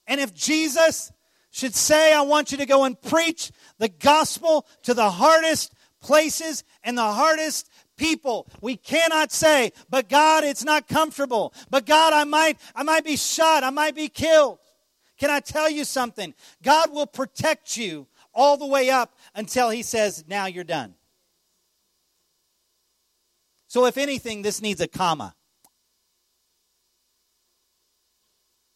And 0.07 0.21
if 0.21 0.33
Jesus 0.33 1.11
should 1.49 1.73
say, 1.73 2.13
I 2.13 2.21
want 2.21 2.51
you 2.51 2.59
to 2.59 2.65
go 2.65 2.83
and 2.83 3.01
preach 3.01 3.51
the 3.79 3.89
gospel 3.89 4.67
to 4.83 4.93
the 4.93 5.09
hardest 5.09 5.73
places 6.01 6.63
and 6.83 6.97
the 6.97 7.01
hardest 7.01 7.69
people. 7.97 8.47
We 8.61 8.77
cannot 8.77 9.31
say, 9.31 9.71
but 9.89 10.09
God, 10.09 10.43
it's 10.43 10.63
not 10.63 10.87
comfortable. 10.87 11.53
But 11.69 11.85
God, 11.85 12.13
I 12.13 12.23
might, 12.23 12.59
I 12.75 12.83
might 12.83 13.05
be 13.05 13.17
shot. 13.17 13.63
I 13.63 13.69
might 13.69 13.95
be 13.95 14.07
killed. 14.07 14.59
Can 15.17 15.29
I 15.29 15.39
tell 15.39 15.69
you 15.69 15.85
something? 15.85 16.33
God 16.61 16.91
will 16.91 17.07
protect 17.07 17.77
you 17.77 18.07
all 18.33 18.57
the 18.57 18.65
way 18.65 18.89
up 18.89 19.15
until 19.33 19.69
He 19.69 19.81
says, 19.81 20.25
now 20.27 20.45
you're 20.45 20.63
done. 20.63 20.95
So, 23.67 23.85
if 23.85 23.97
anything, 23.97 24.41
this 24.41 24.61
needs 24.61 24.81
a 24.81 24.87
comma. 24.87 25.35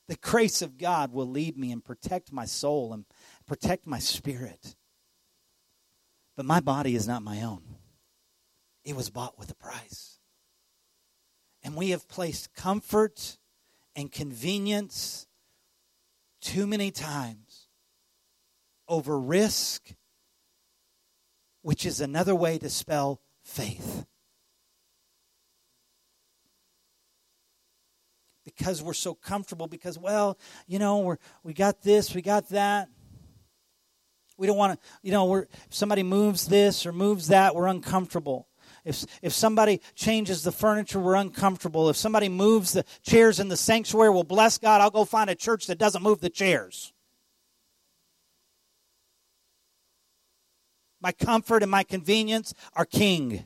The 0.10 0.18
grace 0.18 0.64
of 0.64 0.78
God 0.78 1.14
will 1.14 1.30
lead 1.30 1.56
me 1.56 1.72
and 1.72 1.86
protect 1.86 2.34
my 2.34 2.46
soul 2.46 2.94
and 2.94 3.06
protect 3.46 3.86
my 3.86 4.00
spirit. 4.00 4.76
But 6.36 6.46
my 6.46 6.60
body 6.62 6.96
is 6.96 7.08
not 7.08 7.22
my 7.22 7.44
own. 7.44 7.69
It 8.84 8.96
was 8.96 9.10
bought 9.10 9.38
with 9.38 9.52
a 9.52 9.56
price. 9.56 10.20
And 11.64 11.76
we 11.76 11.90
have 11.90 12.08
placed 12.08 12.54
comfort 12.54 13.38
and 13.96 14.12
convenience 14.12 15.28
too 16.42 16.66
many 16.66 16.90
times 16.90 17.68
over 18.88 19.20
risk, 19.20 19.94
which 21.62 21.86
is 21.86 22.02
another 22.02 22.34
way 22.34 22.58
to 22.58 22.70
spell 22.70 23.22
faith. 23.44 24.06
Because 28.46 28.82
we're 28.82 28.94
so 28.94 29.14
comfortable, 29.14 29.68
because, 29.68 30.00
well, 30.00 30.38
you 30.66 30.80
know, 30.80 31.00
we're, 31.00 31.18
we 31.44 31.54
got 31.54 31.82
this, 31.82 32.16
we 32.16 32.22
got 32.22 32.50
that. 32.50 32.90
We 34.38 34.48
don't 34.48 34.58
want 34.58 34.82
to, 34.82 34.88
you 35.04 35.12
know, 35.12 35.26
we're, 35.26 35.42
if 35.42 35.68
somebody 35.70 36.02
moves 36.02 36.48
this 36.48 36.86
or 36.86 36.92
moves 36.92 37.28
that, 37.28 37.54
we're 37.54 37.68
uncomfortable. 37.68 38.49
If, 38.86 39.06
if 39.22 39.34
somebody 39.34 39.82
changes 39.96 40.44
the 40.44 40.52
furniture, 40.52 41.00
we're 41.00 41.16
uncomfortable. 41.16 41.90
If 41.90 41.98
somebody 41.98 42.30
moves 42.30 42.74
the 42.74 42.86
chairs 43.02 43.40
in 43.40 43.50
the 43.50 43.58
sanctuary, 43.58 44.10
well, 44.10 44.24
bless 44.24 44.58
God, 44.58 44.82
I'll 44.82 44.90
go 44.90 45.06
find 45.06 45.30
a 45.30 45.36
church 45.36 45.68
that 45.68 45.78
doesn't 45.78 46.04
move 46.04 46.22
the 46.22 46.30
chairs. 46.30 46.94
My 51.02 51.12
comfort 51.12 51.64
and 51.64 51.72
my 51.72 51.84
convenience 51.84 52.54
are 52.74 52.86
king. 52.86 53.46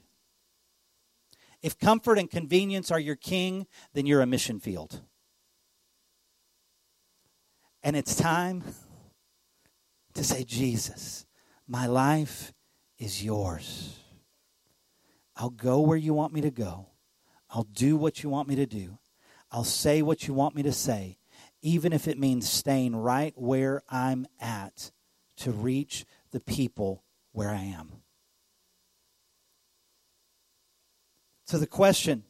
If 1.61 1.77
comfort 1.77 2.17
and 2.17 2.29
convenience 2.29 2.91
are 2.91 2.99
your 2.99 3.15
king, 3.15 3.67
then 3.93 4.05
you're 4.05 4.21
a 4.21 4.25
mission 4.25 4.59
field. 4.59 5.01
And 7.83 7.95
it's 7.95 8.15
time 8.15 8.63
to 10.13 10.23
say, 10.23 10.43
Jesus, 10.43 11.25
my 11.67 11.85
life 11.85 12.53
is 12.97 13.23
yours. 13.23 14.02
I'll 15.35 15.49
go 15.49 15.79
where 15.79 15.97
you 15.97 16.13
want 16.13 16.33
me 16.33 16.41
to 16.41 16.51
go. 16.51 16.87
I'll 17.49 17.63
do 17.63 17.95
what 17.95 18.23
you 18.23 18.29
want 18.29 18.47
me 18.47 18.55
to 18.55 18.65
do. 18.65 18.97
I'll 19.51 19.63
say 19.63 20.01
what 20.01 20.27
you 20.27 20.33
want 20.33 20.55
me 20.55 20.63
to 20.63 20.71
say, 20.71 21.17
even 21.61 21.93
if 21.93 22.07
it 22.07 22.17
means 22.17 22.49
staying 22.49 22.95
right 22.95 23.33
where 23.35 23.83
I'm 23.89 24.25
at 24.39 24.91
to 25.37 25.51
reach 25.51 26.05
the 26.31 26.39
people 26.39 27.03
where 27.31 27.49
I 27.49 27.61
am. 27.61 27.91
So, 31.45 31.57
the 31.57 31.67
question 31.67 32.23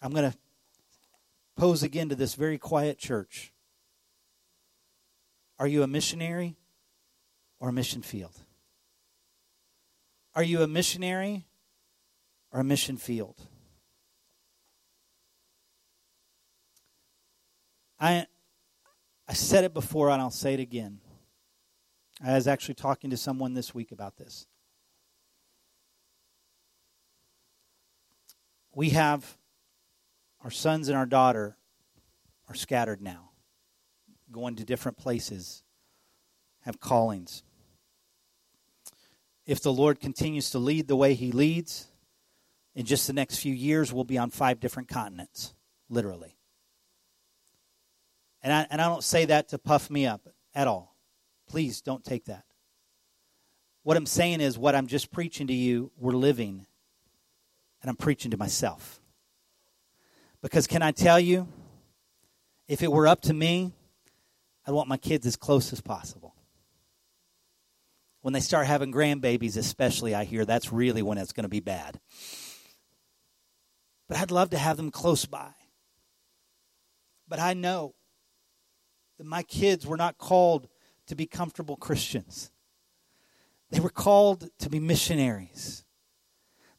I'm 0.00 0.12
going 0.12 0.30
to 0.30 0.36
pose 1.56 1.82
again 1.82 2.10
to 2.10 2.14
this 2.14 2.34
very 2.34 2.58
quiet 2.58 2.98
church 2.98 3.52
Are 5.58 5.66
you 5.66 5.82
a 5.82 5.88
missionary 5.88 6.56
or 7.58 7.70
a 7.70 7.72
mission 7.72 8.02
field? 8.02 8.36
Are 10.36 10.42
you 10.42 10.62
a 10.62 10.68
missionary 10.68 11.46
a 12.60 12.64
mission 12.64 12.96
field. 12.96 13.36
I, 17.98 18.26
I 19.28 19.32
said 19.32 19.64
it 19.64 19.74
before 19.74 20.10
and 20.10 20.20
I'll 20.20 20.30
say 20.30 20.54
it 20.54 20.60
again. 20.60 21.00
I 22.24 22.34
was 22.34 22.46
actually 22.46 22.74
talking 22.74 23.10
to 23.10 23.16
someone 23.16 23.54
this 23.54 23.74
week 23.74 23.90
about 23.90 24.16
this. 24.16 24.46
We 28.74 28.90
have 28.90 29.36
our 30.42 30.50
sons 30.50 30.88
and 30.88 30.96
our 30.96 31.06
daughter 31.06 31.56
are 32.48 32.54
scattered 32.54 33.00
now, 33.00 33.30
going 34.30 34.56
to 34.56 34.64
different 34.64 34.98
places, 34.98 35.62
have 36.60 36.80
callings. 36.80 37.42
If 39.46 39.62
the 39.62 39.72
Lord 39.72 40.00
continues 40.00 40.50
to 40.50 40.58
lead 40.58 40.88
the 40.88 40.96
way 40.96 41.14
He 41.14 41.32
leads, 41.32 41.88
in 42.74 42.84
just 42.84 43.06
the 43.06 43.12
next 43.12 43.38
few 43.38 43.54
years, 43.54 43.92
we'll 43.92 44.04
be 44.04 44.18
on 44.18 44.30
five 44.30 44.60
different 44.60 44.88
continents, 44.88 45.54
literally. 45.88 46.36
And 48.42 48.52
I, 48.52 48.66
and 48.70 48.80
I 48.80 48.86
don't 48.86 49.04
say 49.04 49.26
that 49.26 49.48
to 49.50 49.58
puff 49.58 49.90
me 49.90 50.06
up 50.06 50.28
at 50.54 50.66
all. 50.66 50.96
Please 51.48 51.80
don't 51.80 52.04
take 52.04 52.26
that. 52.26 52.44
What 53.82 53.96
I'm 53.96 54.06
saying 54.06 54.40
is, 54.40 54.58
what 54.58 54.74
I'm 54.74 54.86
just 54.86 55.12
preaching 55.12 55.46
to 55.46 55.52
you, 55.52 55.92
we're 55.98 56.12
living, 56.12 56.66
and 57.82 57.90
I'm 57.90 57.96
preaching 57.96 58.30
to 58.32 58.36
myself. 58.36 59.00
Because 60.42 60.66
can 60.66 60.82
I 60.82 60.90
tell 60.90 61.20
you, 61.20 61.46
if 62.66 62.82
it 62.82 62.90
were 62.90 63.06
up 63.06 63.20
to 63.22 63.34
me, 63.34 63.72
I'd 64.66 64.72
want 64.72 64.88
my 64.88 64.96
kids 64.96 65.26
as 65.26 65.36
close 65.36 65.72
as 65.72 65.80
possible. 65.80 66.34
When 68.22 68.32
they 68.32 68.40
start 68.40 68.66
having 68.66 68.90
grandbabies, 68.90 69.58
especially, 69.58 70.14
I 70.14 70.24
hear 70.24 70.46
that's 70.46 70.72
really 70.72 71.02
when 71.02 71.18
it's 71.18 71.34
going 71.34 71.44
to 71.44 71.50
be 71.50 71.60
bad 71.60 72.00
but 74.08 74.16
I'd 74.16 74.30
love 74.30 74.50
to 74.50 74.58
have 74.58 74.76
them 74.76 74.90
close 74.90 75.26
by. 75.26 75.50
But 77.28 77.38
I 77.38 77.54
know 77.54 77.94
that 79.18 79.26
my 79.26 79.42
kids 79.42 79.86
were 79.86 79.96
not 79.96 80.18
called 80.18 80.68
to 81.06 81.14
be 81.14 81.26
comfortable 81.26 81.76
Christians. 81.76 82.50
They 83.70 83.80
were 83.80 83.90
called 83.90 84.48
to 84.58 84.70
be 84.70 84.80
missionaries. 84.80 85.84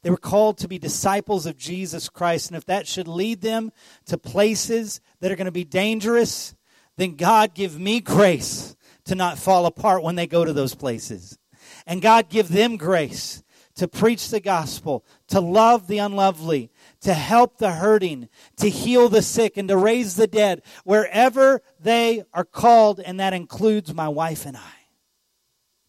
They 0.02 0.10
were 0.10 0.16
called 0.16 0.58
to 0.58 0.68
be 0.68 0.78
disciples 0.78 1.46
of 1.46 1.56
Jesus 1.56 2.08
Christ. 2.08 2.48
And 2.48 2.56
if 2.56 2.64
that 2.66 2.86
should 2.86 3.08
lead 3.08 3.40
them 3.40 3.72
to 4.06 4.16
places 4.16 5.00
that 5.20 5.32
are 5.32 5.36
going 5.36 5.46
to 5.46 5.52
be 5.52 5.64
dangerous, 5.64 6.54
then 6.96 7.16
God 7.16 7.54
give 7.54 7.78
me 7.78 8.00
grace 8.00 8.76
to 9.06 9.14
not 9.14 9.38
fall 9.38 9.66
apart 9.66 10.02
when 10.02 10.14
they 10.14 10.26
go 10.26 10.44
to 10.44 10.52
those 10.52 10.74
places. 10.74 11.38
And 11.86 12.02
God 12.02 12.28
give 12.28 12.48
them 12.48 12.76
grace 12.76 13.42
to 13.76 13.86
preach 13.86 14.30
the 14.30 14.40
gospel, 14.40 15.04
to 15.28 15.40
love 15.40 15.86
the 15.86 15.98
unlovely, 15.98 16.70
to 17.02 17.14
help 17.14 17.58
the 17.58 17.72
hurting, 17.72 18.28
to 18.56 18.68
heal 18.68 19.08
the 19.08 19.22
sick, 19.22 19.56
and 19.56 19.68
to 19.68 19.76
raise 19.76 20.16
the 20.16 20.26
dead 20.26 20.62
wherever 20.84 21.62
they 21.78 22.24
are 22.32 22.44
called, 22.44 23.00
and 23.00 23.20
that 23.20 23.34
includes 23.34 23.94
my 23.94 24.08
wife 24.08 24.46
and 24.46 24.56
I. 24.56 24.60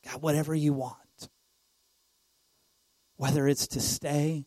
God, 0.06 0.22
whatever 0.22 0.54
you 0.54 0.74
want. 0.74 0.96
Whether 3.16 3.48
it's 3.48 3.68
to 3.70 3.80
stay 3.80 4.46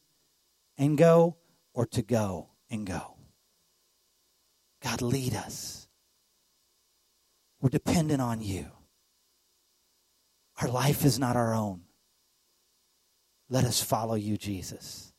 and 0.78 0.96
go 0.96 1.36
or 1.72 1.86
to 1.86 2.02
go 2.02 2.50
and 2.70 2.86
go. 2.86 3.16
God, 4.82 5.02
lead 5.02 5.34
us. 5.34 5.88
We're 7.60 7.70
dependent 7.70 8.22
on 8.22 8.40
you. 8.40 8.66
Our 10.60 10.68
life 10.68 11.04
is 11.04 11.18
not 11.18 11.36
our 11.36 11.54
own. 11.54 11.82
Let 13.52 13.64
us 13.64 13.82
follow 13.82 14.14
you, 14.14 14.36
Jesus. 14.36 15.12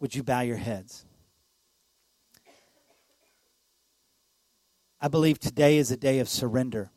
Would 0.00 0.14
you 0.14 0.22
bow 0.22 0.40
your 0.40 0.58
heads? 0.58 1.06
I 5.00 5.08
believe 5.08 5.38
today 5.38 5.78
is 5.78 5.90
a 5.90 5.96
day 5.96 6.18
of 6.18 6.28
surrender. 6.28 6.90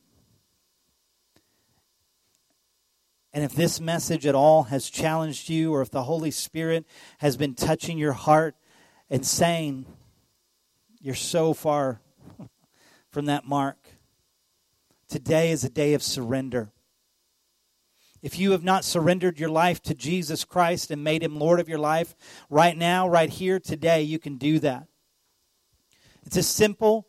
And 3.32 3.46
if 3.46 3.54
this 3.54 3.80
message 3.80 4.26
at 4.26 4.36
all 4.36 4.64
has 4.64 4.90
challenged 4.90 5.48
you, 5.48 5.74
or 5.74 5.82
if 5.82 5.90
the 5.90 6.04
Holy 6.04 6.32
Spirit 6.32 6.86
has 7.20 7.38
been 7.38 7.54
touching 7.54 7.98
your 7.98 8.14
heart 8.14 8.56
and 9.10 9.26
saying, 9.26 9.86
You're 11.00 11.16
so 11.16 11.54
far 11.54 12.02
from 13.10 13.26
that 13.26 13.46
mark, 13.46 13.78
today 15.08 15.52
is 15.52 15.64
a 15.64 15.70
day 15.70 15.94
of 15.94 16.04
surrender. 16.04 16.74
If 18.22 18.38
you 18.38 18.52
have 18.52 18.64
not 18.64 18.84
surrendered 18.84 19.40
your 19.40 19.50
life 19.50 19.82
to 19.84 19.94
Jesus 19.94 20.44
Christ 20.44 20.92
and 20.92 21.04
made 21.04 21.24
him 21.24 21.40
Lord 21.40 21.60
of 21.60 21.70
your 21.70 21.80
life, 21.80 22.16
right 22.50 22.78
now, 22.78 23.08
right 23.08 23.30
here, 23.30 23.60
today, 23.60 24.02
you 24.02 24.20
can 24.20 24.38
do 24.38 24.60
that. 24.60 24.88
It's 26.26 26.38
as 26.38 26.48
simple 26.48 27.08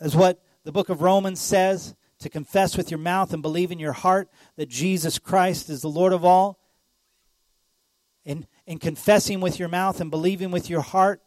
as 0.00 0.14
what 0.14 0.42
the 0.64 0.72
book 0.72 0.88
of 0.88 1.02
Romans 1.02 1.40
says 1.40 1.94
to 2.20 2.28
confess 2.28 2.76
with 2.76 2.90
your 2.90 2.98
mouth 2.98 3.32
and 3.32 3.42
believe 3.42 3.72
in 3.72 3.78
your 3.78 3.92
heart 3.92 4.28
that 4.56 4.68
Jesus 4.68 5.18
Christ 5.18 5.68
is 5.68 5.82
the 5.82 5.88
Lord 5.88 6.12
of 6.12 6.24
all. 6.24 6.58
In, 8.24 8.46
in 8.66 8.78
confessing 8.78 9.40
with 9.40 9.58
your 9.58 9.68
mouth 9.68 10.00
and 10.00 10.10
believing 10.10 10.50
with 10.50 10.70
your 10.70 10.82
heart, 10.82 11.22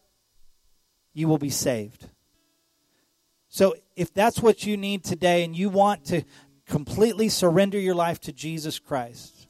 you 1.13 1.27
will 1.27 1.39
be 1.39 1.49
saved. 1.49 2.07
So, 3.49 3.75
if 3.95 4.13
that's 4.13 4.39
what 4.39 4.65
you 4.65 4.77
need 4.77 5.03
today 5.03 5.43
and 5.43 5.55
you 5.55 5.69
want 5.69 6.05
to 6.05 6.23
completely 6.73 7.29
surrender 7.29 7.79
your 7.79 7.93
life 7.93 8.19
to 8.19 8.31
Jesus 8.31 8.79
Christ, 8.79 9.47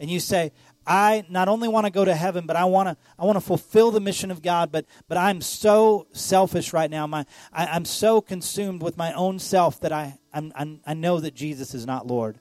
and 0.00 0.08
you 0.10 0.18
say, 0.18 0.52
I 0.86 1.26
not 1.28 1.46
only 1.46 1.68
want 1.68 1.84
to 1.84 1.92
go 1.92 2.02
to 2.02 2.14
heaven, 2.14 2.46
but 2.46 2.56
I 2.56 2.64
want 2.64 2.88
to 2.88 2.96
I 3.18 3.26
want 3.26 3.36
to 3.36 3.44
fulfill 3.44 3.90
the 3.90 4.00
mission 4.00 4.30
of 4.30 4.40
God. 4.40 4.72
But 4.72 4.86
but 5.08 5.18
I'm 5.18 5.42
so 5.42 6.06
selfish 6.12 6.72
right 6.72 6.90
now. 6.90 7.06
My 7.06 7.26
I, 7.52 7.76
am 7.76 7.84
so 7.84 8.22
consumed 8.22 8.82
with 8.82 8.96
my 8.96 9.12
own 9.12 9.38
self 9.38 9.78
that 9.80 9.92
I 9.92 10.18
I'm, 10.32 10.50
I'm, 10.54 10.80
I 10.86 10.94
know 10.94 11.20
that 11.20 11.34
Jesus 11.34 11.74
is 11.74 11.84
not 11.84 12.06
Lord. 12.06 12.40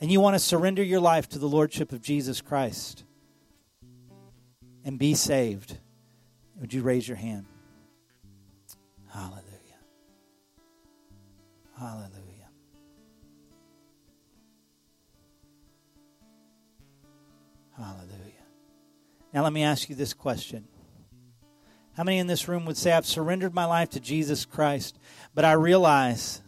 And 0.00 0.10
you 0.10 0.20
want 0.20 0.34
to 0.34 0.40
surrender 0.40 0.82
your 0.82 1.00
life 1.00 1.28
to 1.28 1.38
the 1.38 1.46
lordship 1.46 1.92
of 1.92 2.02
Jesus 2.02 2.40
Christ 2.40 3.04
and 4.84 4.98
be 4.98 5.14
saved. 5.14 5.78
Would 6.56 6.74
you 6.74 6.82
raise 6.82 7.06
your 7.06 7.18
hand? 7.18 7.46
Hallelujah. 9.12 9.44
Hallelujah. 11.78 12.19
Hallelujah. 17.80 18.44
Now, 19.32 19.42
let 19.42 19.54
me 19.54 19.62
ask 19.62 19.88
you 19.88 19.94
this 19.96 20.12
question. 20.12 20.68
How 21.96 22.04
many 22.04 22.18
in 22.18 22.26
this 22.26 22.46
room 22.46 22.66
would 22.66 22.76
say, 22.76 22.92
I've 22.92 23.06
surrendered 23.06 23.54
my 23.54 23.64
life 23.64 23.90
to 23.90 24.00
Jesus 24.00 24.44
Christ, 24.44 24.98
but 25.34 25.44
I 25.44 25.52
realize 25.52 26.42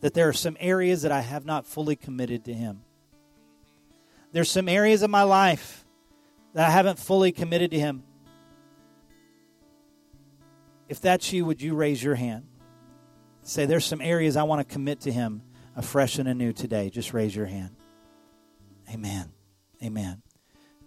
that 0.00 0.14
there 0.14 0.28
are 0.28 0.32
some 0.32 0.56
areas 0.60 1.02
that 1.02 1.10
I 1.10 1.20
have 1.20 1.44
not 1.44 1.66
fully 1.66 1.96
committed 1.96 2.44
to 2.44 2.54
Him? 2.54 2.82
There's 4.30 4.50
some 4.50 4.68
areas 4.68 5.02
of 5.02 5.10
my 5.10 5.24
life 5.24 5.84
that 6.54 6.66
I 6.66 6.70
haven't 6.70 6.98
fully 6.98 7.32
committed 7.32 7.72
to 7.72 7.78
Him. 7.78 8.04
If 10.88 11.00
that's 11.00 11.32
you, 11.32 11.44
would 11.44 11.60
you 11.60 11.74
raise 11.74 12.02
your 12.02 12.14
hand? 12.14 12.46
Say, 13.42 13.66
there's 13.66 13.84
some 13.84 14.00
areas 14.00 14.36
I 14.36 14.44
want 14.44 14.66
to 14.66 14.72
commit 14.72 15.00
to 15.00 15.12
Him 15.12 15.42
afresh 15.76 16.18
and 16.18 16.28
anew 16.28 16.52
today. 16.52 16.88
Just 16.88 17.12
raise 17.12 17.34
your 17.34 17.46
hand. 17.46 17.74
Amen. 18.92 19.32
Amen. 19.82 20.22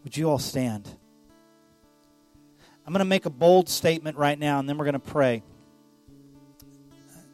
Would 0.03 0.17
you 0.17 0.29
all 0.29 0.39
stand? 0.39 0.89
I'm 2.85 2.93
going 2.93 2.99
to 2.99 3.05
make 3.05 3.25
a 3.25 3.29
bold 3.29 3.69
statement 3.69 4.17
right 4.17 4.37
now, 4.37 4.59
and 4.59 4.67
then 4.67 4.77
we're 4.77 4.85
going 4.85 4.93
to 4.93 4.99
pray. 4.99 5.43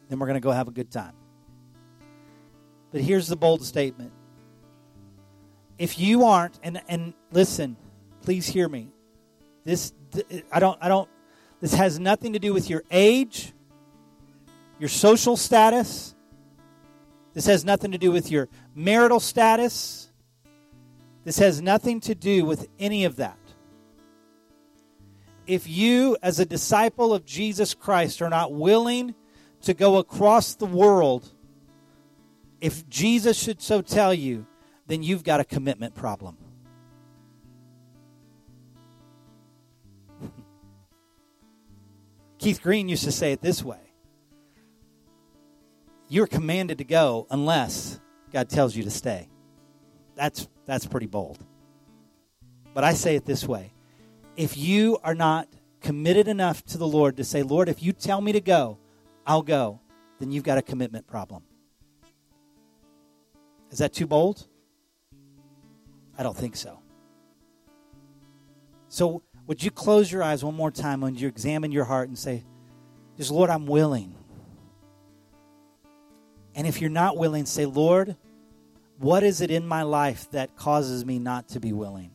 Then 0.08 0.18
we're 0.18 0.26
going 0.26 0.34
to 0.34 0.40
go 0.40 0.50
have 0.50 0.68
a 0.68 0.72
good 0.72 0.90
time. 0.90 1.14
But 2.92 3.00
here's 3.00 3.28
the 3.28 3.36
bold 3.36 3.62
statement. 3.64 4.12
If 5.78 5.98
you 5.98 6.24
aren't, 6.24 6.58
and, 6.62 6.80
and 6.88 7.14
listen, 7.30 7.76
please 8.22 8.46
hear 8.48 8.68
me. 8.68 8.88
This 9.64 9.92
I 10.50 10.60
don't 10.60 10.78
I 10.80 10.88
don't 10.88 11.08
this 11.60 11.74
has 11.74 11.98
nothing 11.98 12.32
to 12.32 12.38
do 12.38 12.54
with 12.54 12.70
your 12.70 12.82
age, 12.90 13.52
your 14.78 14.88
social 14.88 15.36
status. 15.36 16.14
This 17.34 17.46
has 17.46 17.64
nothing 17.64 17.92
to 17.92 17.98
do 17.98 18.10
with 18.10 18.30
your 18.30 18.48
marital 18.74 19.20
status. 19.20 20.07
This 21.28 21.40
has 21.40 21.60
nothing 21.60 22.00
to 22.00 22.14
do 22.14 22.46
with 22.46 22.68
any 22.78 23.04
of 23.04 23.16
that. 23.16 23.36
If 25.46 25.68
you, 25.68 26.16
as 26.22 26.40
a 26.40 26.46
disciple 26.46 27.12
of 27.12 27.26
Jesus 27.26 27.74
Christ, 27.74 28.22
are 28.22 28.30
not 28.30 28.54
willing 28.54 29.14
to 29.60 29.74
go 29.74 29.98
across 29.98 30.54
the 30.54 30.64
world, 30.64 31.30
if 32.62 32.88
Jesus 32.88 33.38
should 33.38 33.60
so 33.60 33.82
tell 33.82 34.14
you, 34.14 34.46
then 34.86 35.02
you've 35.02 35.22
got 35.22 35.38
a 35.38 35.44
commitment 35.44 35.94
problem. 35.94 36.38
Keith 42.38 42.62
Green 42.62 42.88
used 42.88 43.04
to 43.04 43.12
say 43.12 43.32
it 43.32 43.42
this 43.42 43.62
way 43.62 43.92
You're 46.08 46.26
commanded 46.26 46.78
to 46.78 46.84
go 46.84 47.26
unless 47.28 48.00
God 48.32 48.48
tells 48.48 48.74
you 48.74 48.82
to 48.84 48.90
stay. 48.90 49.28
That's 50.14 50.48
that's 50.68 50.86
pretty 50.86 51.06
bold. 51.06 51.38
But 52.74 52.84
I 52.84 52.92
say 52.92 53.16
it 53.16 53.24
this 53.24 53.48
way 53.48 53.72
if 54.36 54.56
you 54.56 54.98
are 55.02 55.14
not 55.14 55.48
committed 55.80 56.28
enough 56.28 56.64
to 56.66 56.78
the 56.78 56.86
Lord 56.86 57.16
to 57.16 57.24
say, 57.24 57.42
Lord, 57.42 57.68
if 57.68 57.82
you 57.82 57.92
tell 57.92 58.20
me 58.20 58.32
to 58.32 58.40
go, 58.40 58.78
I'll 59.26 59.42
go, 59.42 59.80
then 60.20 60.30
you've 60.30 60.44
got 60.44 60.58
a 60.58 60.62
commitment 60.62 61.06
problem. 61.06 61.42
Is 63.70 63.78
that 63.78 63.94
too 63.94 64.06
bold? 64.06 64.46
I 66.18 66.22
don't 66.22 66.36
think 66.36 66.54
so. 66.54 66.80
So, 68.88 69.22
would 69.46 69.62
you 69.62 69.70
close 69.70 70.12
your 70.12 70.22
eyes 70.22 70.44
one 70.44 70.54
more 70.54 70.70
time 70.70 71.00
when 71.00 71.14
you 71.14 71.28
examine 71.28 71.72
your 71.72 71.84
heart 71.84 72.08
and 72.08 72.18
say, 72.18 72.44
Just 73.16 73.30
Lord, 73.30 73.48
I'm 73.48 73.66
willing. 73.66 74.14
And 76.54 76.66
if 76.66 76.80
you're 76.80 76.90
not 76.90 77.16
willing, 77.16 77.46
say, 77.46 77.64
Lord, 77.64 78.16
what 78.98 79.22
is 79.22 79.40
it 79.40 79.50
in 79.50 79.66
my 79.66 79.82
life 79.82 80.30
that 80.32 80.56
causes 80.56 81.04
me 81.04 81.18
not 81.18 81.48
to 81.48 81.60
be 81.60 81.72
willing? 81.72 82.10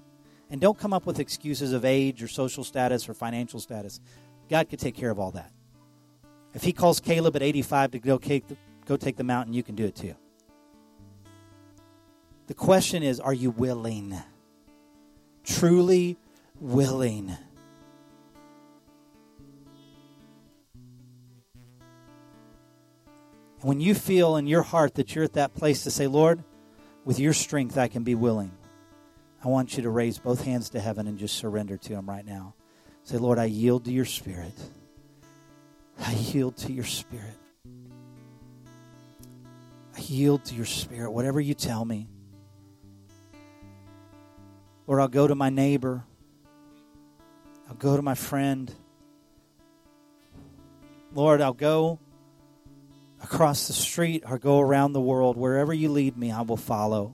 And 0.49 0.59
don't 0.59 0.77
come 0.77 0.93
up 0.93 1.05
with 1.05 1.19
excuses 1.19 1.71
of 1.73 1.85
age 1.85 2.21
or 2.21 2.27
social 2.27 2.63
status 2.63 3.07
or 3.09 3.13
financial 3.13 3.59
status. 3.59 3.99
God 4.49 4.69
could 4.69 4.79
take 4.79 4.95
care 4.95 5.09
of 5.09 5.17
all 5.17 5.31
that. 5.31 5.51
If 6.53 6.63
He 6.63 6.73
calls 6.73 6.99
Caleb 6.99 7.35
at 7.35 7.41
85 7.41 7.91
to 7.91 7.99
go 7.99 8.17
take 8.17 8.47
the, 8.47 8.57
go 8.85 8.97
take 8.97 9.15
the 9.15 9.23
mountain, 9.23 9.53
you 9.53 9.63
can 9.63 9.75
do 9.75 9.85
it 9.85 9.95
too. 9.95 10.15
The 12.47 12.53
question 12.53 13.01
is 13.01 13.19
are 13.19 13.33
you 13.33 13.49
willing? 13.49 14.15
Truly 15.43 16.17
willing. 16.59 17.35
And 23.61 23.69
when 23.69 23.79
you 23.79 23.95
feel 23.95 24.35
in 24.35 24.45
your 24.45 24.61
heart 24.61 24.95
that 24.95 25.15
you're 25.15 25.23
at 25.23 25.33
that 25.33 25.55
place 25.55 25.83
to 25.83 25.91
say, 25.91 26.07
Lord, 26.07 26.43
with 27.05 27.19
your 27.19 27.33
strength, 27.33 27.77
I 27.77 27.87
can 27.87 28.03
be 28.03 28.15
willing. 28.15 28.51
I 29.43 29.49
want 29.49 29.75
you 29.75 29.83
to 29.83 29.89
raise 29.89 30.17
both 30.17 30.43
hands 30.43 30.69
to 30.69 30.79
heaven 30.79 31.07
and 31.07 31.17
just 31.17 31.37
surrender 31.37 31.77
to 31.77 31.93
Him 31.93 32.09
right 32.09 32.25
now. 32.25 32.55
Say, 33.03 33.17
Lord, 33.17 33.37
I 33.37 33.45
yield 33.45 33.85
to 33.85 33.91
your 33.91 34.05
Spirit. 34.05 34.53
I 35.99 36.13
yield 36.13 36.57
to 36.57 36.71
your 36.71 36.85
Spirit. 36.85 37.37
I 39.95 39.99
yield 39.99 40.45
to 40.45 40.55
your 40.55 40.65
Spirit, 40.65 41.11
whatever 41.11 41.41
you 41.41 41.53
tell 41.53 41.83
me. 41.83 42.07
Lord, 44.87 45.01
I'll 45.01 45.07
go 45.07 45.27
to 45.27 45.35
my 45.35 45.49
neighbor. 45.49 46.03
I'll 47.69 47.75
go 47.75 47.95
to 47.95 48.01
my 48.01 48.15
friend. 48.15 48.73
Lord, 51.13 51.41
I'll 51.41 51.53
go 51.53 51.99
across 53.23 53.67
the 53.67 53.73
street 53.73 54.23
or 54.27 54.37
go 54.37 54.59
around 54.59 54.93
the 54.93 55.01
world. 55.01 55.37
Wherever 55.37 55.73
you 55.73 55.89
lead 55.89 56.17
me, 56.17 56.31
I 56.31 56.41
will 56.41 56.57
follow. 56.57 57.13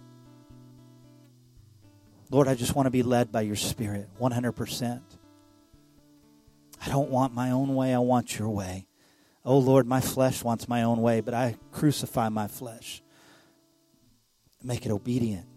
Lord, 2.32 2.48
I 2.48 2.56
just 2.56 2.76
want 2.76 2.88
to 2.88 2.92
be 2.92 3.04
led 3.04 3.32
by 3.32 3.42
your 3.42 3.56
Spirit 3.56 4.10
100%. 4.20 5.02
I 6.82 6.90
don't 6.90 7.10
want 7.10 7.34
my 7.34 7.52
own 7.52 7.76
way, 7.76 7.94
I 7.94 8.00
want 8.00 8.38
your 8.38 8.50
way. 8.50 8.88
Oh 9.46 9.58
Lord, 9.58 9.88
my 9.88 10.02
flesh 10.02 10.44
wants 10.44 10.68
my 10.68 10.84
own 10.84 11.02
way, 11.02 11.22
but 11.22 11.34
I 11.34 11.56
crucify 11.72 12.30
my 12.30 12.48
flesh. 12.48 13.02
Make 14.64 14.86
it 14.86 14.92
obedient 14.92 15.48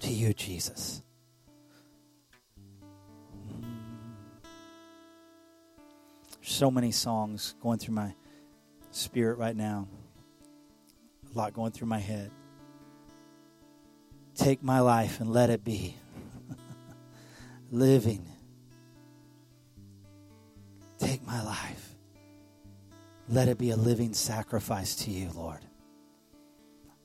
to 0.00 0.12
you, 0.12 0.32
Jesus. 0.32 1.02
so 6.48 6.70
many 6.70 6.90
songs 6.90 7.54
going 7.60 7.78
through 7.78 7.94
my 7.94 8.14
spirit 8.98 9.38
right 9.38 9.56
now. 9.56 9.88
A 11.34 11.38
lot 11.38 11.52
going 11.52 11.72
through 11.72 11.88
my 11.88 11.98
head. 11.98 12.30
Take 14.34 14.62
my 14.62 14.80
life 14.80 15.20
and 15.20 15.30
let 15.30 15.50
it 15.50 15.64
be 15.64 15.96
living. 17.70 18.26
Take 20.98 21.26
my 21.26 21.42
life 21.42 21.88
let 23.28 23.48
it 23.48 23.58
be 23.58 23.70
a 23.70 23.76
living 23.76 24.14
sacrifice 24.14 24.94
to 24.96 25.10
you, 25.10 25.30
Lord. 25.34 25.60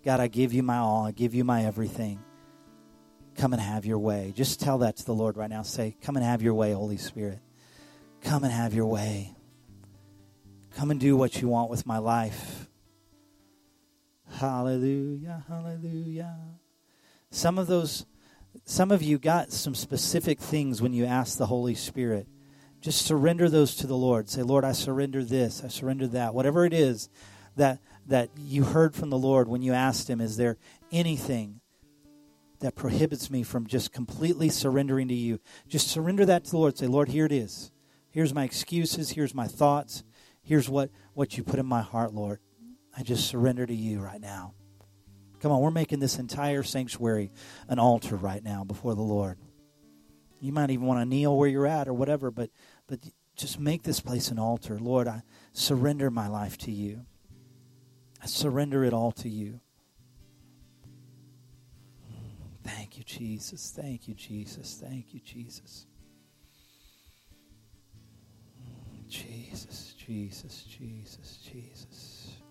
God, 0.06 0.20
I 0.20 0.28
give 0.28 0.54
you 0.54 0.64
my 0.64 0.78
all. 0.78 1.06
I 1.06 1.12
give 1.12 1.34
you 1.34 1.44
my 1.44 1.66
everything. 1.66 2.20
Come 3.36 3.54
and 3.54 3.62
have 3.62 3.86
your 3.86 4.00
way. 4.00 4.32
Just 4.36 4.60
tell 4.60 4.80
that 4.80 4.98
to 4.98 5.06
the 5.06 5.14
Lord 5.14 5.38
right 5.38 5.50
now. 5.50 5.64
Say, 5.64 5.96
Come 6.02 6.16
and 6.16 6.26
have 6.26 6.42
your 6.42 6.54
way, 6.54 6.72
Holy 6.72 6.98
Spirit. 6.98 7.40
Come 8.22 8.44
and 8.44 8.54
have 8.54 8.74
your 8.74 8.86
way. 8.86 9.34
Come 10.76 10.92
and 10.92 11.00
do 11.00 11.16
what 11.16 11.42
you 11.42 11.48
want 11.48 11.70
with 11.70 11.86
my 11.86 12.00
life. 12.00 12.68
Hallelujah, 14.32 15.44
hallelujah. 15.48 16.36
Some 17.30 17.58
of 17.58 17.68
those, 17.68 18.06
some 18.66 18.92
of 18.92 19.04
you 19.04 19.20
got 19.20 19.52
some 19.52 19.76
specific 19.76 20.40
things 20.40 20.82
when 20.82 20.94
you 20.94 21.06
asked 21.06 21.38
the 21.38 21.46
Holy 21.46 21.76
Spirit. 21.76 22.28
Just 22.82 23.06
surrender 23.06 23.50
those 23.50 23.76
to 23.76 23.88
the 23.88 23.96
Lord. 23.96 24.30
Say, 24.30 24.42
Lord, 24.42 24.66
I 24.66 24.72
surrender 24.72 25.24
this, 25.24 25.64
I 25.64 25.68
surrender 25.68 26.08
that. 26.08 26.34
Whatever 26.34 26.66
it 26.66 26.74
is 26.74 27.10
that 27.56 27.80
that 28.08 28.30
you 28.38 28.64
heard 28.64 28.96
from 28.96 29.10
the 29.10 29.18
Lord 29.18 29.48
when 29.48 29.62
you 29.62 29.74
asked 29.74 30.10
Him, 30.10 30.20
is 30.20 30.36
there 30.38 30.58
anything 30.92 31.62
that 32.60 32.76
prohibits 32.76 33.30
me 33.30 33.44
from 33.44 33.68
just 33.68 33.94
completely 33.94 34.50
surrendering 34.50 35.08
to 35.08 35.14
you? 35.14 35.40
Just 35.68 35.88
surrender 35.88 36.26
that 36.26 36.46
to 36.46 36.52
the 36.52 36.58
Lord. 36.58 36.78
Say, 36.78 36.88
Lord, 36.88 37.10
here 37.10 37.26
it 37.26 37.32
is. 37.32 37.72
Here's 38.10 38.34
my 38.34 38.44
excuses. 38.44 39.12
Here's 39.12 39.34
my 39.34 39.48
thoughts. 39.48 40.04
Here's 40.44 40.70
what, 40.70 40.92
what 41.14 41.38
you 41.38 41.44
put 41.44 41.60
in 41.60 41.66
my 41.66 41.82
heart, 41.82 42.14
Lord. 42.14 42.40
I 42.96 43.02
just 43.04 43.28
surrender 43.28 43.66
to 43.66 43.74
you 43.74 44.00
right 44.00 44.22
now. 44.22 44.54
Come 45.40 45.52
on, 45.52 45.62
we're 45.62 45.72
making 45.72 46.00
this 46.00 46.20
entire 46.20 46.64
sanctuary 46.64 47.32
an 47.68 47.80
altar 47.80 48.16
right 48.16 48.44
now 48.44 48.64
before 48.64 48.96
the 48.96 49.02
Lord. 49.02 49.38
You 50.40 50.52
might 50.52 50.70
even 50.70 50.86
want 50.86 51.00
to 51.02 51.06
kneel 51.06 51.38
where 51.38 51.50
you're 51.50 51.68
at 51.68 51.88
or 51.88 51.94
whatever, 51.94 52.30
but 52.30 52.50
but 52.88 53.00
just 53.36 53.60
make 53.60 53.84
this 53.84 54.00
place 54.00 54.30
an 54.30 54.40
altar. 54.40 54.78
Lord, 54.78 55.08
I 55.08 55.24
surrender 55.54 56.12
my 56.12 56.28
life 56.28 56.58
to 56.60 56.72
you. 56.72 57.06
I 58.22 58.26
surrender 58.26 58.84
it 58.84 58.94
all 58.94 59.12
to 59.14 59.30
you. 59.30 59.60
Thank 62.64 62.98
you, 62.98 63.04
Jesus. 63.04 63.74
Thank 63.76 64.08
you, 64.08 64.14
Jesus. 64.14 64.82
Thank 64.82 65.14
you, 65.14 65.20
Jesus. 65.20 65.88
Jesus, 69.10 69.93
Jesus, 70.06 70.64
Jesus, 70.64 71.38
Jesus. 71.50 72.42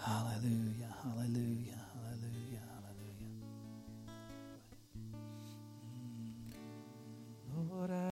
Hallelujah, 0.00 0.88
hallelujah, 1.02 1.78
hallelujah, 1.92 2.64
hallelujah. 2.72 3.36
Mm, 7.54 7.70
Lord, 7.70 7.90
I 7.90 8.00